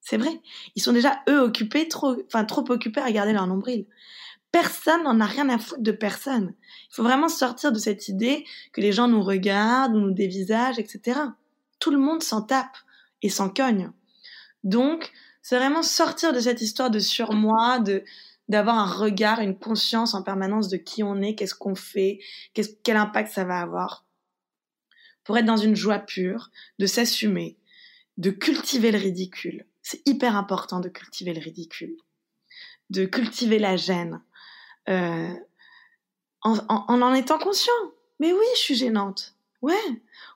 C'est 0.00 0.16
vrai. 0.16 0.40
Ils 0.74 0.82
sont 0.82 0.92
déjà 0.92 1.22
eux 1.28 1.40
occupés, 1.40 1.88
trop, 1.88 2.16
enfin 2.26 2.44
trop 2.44 2.68
occupés 2.70 3.00
à 3.00 3.06
regarder 3.06 3.32
leur 3.32 3.46
nombril 3.46 3.86
personne 4.52 5.02
n'en 5.02 5.20
a 5.20 5.26
rien 5.26 5.48
à 5.48 5.58
foutre 5.58 5.82
de 5.82 5.92
personne. 5.92 6.54
Il 6.90 6.94
faut 6.94 7.02
vraiment 7.02 7.28
sortir 7.28 7.72
de 7.72 7.78
cette 7.78 8.08
idée 8.08 8.44
que 8.72 8.80
les 8.80 8.92
gens 8.92 9.08
nous 9.08 9.22
regardent, 9.22 9.94
nous 9.94 10.12
dévisagent, 10.12 10.78
etc. 10.78 11.18
Tout 11.78 11.90
le 11.90 11.98
monde 11.98 12.22
s'en 12.22 12.42
tape 12.42 12.76
et 13.22 13.30
s'en 13.30 13.48
cogne. 13.48 13.90
Donc, 14.62 15.10
c'est 15.40 15.56
vraiment 15.56 15.82
sortir 15.82 16.32
de 16.32 16.38
cette 16.38 16.60
histoire 16.60 16.90
de 16.90 17.00
surmoi, 17.00 17.80
de 17.80 18.04
d'avoir 18.48 18.76
un 18.76 18.86
regard, 18.86 19.40
une 19.40 19.58
conscience 19.58 20.14
en 20.14 20.22
permanence 20.22 20.68
de 20.68 20.76
qui 20.76 21.02
on 21.02 21.22
est, 21.22 21.34
qu'est-ce 21.34 21.54
qu'on 21.54 21.76
fait, 21.76 22.18
quel 22.54 22.96
impact 22.96 23.32
ça 23.32 23.44
va 23.44 23.60
avoir, 23.60 24.04
pour 25.24 25.38
être 25.38 25.46
dans 25.46 25.56
une 25.56 25.76
joie 25.76 26.00
pure, 26.00 26.50
de 26.78 26.86
s'assumer, 26.86 27.56
de 28.18 28.30
cultiver 28.30 28.90
le 28.90 28.98
ridicule. 28.98 29.64
C'est 29.80 30.06
hyper 30.06 30.36
important 30.36 30.80
de 30.80 30.90
cultiver 30.90 31.32
le 31.32 31.40
ridicule, 31.40 31.96
de 32.90 33.06
cultiver 33.06 33.58
la 33.58 33.76
gêne, 33.76 34.20
euh, 34.88 35.28
en, 36.42 36.58
en, 36.68 37.14
étant 37.14 37.38
conscient. 37.38 37.72
Mais 38.20 38.32
oui, 38.32 38.46
je 38.54 38.60
suis 38.60 38.74
gênante. 38.74 39.34
Ouais, 39.62 39.74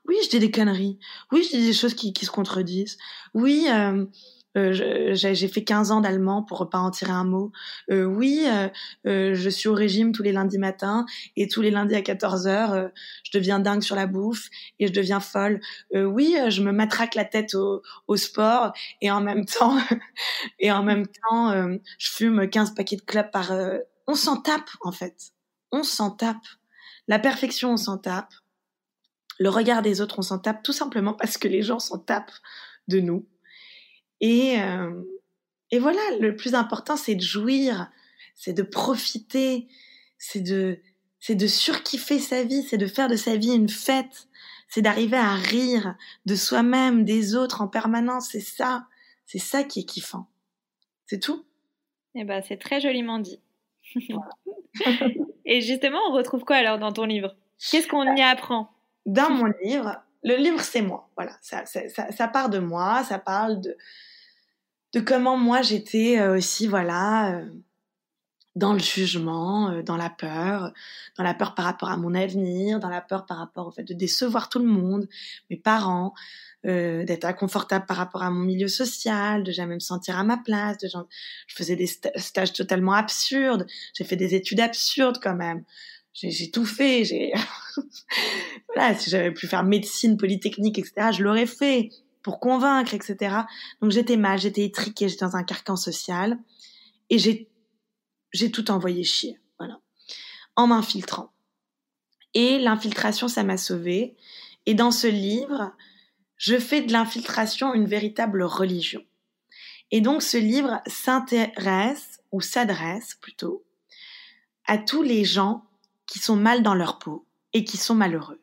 oui, 0.07 0.17
je 0.25 0.29
dis 0.29 0.39
des 0.39 0.51
conneries. 0.51 0.99
Oui, 1.33 1.43
je 1.43 1.57
dis 1.57 1.67
des 1.67 1.73
choses 1.73 1.95
qui, 1.95 2.13
qui 2.13 2.27
se 2.27 2.31
contredisent. 2.31 2.97
Oui, 3.35 3.67
euh, 3.71 4.07
euh, 4.57 5.15
j'ai 5.15 5.49
fait 5.49 5.65
15 5.65 5.91
ans 5.91 6.01
d'allemand 6.01 6.43
pour 6.43 6.69
pas 6.71 6.79
en 6.79 6.91
tirer 6.91 7.13
un 7.13 7.25
mot. 7.25 7.53
Euh, 7.91 8.05
oui, 8.05 8.47
euh, 9.07 9.35
je 9.35 9.51
suis 9.51 9.69
au 9.69 9.75
régime 9.75 10.13
tous 10.13 10.23
les 10.23 10.33
lundis 10.33 10.59
matins 10.59 11.05
et 11.37 11.47
tous 11.49 11.61
les 11.61 11.71
lundis 11.71 11.95
à 11.95 12.03
14 12.03 12.47
heures, 12.47 12.91
je 13.23 13.37
deviens 13.37 13.59
dingue 13.59 13.83
sur 13.83 13.97
la 13.97 14.07
bouffe 14.07 14.49
et 14.79 14.87
je 14.87 14.93
deviens 14.93 15.21
folle. 15.21 15.61
oui, 15.95 16.37
je 16.49 16.63
me 16.63 16.73
matraque 16.73 17.15
la 17.15 17.25
tête 17.25 17.55
au, 17.55 17.83
au, 18.09 18.17
sport 18.17 18.73
et 19.01 19.11
en 19.11 19.21
même 19.21 19.45
temps, 19.59 19.79
et 20.59 20.73
en 20.73 20.83
même 20.83 21.07
temps, 21.07 21.53
je 21.99 22.11
fume 22.11 22.49
15 22.49 22.75
paquets 22.75 22.97
de 22.97 23.03
clopes 23.03 23.31
par 23.31 23.53
on 24.07 24.15
s'en 24.15 24.41
tape 24.41 24.71
en 24.83 24.93
fait. 24.93 25.33
On 25.73 25.83
s'en 25.83 26.11
tape. 26.11 26.47
La 27.09 27.19
perfection, 27.19 27.73
on 27.73 27.77
s'en 27.77 27.99
tape. 27.99 28.33
Le 29.39 29.49
regard 29.49 29.83
des 29.83 30.01
autres, 30.01 30.19
on 30.19 30.23
s'en 30.23 30.39
tape 30.39 30.63
tout 30.63 30.73
simplement 30.73 31.13
parce 31.13 31.39
que 31.39 31.49
les 31.49 31.63
gens 31.63 31.79
s'en 31.79 31.99
tapent 31.99 32.33
de 32.89 33.01
nous. 33.01 33.27
Et, 34.21 34.61
euh, 34.61 35.03
et 35.71 35.79
voilà, 35.79 36.01
le 36.21 36.35
plus 36.37 36.55
important, 36.55 36.97
c'est 36.97 37.15
de 37.15 37.21
jouir, 37.21 37.91
c'est 38.35 38.55
de 38.55 38.63
profiter, 38.63 39.69
c'est 40.19 40.41
de, 40.41 40.81
c'est 41.21 41.35
de 41.35 41.47
surkiffer 41.47 42.19
sa 42.19 42.45
vie, 42.45 42.63
c'est 42.63 42.79
de 42.79 42.87
faire 42.87 43.09
de 43.09 43.17
sa 43.17 43.37
vie 43.37 43.53
une 43.53 43.69
fête, 43.69 44.29
c'est 44.69 44.83
d'arriver 44.83 45.19
à 45.19 45.35
rire 45.35 45.97
de 46.25 46.35
soi-même, 46.35 47.05
des 47.05 47.35
autres 47.35 47.61
en 47.61 47.69
permanence. 47.69 48.29
C'est 48.31 48.41
ça, 48.41 48.87
c'est 49.27 49.39
ça 49.39 49.65
qui 49.65 49.81
est 49.81 49.85
kiffant. 49.85 50.29
C'est 51.07 51.21
tout. 51.21 51.45
Eh 52.15 52.25
ben, 52.25 52.43
c'est 52.47 52.57
très 52.57 52.81
joliment 52.81 53.19
dit. 53.19 53.41
Et 55.45 55.61
justement, 55.61 55.99
on 56.09 56.13
retrouve 56.13 56.45
quoi 56.45 56.57
alors 56.57 56.79
dans 56.79 56.93
ton 56.93 57.05
livre? 57.05 57.37
Qu'est-ce 57.59 57.89
qu'on 57.89 58.15
y 58.17 58.23
apprend? 58.23 58.71
Dans 59.07 59.31
mon 59.31 59.53
livre, 59.63 59.97
le 60.23 60.37
livre 60.37 60.61
c'est 60.61 60.83
moi. 60.83 61.09
Voilà, 61.17 61.33
ça, 61.41 61.65
ça, 61.67 62.11
ça, 62.11 62.29
part 62.29 62.51
de 62.51 62.59
moi, 62.59 63.05
ça 63.05 63.19
parle 63.19 63.61
de, 63.61 63.77
de 64.93 65.01
comment 65.01 65.37
moi 65.37 65.63
j'étais 65.63 66.19
euh, 66.19 66.37
aussi, 66.37 66.67
voilà, 66.67 67.37
euh, 67.37 67.49
dans 68.57 68.73
le 68.73 68.79
jugement, 68.79 69.71
euh, 69.71 69.83
dans 69.83 69.97
la 69.97 70.11
peur, 70.11 70.73
dans 71.17 71.23
la 71.23 71.35
peur 71.35 71.55
par 71.55 71.67
rapport 71.67 71.91
à 71.91 71.97
mon 71.97 72.15
avenir, 72.15 72.81
dans 72.81 72.89
la 72.89 73.03
peur 73.03 73.27
par 73.27 73.37
rapport 73.37 73.69
au 73.69 73.71
fait 73.71 73.85
de 73.85 73.95
décevoir 73.95 74.49
tout 74.49 74.59
le 74.59 74.67
monde, 74.67 75.07
mes 75.51 75.57
parents, 75.57 76.15
euh, 76.67 77.05
d'être 77.05 77.25
inconfortable 77.25 77.87
par 77.87 77.97
rapport 77.97 78.23
à 78.23 78.31
mon 78.31 78.41
milieu 78.41 78.69
social, 78.69 79.45
de 79.45 79.53
jamais 79.53 79.75
me 79.75 79.81
sentir 79.81 80.19
à 80.19 80.25
ma 80.25 80.37
place. 80.37 80.79
De 80.79 80.89
genre, 80.89 81.07
je 81.47 81.55
faisais 81.55 81.77
des 81.77 81.87
stages 81.87 82.53
totalement 82.53 82.93
absurdes. 82.93 83.67
J'ai 83.95 84.05
fait 84.05 84.17
des 84.17 84.35
études 84.35 84.61
absurdes 84.61 85.19
quand 85.23 85.35
même. 85.35 85.65
J'ai 86.13 86.51
tout 86.51 86.67
fait. 86.67 87.05
Voilà, 88.75 88.95
si 88.95 89.11
j'avais 89.11 89.33
pu 89.33 89.47
faire 89.47 89.65
médecine, 89.65 90.17
polytechnique, 90.17 90.79
etc., 90.79 91.11
je 91.13 91.23
l'aurais 91.23 91.47
fait 91.47 91.91
pour 92.23 92.41
convaincre, 92.41 92.95
etc. 92.95 93.37
Donc 93.81 93.91
j'étais 93.91 94.17
mal, 94.17 94.39
j'étais 94.39 94.65
étriquée, 94.65 95.09
j'étais 95.09 95.25
dans 95.25 95.37
un 95.37 95.45
carcan 95.45 95.77
social 95.77 96.39
et 97.09 97.19
j'ai 97.19 97.49
j'ai 98.33 98.51
tout 98.51 98.71
envoyé 98.71 99.05
chier, 99.05 99.39
voilà, 99.59 99.81
en 100.57 100.67
m'infiltrant. 100.67 101.33
Et 102.35 102.59
l'infiltration, 102.59 103.29
ça 103.29 103.45
m'a 103.45 103.57
sauvée. 103.57 104.17
Et 104.67 104.75
dans 104.75 104.91
ce 104.91 105.07
livre, 105.07 105.73
je 106.37 106.59
fais 106.59 106.83
de 106.83 106.93
l'infiltration 106.93 107.75
une 107.75 107.87
véritable 107.87 108.43
religion. 108.43 109.03
Et 109.91 110.01
donc 110.01 110.23
ce 110.23 110.37
livre 110.37 110.81
s'intéresse, 110.87 112.21
ou 112.33 112.41
s'adresse 112.41 113.15
plutôt, 113.21 113.65
à 114.67 114.79
tous 114.79 115.03
les 115.03 115.25
gens 115.25 115.65
qui 116.07 116.19
sont 116.19 116.37
mal 116.37 116.63
dans 116.63 116.75
leur 116.75 116.99
peau 116.99 117.25
et 117.53 117.65
qui 117.65 117.77
sont 117.77 117.95
malheureux. 117.95 118.41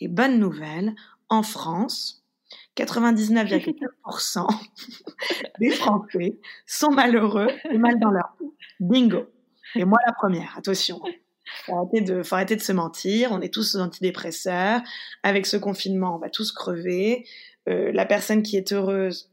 Et 0.00 0.08
bonne 0.08 0.38
nouvelle, 0.38 0.94
en 1.28 1.42
France, 1.42 2.24
99,9% 2.76 4.46
des 5.60 5.70
Français 5.70 6.38
sont 6.66 6.90
malheureux 6.90 7.48
et 7.70 7.78
mal 7.78 7.98
dans 8.00 8.10
leur 8.10 8.34
peau. 8.38 8.54
Bingo. 8.80 9.26
Et 9.76 9.84
moi 9.84 9.98
la 10.06 10.12
première, 10.12 10.56
attention. 10.56 11.00
Faut 11.64 11.76
arrêter 11.76 12.00
de, 12.00 12.22
faut 12.22 12.34
arrêter 12.34 12.56
de 12.56 12.62
se 12.62 12.72
mentir. 12.72 13.32
On 13.32 13.40
est 13.40 13.52
tous 13.52 13.76
antidépresseurs. 13.76 14.80
Avec 15.22 15.46
ce 15.46 15.56
confinement, 15.56 16.16
on 16.16 16.18
va 16.18 16.30
tous 16.30 16.52
crever. 16.52 17.26
Euh, 17.68 17.90
la 17.92 18.06
personne 18.06 18.42
qui 18.42 18.56
est 18.56 18.72
heureuse, 18.72 19.30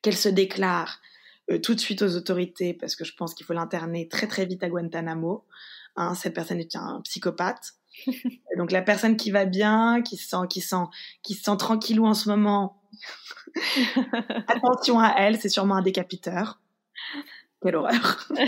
qu'elle 0.00 0.16
se 0.16 0.28
déclare 0.28 1.00
euh, 1.50 1.58
tout 1.58 1.74
de 1.74 1.80
suite 1.80 2.02
aux 2.02 2.16
autorités, 2.16 2.74
parce 2.74 2.96
que 2.96 3.04
je 3.04 3.14
pense 3.14 3.34
qu'il 3.34 3.46
faut 3.46 3.52
l'interner 3.52 4.08
très 4.08 4.26
très 4.26 4.46
vite 4.46 4.62
à 4.62 4.68
Guantanamo. 4.68 5.44
Hein, 5.96 6.14
cette 6.14 6.34
personne 6.34 6.60
est 6.60 6.76
un 6.76 7.00
psychopathe. 7.04 7.74
donc 8.56 8.72
la 8.72 8.82
personne 8.82 9.16
qui 9.16 9.30
va 9.30 9.44
bien, 9.44 10.02
qui 10.02 10.16
se 10.16 10.28
sent, 10.28 10.46
qui 10.48 10.60
sent, 10.60 10.84
qui 11.22 11.34
se 11.34 11.42
sent 11.42 11.56
tranquillou 11.58 12.06
en 12.06 12.14
ce 12.14 12.28
moment, 12.28 12.82
Attention 14.48 14.98
à 14.98 15.14
elle, 15.18 15.40
c'est 15.40 15.48
sûrement 15.48 15.76
un 15.76 15.82
décapiteur. 15.82 16.60
Quelle 17.62 17.76
horreur. 17.76 18.28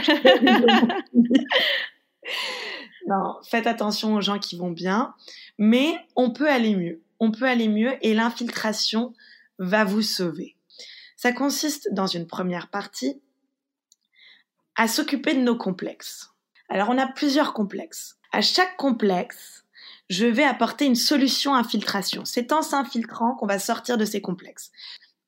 non, 3.07 3.37
faites 3.43 3.67
attention 3.67 4.15
aux 4.15 4.21
gens 4.21 4.39
qui 4.39 4.57
vont 4.57 4.71
bien, 4.71 5.15
mais 5.59 5.95
on 6.17 6.33
peut 6.33 6.49
aller 6.49 6.75
mieux. 6.75 7.03
On 7.21 7.31
peut 7.31 7.47
aller 7.47 7.69
mieux 7.69 7.93
et 8.03 8.15
l'infiltration 8.15 9.15
va 9.59 9.85
vous 9.85 10.03
sauver. 10.03 10.57
Ça 11.17 11.33
consiste 11.33 11.89
dans 11.93 12.07
une 12.07 12.27
première 12.27 12.69
partie 12.69 13.21
à 14.77 14.89
s'occuper 14.89 15.35
de 15.35 15.41
nos 15.41 15.57
complexes. 15.57 16.31
Alors 16.69 16.89
on 16.91 16.99
a 16.99 17.07
plusieurs 17.07 17.53
complexes. 17.53 18.17
À 18.33 18.41
chaque 18.41 18.77
complexe, 18.77 19.65
je 20.11 20.27
vais 20.27 20.45
apporter 20.45 20.87
une 20.87 20.97
solution 20.97 21.55
infiltration. 21.55 22.25
C'est 22.25 22.53
en 22.53 22.63
s'infiltrant 22.63 23.37
qu'on 23.37 23.47
va 23.47 23.59
sortir 23.59 23.97
de 23.97 24.05
ces 24.05 24.21
complexes. 24.21 24.71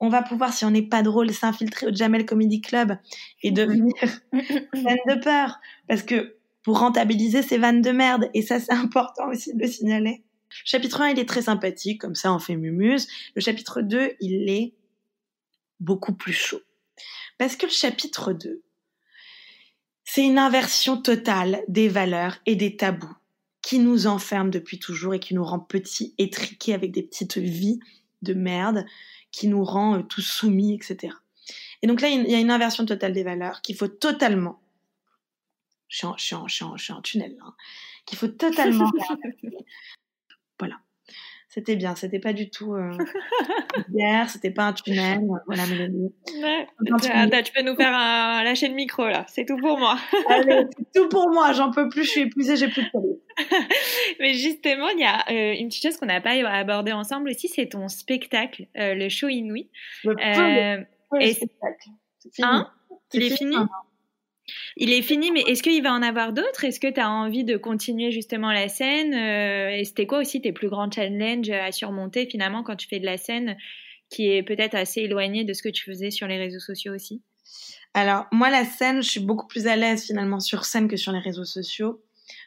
On 0.01 0.09
va 0.09 0.23
pouvoir, 0.23 0.53
si 0.53 0.65
on 0.65 0.71
n'est 0.71 0.83
pas 0.83 1.03
drôle, 1.03 1.33
s'infiltrer 1.33 1.87
au 1.87 1.95
Jamel 1.95 2.27
Comedy 2.27 2.61
Club 2.61 2.99
et 3.43 3.51
devenir 3.51 3.95
fan 4.01 4.99
de 5.09 5.23
peur. 5.23 5.59
Parce 5.89 6.03
que 6.03 6.37
pour 6.67 6.81
rentabiliser 6.81 7.43
ces 7.43 7.59
vannes 7.59 7.81
de 7.81 7.93
merde, 7.93 8.29
et 8.35 8.43
ça 8.43 8.59
c'est 8.59 8.73
important 8.73 9.29
aussi 9.29 9.55
de 9.55 9.61
le 9.61 9.69
signaler. 9.69 10.25
Le 10.51 10.65
chapitre 10.65 11.01
1, 11.01 11.11
il 11.11 11.19
est 11.21 11.29
très 11.29 11.43
sympathique, 11.43 12.01
comme 12.01 12.17
ça 12.17 12.33
on 12.33 12.41
fait 12.41 12.57
mumuse. 12.57 13.07
Le 13.37 13.41
chapitre 13.41 13.83
2, 13.83 14.15
il 14.19 14.51
est 14.51 14.75
beaucoup 15.79 16.13
plus 16.13 16.33
chaud. 16.33 16.61
Parce 17.39 17.55
que 17.55 17.67
le 17.67 17.73
chapitre 17.73 18.33
2, 18.33 18.65
c'est 20.03 20.25
une 20.25 20.39
inversion 20.39 21.01
totale 21.01 21.63
des 21.69 21.89
valeurs 21.89 22.39
et 22.47 22.57
des 22.57 22.77
tabous 22.77 23.15
qui 23.63 23.79
nous 23.79 24.09
enferment 24.09 24.51
depuis 24.51 24.81
toujours 24.81 25.15
et 25.15 25.21
qui 25.21 25.35
nous 25.35 25.45
rend 25.45 25.61
petits, 25.61 26.17
étriqués 26.19 26.75
avec 26.75 26.91
des 26.91 27.05
petites 27.05 27.39
vies 27.39 27.79
de 28.23 28.35
merde, 28.35 28.87
qui 29.31 29.47
nous 29.47 29.63
rend 29.63 29.99
euh, 29.99 30.03
tous 30.03 30.23
soumis, 30.23 30.75
etc. 30.75 31.15
Et 31.83 31.87
donc 31.87 32.01
là, 32.01 32.09
il 32.09 32.29
y 32.29 32.35
a 32.35 32.41
une 32.41 32.51
inversion 32.51 32.85
totale 32.85 33.13
des 33.13 33.23
valeurs 33.23 33.63
qu'il 33.63 33.77
faut 33.77 33.87
totalement, 33.87 34.61
je 35.89 35.97
suis 35.97 36.07
en, 36.07 36.17
je 36.17 36.79
suis 36.79 36.93
en, 36.93 37.03
tunnel, 37.03 37.37
hein, 37.41 37.55
qu'il 38.05 38.19
faut 38.19 38.29
totalement 38.29 38.91
Voilà. 40.59 40.77
C'était 41.49 41.77
bien, 41.77 41.95
c'était 41.95 42.19
pas 42.19 42.35
du 42.35 42.51
tout 42.51 42.75
euh, 42.75 42.91
hier, 43.95 44.29
c'était 44.29 44.51
pas 44.51 44.65
un 44.65 44.73
tunnel. 44.75 45.21
Voilà, 45.47 45.65
Mélanie. 45.67 46.13
Ouais. 46.43 46.67
tu 47.43 47.53
peux 47.53 47.63
nous 47.63 47.75
faire 47.77 47.95
un 47.95 48.43
lâcher 48.45 48.69
le 48.69 48.75
micro 48.75 49.07
là, 49.07 49.25
c'est 49.27 49.47
tout 49.47 49.57
pour 49.57 49.79
moi. 49.79 49.97
Allez, 50.29 50.67
c'est 50.77 51.01
tout 51.01 51.09
pour 51.09 51.31
moi, 51.31 51.53
j'en 51.55 51.71
peux 51.71 51.89
plus, 51.89 52.05
je 52.05 52.11
suis 52.11 52.21
épuisée, 52.23 52.57
j'ai 52.57 52.69
plus 52.69 52.83
de 52.83 52.91
temps. 52.91 53.03
Mais 54.21 54.35
justement, 54.35 54.89
il 54.89 55.01
y 55.01 55.05
a 55.05 55.25
euh, 55.31 55.55
une 55.59 55.69
petite 55.69 55.85
chose 55.85 55.97
qu'on 55.97 56.05
n'a 56.07 56.21
pas 56.21 56.33
abordée 56.33 56.93
ensemble 56.93 57.31
aussi, 57.31 57.49
c'est 57.49 57.71
ton 57.71 57.89
spectacle, 57.89 58.67
euh, 58.77 58.95
le 58.95 59.09
show 59.09 59.29
Inouï. 59.29 59.71
Le, 60.05 60.11
euh, 60.11 60.85
le 61.13 61.33
spectacle. 61.33 61.89
Hein? 62.43 62.71
Il 63.15 63.23
est 63.23 63.37
fini 63.37 63.57
il 64.77 64.93
est 64.93 65.03
fini, 65.03 65.31
mais 65.33 65.41
est-ce 65.41 65.63
qu'il 65.63 65.83
va 65.83 65.93
en 65.93 66.03
avoir 66.03 66.33
d'autres? 66.33 66.65
Est-ce 66.65 66.81
que 66.81 66.93
tu 66.93 67.01
as 67.01 67.11
envie 67.11 67.45
de 67.45 67.57
continuer 67.57 68.11
justement 68.11 68.53
la 68.53 68.69
scène 68.69 69.15
euh, 69.15 69.77
Et 69.77 69.85
c'était 69.85 70.07
quoi 70.07 70.19
aussi 70.19 70.41
tes 70.41 70.53
plus 70.53 70.69
grands 70.69 70.91
challenges 70.91 71.51
à 71.51 71.73
surmonter 71.73 72.27
finalement 72.27 72.63
quand 72.63 72.77
tu 72.77 72.89
fais 72.89 73.01
de 73.01 73.07
la 73.07 73.17
scène 73.17 73.57
qui 74.09 74.31
est 74.31 74.43
peut-être 74.43 74.75
assez 74.75 75.01
éloignée 75.01 75.45
de 75.45 75.53
ce 75.53 75.63
que 75.63 75.69
tu 75.69 75.85
faisais 75.85 76.11
sur 76.11 76.29
les 76.29 76.39
réseaux 76.39 76.61
sociaux 76.61 76.95
aussi? 76.95 77.23
Alors, 77.95 78.27
moi, 78.31 78.51
la 78.51 78.65
scène, 78.65 79.03
je 79.03 79.09
suis 79.09 79.21
beaucoup 79.21 79.47
plus 79.47 79.67
à 79.67 79.75
l'aise 79.75 80.07
finalement 80.07 80.39
sur 80.39 80.65
scène 80.65 80.87
que 80.87 80.97
sur 80.97 81.13
les 81.13 81.19
réseaux 81.19 81.45
sociaux 81.45 82.03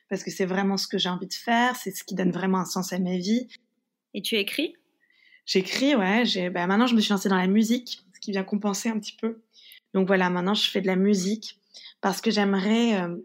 parce 0.09 0.23
que 0.23 0.31
c'est 0.31 0.45
vraiment 0.45 0.77
ce 0.77 0.87
que 0.87 0.97
j'ai 0.97 1.09
envie 1.09 1.27
de 1.27 1.33
faire, 1.33 1.75
c'est 1.75 1.91
ce 1.91 2.03
qui 2.03 2.15
donne 2.15 2.31
vraiment 2.31 2.59
un 2.59 2.65
sens 2.65 2.93
à 2.93 2.99
ma 2.99 3.17
vie. 3.17 3.47
Et 4.13 4.21
tu 4.21 4.35
écris? 4.35 4.75
J'écris, 5.45 5.95
ouais. 5.95 6.49
Bah, 6.49 6.67
maintenant, 6.67 6.87
je 6.87 6.95
me 6.95 7.01
suis 7.01 7.11
lancée 7.11 7.29
dans 7.29 7.37
la 7.37 7.47
musique, 7.47 8.01
ce 8.13 8.19
qui 8.19 8.31
vient 8.31 8.43
compenser 8.43 8.89
un 8.89 8.99
petit 8.99 9.15
peu. 9.19 9.41
Donc 9.93 10.07
voilà, 10.07 10.29
maintenant, 10.29 10.53
je 10.53 10.69
fais 10.69 10.81
de 10.81 10.87
la 10.87 10.95
musique 10.95 11.58
parce 12.01 12.21
que 12.21 12.31
j'aimerais 12.31 13.01
euh, 13.01 13.17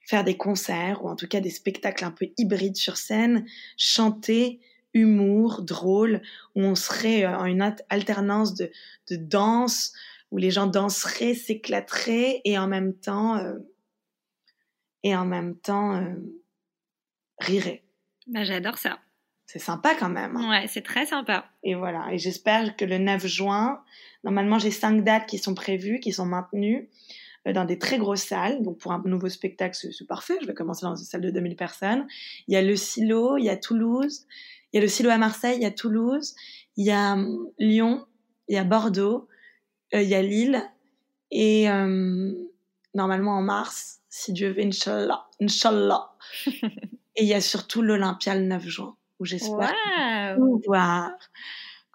faire 0.00 0.24
des 0.24 0.36
concerts 0.36 1.04
ou 1.04 1.08
en 1.08 1.16
tout 1.16 1.28
cas 1.28 1.40
des 1.40 1.50
spectacles 1.50 2.04
un 2.04 2.10
peu 2.10 2.28
hybrides 2.36 2.76
sur 2.76 2.96
scène, 2.96 3.46
chanter, 3.76 4.60
humour, 4.94 5.62
drôle, 5.62 6.22
où 6.54 6.62
on 6.62 6.74
serait 6.74 7.24
euh, 7.24 7.36
en 7.36 7.44
une 7.44 7.62
alternance 7.88 8.54
de, 8.54 8.70
de 9.10 9.16
danse, 9.16 9.92
où 10.30 10.38
les 10.38 10.50
gens 10.50 10.66
danseraient, 10.66 11.34
s'éclateraient 11.34 12.40
et 12.44 12.58
en 12.58 12.66
même 12.66 12.94
temps 12.94 13.36
euh, 13.36 13.54
et 15.02 15.14
en 15.14 15.24
même 15.24 15.56
temps 15.56 16.04
riraient. 17.38 17.84
Bah, 18.26 18.42
j'adore 18.42 18.76
ça. 18.76 18.98
C'est 19.46 19.60
sympa 19.60 19.94
quand 19.94 20.08
même. 20.08 20.36
Hein. 20.36 20.50
Ouais, 20.50 20.66
c'est 20.66 20.82
très 20.82 21.06
sympa. 21.06 21.46
Et 21.62 21.76
voilà. 21.76 22.08
Et 22.12 22.18
j'espère 22.18 22.76
que 22.76 22.84
le 22.84 22.98
9 22.98 23.26
juin, 23.26 23.82
normalement 24.24 24.58
j'ai 24.58 24.72
cinq 24.72 25.04
dates 25.04 25.26
qui 25.26 25.38
sont 25.38 25.54
prévues, 25.54 26.00
qui 26.00 26.12
sont 26.12 26.26
maintenues. 26.26 26.88
Euh, 27.46 27.52
dans 27.52 27.64
des 27.64 27.78
très 27.78 27.98
grosses 27.98 28.24
salles. 28.24 28.62
Donc 28.62 28.78
pour 28.78 28.92
un 28.92 29.02
nouveau 29.04 29.28
spectacle, 29.28 29.76
c'est 29.76 30.06
parfait. 30.06 30.36
Je 30.40 30.46
vais 30.46 30.54
commencer 30.54 30.84
dans 30.84 30.96
une 30.96 31.04
salle 31.04 31.20
de 31.20 31.30
2000 31.30 31.56
personnes. 31.56 32.06
Il 32.48 32.54
y 32.54 32.56
a 32.56 32.62
le 32.62 32.76
Silo, 32.76 33.36
il 33.38 33.44
y 33.44 33.48
a 33.48 33.56
Toulouse, 33.56 34.26
il 34.72 34.76
y 34.76 34.78
a 34.78 34.82
le 34.82 34.88
Silo 34.88 35.10
à 35.10 35.18
Marseille, 35.18 35.56
il 35.56 35.62
y 35.62 35.66
a 35.66 35.70
Toulouse, 35.70 36.34
il 36.76 36.86
y 36.86 36.90
a 36.90 37.12
hum, 37.12 37.48
Lyon, 37.58 38.06
il 38.48 38.56
y 38.56 38.58
a 38.58 38.64
Bordeaux, 38.64 39.28
euh, 39.94 40.02
il 40.02 40.08
y 40.08 40.14
a 40.14 40.22
Lille 40.22 40.62
et 41.30 41.70
euh, 41.70 42.32
normalement 42.94 43.36
en 43.36 43.42
mars, 43.42 44.00
si 44.08 44.32
Dieu 44.32 44.52
veut, 44.52 44.62
Inch'Allah, 44.62 45.26
Inch'Allah. 45.40 46.12
et 46.46 47.22
il 47.22 47.26
y 47.26 47.34
a 47.34 47.40
surtout 47.40 47.82
l'Olympia 47.82 48.34
le 48.34 48.42
9 48.42 48.66
juin 48.66 48.96
où 49.18 49.24
j'espère 49.24 49.74
wow. 50.36 50.60
voir. 50.66 51.10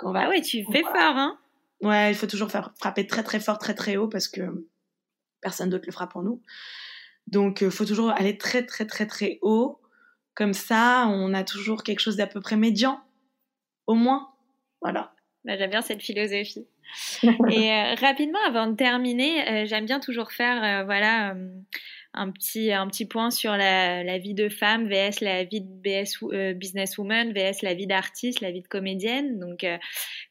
va... 0.03 0.21
Ah 0.23 0.29
ouais, 0.29 0.41
tu 0.41 0.65
fais 0.71 0.81
fort, 0.81 0.95
hein 0.95 1.37
Ouais, 1.81 2.11
il 2.11 2.15
faut 2.15 2.27
toujours 2.27 2.51
faire 2.51 2.71
frapper 2.79 3.07
très 3.07 3.23
très 3.23 3.39
fort, 3.39 3.57
très 3.57 3.73
très 3.73 3.97
haut 3.97 4.07
parce 4.07 4.27
que 4.27 4.67
personne 5.41 5.69
d'autre 5.69 5.85
le 5.85 5.91
fera 5.91 6.07
pour 6.07 6.23
nous. 6.23 6.41
Donc, 7.27 7.61
il 7.61 7.67
euh, 7.67 7.69
faut 7.69 7.85
toujours 7.85 8.11
aller 8.11 8.37
très, 8.37 8.65
très, 8.65 8.85
très, 8.85 9.05
très 9.05 9.39
haut. 9.41 9.79
Comme 10.33 10.53
ça, 10.53 11.07
on 11.09 11.33
a 11.33 11.43
toujours 11.43 11.83
quelque 11.83 11.99
chose 11.99 12.15
d'à 12.15 12.27
peu 12.27 12.41
près 12.41 12.55
médian, 12.55 12.99
au 13.87 13.95
moins. 13.95 14.29
Voilà. 14.81 15.13
Bah, 15.43 15.57
j'aime 15.57 15.71
bien 15.71 15.81
cette 15.81 16.01
philosophie. 16.01 16.67
Et 17.23 17.71
euh, 17.71 17.95
rapidement, 17.95 18.39
avant 18.47 18.67
de 18.67 18.75
terminer, 18.75 19.47
euh, 19.47 19.65
j'aime 19.65 19.85
bien 19.85 19.99
toujours 19.99 20.31
faire, 20.31 20.85
voilà, 20.85 21.35
un 22.13 22.31
petit 22.31 22.71
un 22.73 22.87
petit 22.87 23.05
point 23.05 23.31
sur 23.31 23.51
la, 23.51 24.03
la 24.03 24.17
vie 24.17 24.33
de 24.33 24.49
femme 24.49 24.87
vs 24.87 25.21
la 25.21 25.43
vie 25.45 25.61
de 25.61 26.33
euh, 26.33 26.53
businesswoman 26.53 27.31
vs 27.31 27.61
la 27.61 27.73
vie 27.73 27.87
d'artiste, 27.87 28.41
la 28.41 28.51
vie 28.51 28.61
de 28.61 28.67
comédienne. 28.67 29.39
Donc 29.39 29.63
euh, 29.63 29.77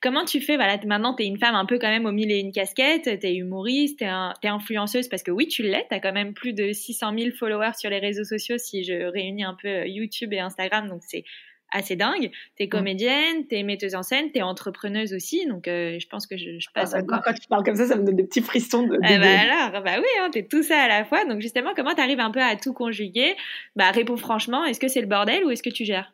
comment 0.03 0.25
tu 0.25 0.41
fais? 0.41 0.57
Voilà 0.57 0.79
maintenant 0.85 1.15
tu 1.15 1.23
es 1.23 1.27
une 1.27 1.39
femme 1.39 1.55
un 1.55 1.65
peu 1.65 1.79
quand 1.79 1.89
même 1.89 2.07
au 2.07 2.13
milieu 2.13 2.37
d'une 2.37 2.53
casquette, 2.53 3.05
tu 3.05 3.27
es 3.27 3.35
humoriste, 3.35 3.99
tu 3.99 4.05
es, 4.05 4.49
influenceuse 4.49 5.09
parce 5.09 5.23
que 5.23 5.31
oui, 5.31 5.49
tu 5.49 5.63
l'es, 5.63 5.87
tu 5.89 5.95
as 5.95 6.01
quand 6.01 6.13
même 6.13 6.35
plus 6.35 6.53
de 6.53 6.73
600 6.73 7.19
000 7.19 7.31
followers 7.37 7.75
sur 7.79 7.89
les 7.89 7.99
réseaux 7.99 8.25
sociaux 8.25 8.59
si 8.59 8.85
je 8.85 9.05
réunis 9.11 9.45
un 9.45 9.57
peu 9.61 9.69
euh, 9.69 9.87
YouTube 9.87 10.33
et 10.33 10.41
Instagram 10.41 10.89
donc 10.89 11.03
c'est 11.07 11.25
assez 11.71 11.97
dingue. 11.97 12.31
T'es 12.57 12.67
mm. 12.67 12.69
comédienne, 12.69 13.47
t'es 13.49 13.63
metteuse 13.63 13.95
en 13.95 14.03
scène, 14.03 14.31
t'es 14.33 14.43
entrepreneuse 14.43 15.13
aussi, 15.13 15.47
donc 15.47 15.69
euh, 15.69 15.99
je 15.99 16.07
pense 16.09 16.27
que 16.27 16.37
je, 16.37 16.59
je 16.59 16.69
passe 16.75 16.95
ah, 16.95 17.03
bah, 17.03 17.21
Quand 17.25 17.33
tu 17.33 17.49
parles 17.49 17.65
comme 17.65 17.77
ça, 17.77 17.87
ça 17.87 17.97
me 17.97 18.05
donne 18.05 18.17
des 18.17 18.25
petits 18.25 18.43
frissons 18.43 18.87
de. 18.87 18.99
Ah 19.03 19.19
bah 19.19 19.41
alors, 19.41 19.83
bah 19.83 19.97
oui, 19.99 20.09
hein, 20.21 20.29
t'es 20.33 20.45
tout 20.45 20.63
ça 20.63 20.79
à 20.79 20.89
la 20.89 21.05
fois. 21.05 21.25
Donc 21.25 21.41
justement, 21.41 21.71
comment 21.75 21.95
t'arrives 21.95 22.21
un 22.21 22.31
peu 22.31 22.43
à 22.43 22.57
tout 22.57 22.73
conjuguer? 22.73 23.37
Bah 23.77 23.91
réponds 23.91 24.17
franchement, 24.17 24.65
est-ce 24.65 24.81
que 24.81 24.89
c'est 24.89 25.01
le 25.01 25.07
bordel 25.07 25.45
ou 25.45 25.51
est-ce 25.51 25.63
que 25.63 25.71
tu 25.71 25.85
gères? 25.85 26.13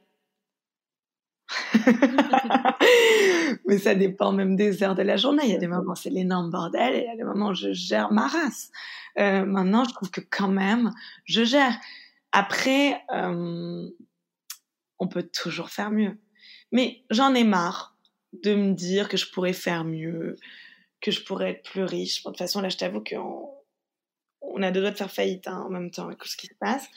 Mais 3.67 3.79
ça 3.79 3.95
dépend 3.95 4.33
même 4.33 4.57
des 4.57 4.83
heures 4.83 4.97
de 4.97 5.03
la 5.03 5.17
journée. 5.17 5.43
Il 5.45 5.53
y 5.53 5.57
a 5.57 5.59
des 5.59 5.69
moments 5.69 5.95
c'est 5.95 6.11
l'énorme 6.11 6.51
bordel 6.51 6.95
et 6.95 6.99
il 6.99 7.05
y 7.05 7.13
a 7.13 7.17
des 7.17 7.25
moments 7.25 7.51
où 7.51 7.55
je 7.55 7.73
gère 7.73 8.13
ma 8.13 8.27
race. 8.27 8.71
Euh, 9.19 9.45
maintenant, 9.45 9.85
je 9.85 9.95
trouve 9.95 10.11
que 10.11 10.21
quand 10.21 10.49
même, 10.49 10.93
je 11.25 11.45
gère. 11.45 11.75
Après, 12.33 13.01
euh, 13.15 13.89
on 14.99 15.09
peut 15.09 15.23
toujours 15.23 15.71
faire 15.71 15.91
mieux. 15.91 16.19
Mais 16.73 17.05
j'en 17.11 17.35
ai 17.35 17.45
marre 17.45 17.97
de 18.33 18.55
me 18.55 18.73
dire 18.75 19.09
que 19.09 19.17
je 19.17 19.31
pourrais 19.31 19.53
faire 19.53 19.85
mieux, 19.85 20.37
que 21.01 21.11
je 21.11 21.23
pourrais 21.23 21.51
être 21.51 21.71
plus 21.71 21.85
riche. 21.85 22.23
de 22.23 22.31
toute 22.31 22.39
façon, 22.39 22.61
là, 22.61 22.69
je 22.69 22.77
t'avoue 22.77 23.03
qu'on 23.03 23.51
on 24.43 24.63
a 24.63 24.71
deux 24.71 24.81
doigts 24.81 24.91
de 24.91 24.97
faire 24.97 25.13
faillite 25.13 25.49
hein, 25.49 25.65
en 25.67 25.71
même 25.71 25.91
temps 25.91 26.07
avec 26.07 26.19
tout 26.19 26.29
ce 26.29 26.37
qui 26.37 26.47
se 26.47 26.55
passe, 26.55 26.89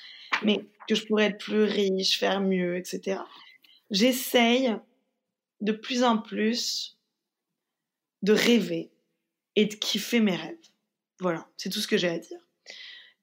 mais 0.44 0.66
que 0.88 0.96
je 0.96 1.06
pourrais 1.06 1.26
être 1.26 1.38
plus 1.38 1.64
riche, 1.64 2.20
faire 2.20 2.42
mieux, 2.42 2.78
etc. 2.78 3.22
J'essaye 3.90 4.76
de 5.62 5.72
plus 5.72 6.04
en 6.04 6.18
plus 6.18 6.98
de 8.22 8.34
rêver 8.34 8.92
et 9.56 9.66
de 9.66 9.74
kiffer 9.74 10.20
mes 10.20 10.36
rêves. 10.36 10.56
Voilà, 11.20 11.48
c'est 11.58 11.70
tout 11.70 11.80
ce 11.80 11.88
que 11.88 11.98
j'ai 11.98 12.10
à 12.10 12.20
dire. 12.20 12.40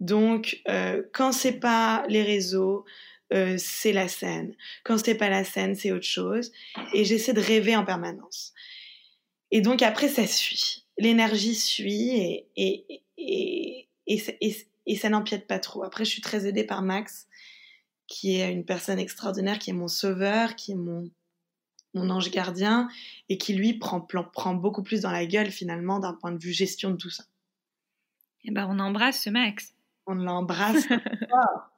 Donc, 0.01 0.61
euh, 0.69 1.03
quand 1.13 1.33
c'est 1.33 1.59
pas 1.59 2.05
les 2.09 2.23
réseaux, 2.23 2.85
euh, 3.33 3.57
c'est 3.59 3.93
la 3.93 4.09
scène. 4.09 4.55
Quand 4.85 4.99
c'est 4.99 5.15
pas 5.17 5.29
la 5.29 5.45
scène, 5.45 5.75
c'est 5.75 5.93
autre 5.93 6.07
chose. 6.07 6.53
Et 6.93 7.05
j'essaie 7.05 7.33
de 7.33 7.41
rêver 7.41 7.77
en 7.77 7.85
permanence. 7.85 8.53
Et 9.51 9.61
donc 9.61 9.83
après, 9.83 10.09
ça 10.09 10.27
suit. 10.27 10.87
L'énergie 10.99 11.55
suit 11.55 12.11
et, 12.11 12.49
et, 12.57 13.03
et, 13.19 13.89
et, 14.07 14.57
et 14.87 14.97
ça 14.97 15.09
n'empiète 15.09 15.47
pas 15.47 15.59
trop. 15.59 15.83
Après, 15.83 16.05
je 16.05 16.11
suis 16.11 16.23
très 16.23 16.47
aidée 16.47 16.65
par 16.65 16.83
Max, 16.83 17.27
qui 18.07 18.37
est 18.37 18.53
une 18.53 18.65
personne 18.65 18.99
extraordinaire, 18.99 19.59
qui 19.59 19.71
est 19.71 19.75
mon 19.75 19.89
sauveur, 19.89 20.55
qui 20.55 20.73
est 20.73 20.77
mon, 20.77 21.11
mon 21.95 22.09
ange 22.11 22.31
gardien, 22.31 22.89
et 23.29 23.39
qui 23.39 23.55
lui 23.55 23.75
prend, 23.75 24.01
prend 24.01 24.55
beaucoup 24.55 24.83
plus 24.83 25.01
dans 25.01 25.11
la 25.11 25.27
gueule 25.27 25.51
finalement 25.51 25.99
d'un 25.99 26.15
point 26.15 26.33
de 26.33 26.43
vue 26.43 26.53
gestion 26.53 26.91
de 26.91 26.97
tout 26.97 27.11
ça. 27.11 27.25
Eh 28.45 28.53
ben, 28.53 28.69
on 28.71 28.79
embrasse 28.79 29.23
ce 29.23 29.31
Max. 29.31 29.75
On 30.07 30.15
l'embrasse. 30.15 30.87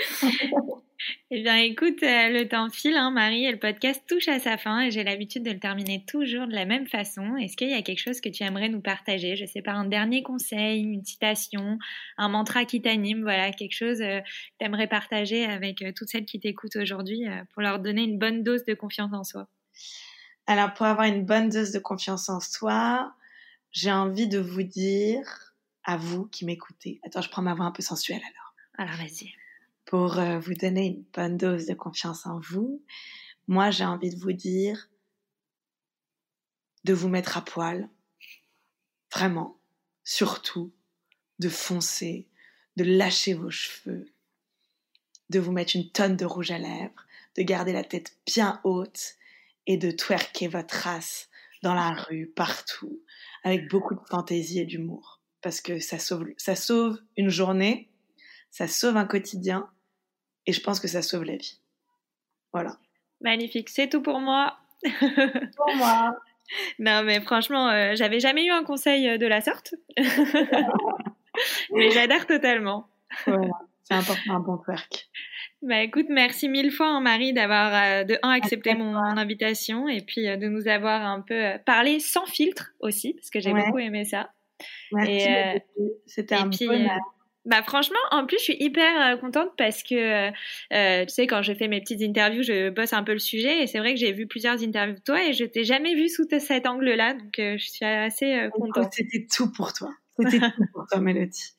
Eh 1.30 1.42
bien, 1.42 1.56
écoute, 1.56 2.02
euh, 2.02 2.28
le 2.28 2.46
temps 2.48 2.68
file, 2.68 2.96
hein, 2.96 3.10
Marie, 3.10 3.44
et 3.44 3.52
le 3.52 3.58
podcast 3.58 4.02
touche 4.06 4.28
à 4.28 4.38
sa 4.38 4.58
fin 4.58 4.80
et 4.80 4.90
j'ai 4.90 5.02
l'habitude 5.02 5.42
de 5.42 5.50
le 5.50 5.58
terminer 5.58 6.04
toujours 6.06 6.46
de 6.46 6.52
la 6.52 6.66
même 6.66 6.86
façon. 6.86 7.36
Est-ce 7.36 7.56
qu'il 7.56 7.70
y 7.70 7.74
a 7.74 7.82
quelque 7.82 8.00
chose 8.00 8.20
que 8.20 8.28
tu 8.28 8.42
aimerais 8.42 8.68
nous 8.68 8.80
partager? 8.80 9.36
Je 9.36 9.46
sais 9.46 9.62
pas, 9.62 9.72
un 9.72 9.86
dernier 9.86 10.22
conseil, 10.22 10.82
une 10.82 11.04
citation, 11.04 11.78
un 12.18 12.28
mantra 12.28 12.64
qui 12.64 12.82
t'anime, 12.82 13.22
voilà, 13.22 13.52
quelque 13.52 13.74
chose 13.74 14.02
euh, 14.02 14.20
que 14.20 14.26
tu 14.58 14.66
aimerais 14.66 14.88
partager 14.88 15.44
avec 15.44 15.82
euh, 15.82 15.92
toutes 15.96 16.08
celles 16.08 16.26
qui 16.26 16.38
t'écoutent 16.38 16.76
aujourd'hui 16.76 17.22
pour 17.54 17.62
leur 17.62 17.78
donner 17.78 18.02
une 18.02 18.18
bonne 18.18 18.42
dose 18.42 18.64
de 18.64 18.74
confiance 18.74 19.12
en 19.12 19.24
soi? 19.24 19.48
Alors, 20.46 20.74
pour 20.74 20.86
avoir 20.86 21.06
une 21.06 21.24
bonne 21.24 21.48
dose 21.48 21.70
de 21.70 21.78
confiance 21.78 22.28
en 22.28 22.40
soi, 22.40 23.14
j'ai 23.72 23.92
envie 23.92 24.28
de 24.28 24.38
vous 24.38 24.64
dire, 24.64 25.54
à 25.84 25.96
vous 25.96 26.26
qui 26.26 26.44
m'écoutez, 26.44 27.00
attends, 27.06 27.22
je 27.22 27.30
prends 27.30 27.42
ma 27.42 27.54
voix 27.54 27.66
un 27.66 27.72
peu 27.72 27.82
sensuelle 27.82 28.20
alors. 28.20 28.54
Alors, 28.76 28.96
vas-y 28.96 29.39
pour 29.90 30.20
euh, 30.20 30.38
vous 30.38 30.54
donner 30.54 30.86
une 30.86 31.04
bonne 31.12 31.36
dose 31.36 31.66
de 31.66 31.74
confiance 31.74 32.24
en 32.24 32.38
vous, 32.38 32.80
moi 33.48 33.72
j'ai 33.72 33.84
envie 33.84 34.14
de 34.14 34.20
vous 34.20 34.32
dire 34.32 34.88
de 36.84 36.92
vous 36.92 37.08
mettre 37.08 37.36
à 37.36 37.44
poil, 37.44 37.90
vraiment, 39.12 39.60
surtout, 40.04 40.72
de 41.40 41.48
foncer, 41.48 42.28
de 42.76 42.84
lâcher 42.84 43.34
vos 43.34 43.50
cheveux, 43.50 44.06
de 45.28 45.40
vous 45.40 45.50
mettre 45.50 45.74
une 45.74 45.90
tonne 45.90 46.16
de 46.16 46.24
rouge 46.24 46.52
à 46.52 46.58
lèvres, 46.58 47.04
de 47.36 47.42
garder 47.42 47.72
la 47.72 47.82
tête 47.82 48.16
bien 48.26 48.60
haute 48.62 49.16
et 49.66 49.76
de 49.76 49.90
twerker 49.90 50.46
votre 50.46 50.74
race 50.74 51.28
dans 51.64 51.74
la 51.74 51.90
rue, 51.90 52.28
partout, 52.28 53.02
avec 53.42 53.68
beaucoup 53.68 53.96
de 53.96 54.06
fantaisie 54.08 54.60
et 54.60 54.66
d'humour. 54.66 55.20
Parce 55.42 55.60
que 55.60 55.80
ça 55.80 55.98
sauve, 55.98 56.28
ça 56.36 56.54
sauve 56.54 57.02
une 57.16 57.28
journée, 57.28 57.90
ça 58.52 58.68
sauve 58.68 58.96
un 58.96 59.04
quotidien 59.04 59.68
et 60.50 60.52
je 60.52 60.60
pense 60.60 60.80
que 60.80 60.88
ça 60.88 61.00
sauve 61.00 61.22
la 61.22 61.36
vie. 61.36 61.60
Voilà. 62.52 62.76
Magnifique, 63.20 63.68
c'est 63.68 63.88
tout 63.88 64.02
pour 64.02 64.18
moi. 64.18 64.58
pour 64.82 65.76
moi. 65.76 66.16
Non, 66.80 67.04
mais 67.04 67.20
franchement, 67.20 67.68
euh, 67.68 67.92
j'avais 67.94 68.18
jamais 68.18 68.44
eu 68.44 68.50
un 68.50 68.64
conseil 68.64 69.08
euh, 69.08 69.18
de 69.18 69.26
la 69.26 69.40
sorte. 69.40 69.72
mais 71.72 71.92
j'adhère 71.92 72.26
totalement. 72.26 72.88
Voilà, 73.24 73.52
c'est 73.84 73.94
important 73.94 74.34
un 74.34 74.40
bon 74.40 74.58
twerk. 74.58 75.08
Bah 75.62 75.80
écoute, 75.80 76.06
merci 76.08 76.48
mille 76.48 76.72
fois 76.72 76.88
hein, 76.88 77.00
Marie 77.00 77.32
d'avoir 77.32 77.72
euh, 77.72 78.02
de 78.02 78.18
un 78.24 78.30
accepté 78.30 78.74
mon, 78.74 78.96
invitation 78.96 79.88
et 79.88 80.00
puis 80.00 80.24
de 80.26 80.48
nous 80.48 80.66
avoir 80.66 81.02
un 81.02 81.20
peu 81.20 81.52
parlé 81.64 82.00
sans 82.00 82.26
filtre 82.26 82.72
aussi 82.80 83.14
parce 83.14 83.30
que 83.30 83.38
j'ai 83.38 83.54
beaucoup 83.54 83.78
aimé 83.78 84.04
ça. 84.04 84.32
Merci. 84.90 85.28
C'était 86.06 86.34
un 86.34 86.50
peu 86.50 86.66
bah 87.46 87.62
franchement, 87.62 87.98
en 88.10 88.26
plus, 88.26 88.36
je 88.38 88.44
suis 88.44 88.56
hyper 88.60 89.14
euh, 89.14 89.16
contente 89.16 89.50
parce 89.56 89.82
que, 89.82 90.28
euh, 90.28 91.04
tu 91.06 91.08
sais, 91.08 91.26
quand 91.26 91.40
je 91.42 91.54
fais 91.54 91.68
mes 91.68 91.80
petites 91.80 92.02
interviews, 92.02 92.42
je 92.42 92.68
bosse 92.68 92.92
un 92.92 93.02
peu 93.02 93.12
le 93.12 93.18
sujet 93.18 93.62
et 93.62 93.66
c'est 93.66 93.78
vrai 93.78 93.94
que 93.94 94.00
j'ai 94.00 94.12
vu 94.12 94.26
plusieurs 94.26 94.62
interviews 94.62 94.96
de 94.96 95.00
toi 95.00 95.24
et 95.24 95.32
je 95.32 95.44
t'ai 95.44 95.64
jamais 95.64 95.94
vu 95.94 96.10
sous 96.10 96.26
cet 96.38 96.66
angle-là, 96.66 97.14
donc 97.14 97.38
euh, 97.38 97.56
je 97.58 97.66
suis 97.66 97.84
assez 97.84 98.48
contente. 98.52 98.92
C'était 98.92 99.26
tout 99.26 99.50
pour 99.52 99.72
toi. 99.72 99.90
C'était 100.18 100.38
tout 100.56 100.64
pour 100.74 100.86
toi, 100.86 101.00
Mélodie. 101.00 101.54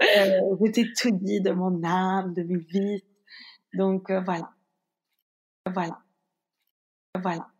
je 0.00 0.70
t'ai 0.72 0.92
tout 0.92 1.12
dit 1.12 1.40
de 1.40 1.52
mon 1.52 1.84
âme, 1.84 2.34
de 2.34 2.42
mes 2.42 2.58
vies. 2.58 3.04
Donc 3.74 4.10
voilà. 4.10 4.50
Voilà. 5.72 5.98
Voilà. 7.20 7.51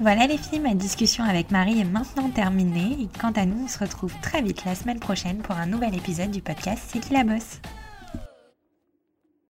Voilà 0.00 0.26
les 0.26 0.38
filles, 0.38 0.58
ma 0.58 0.74
discussion 0.74 1.22
avec 1.22 1.52
Marie 1.52 1.80
est 1.80 1.84
maintenant 1.84 2.28
terminée. 2.28 2.96
Et 3.00 3.08
quant 3.20 3.30
à 3.30 3.46
nous, 3.46 3.64
on 3.64 3.68
se 3.68 3.78
retrouve 3.78 4.12
très 4.20 4.42
vite 4.42 4.64
la 4.64 4.74
semaine 4.74 4.98
prochaine 4.98 5.38
pour 5.38 5.56
un 5.56 5.66
nouvel 5.66 5.94
épisode 5.94 6.32
du 6.32 6.42
podcast 6.42 6.82
C'est 6.88 6.98
qui 6.98 7.12
la 7.12 7.22
bosse? 7.22 7.60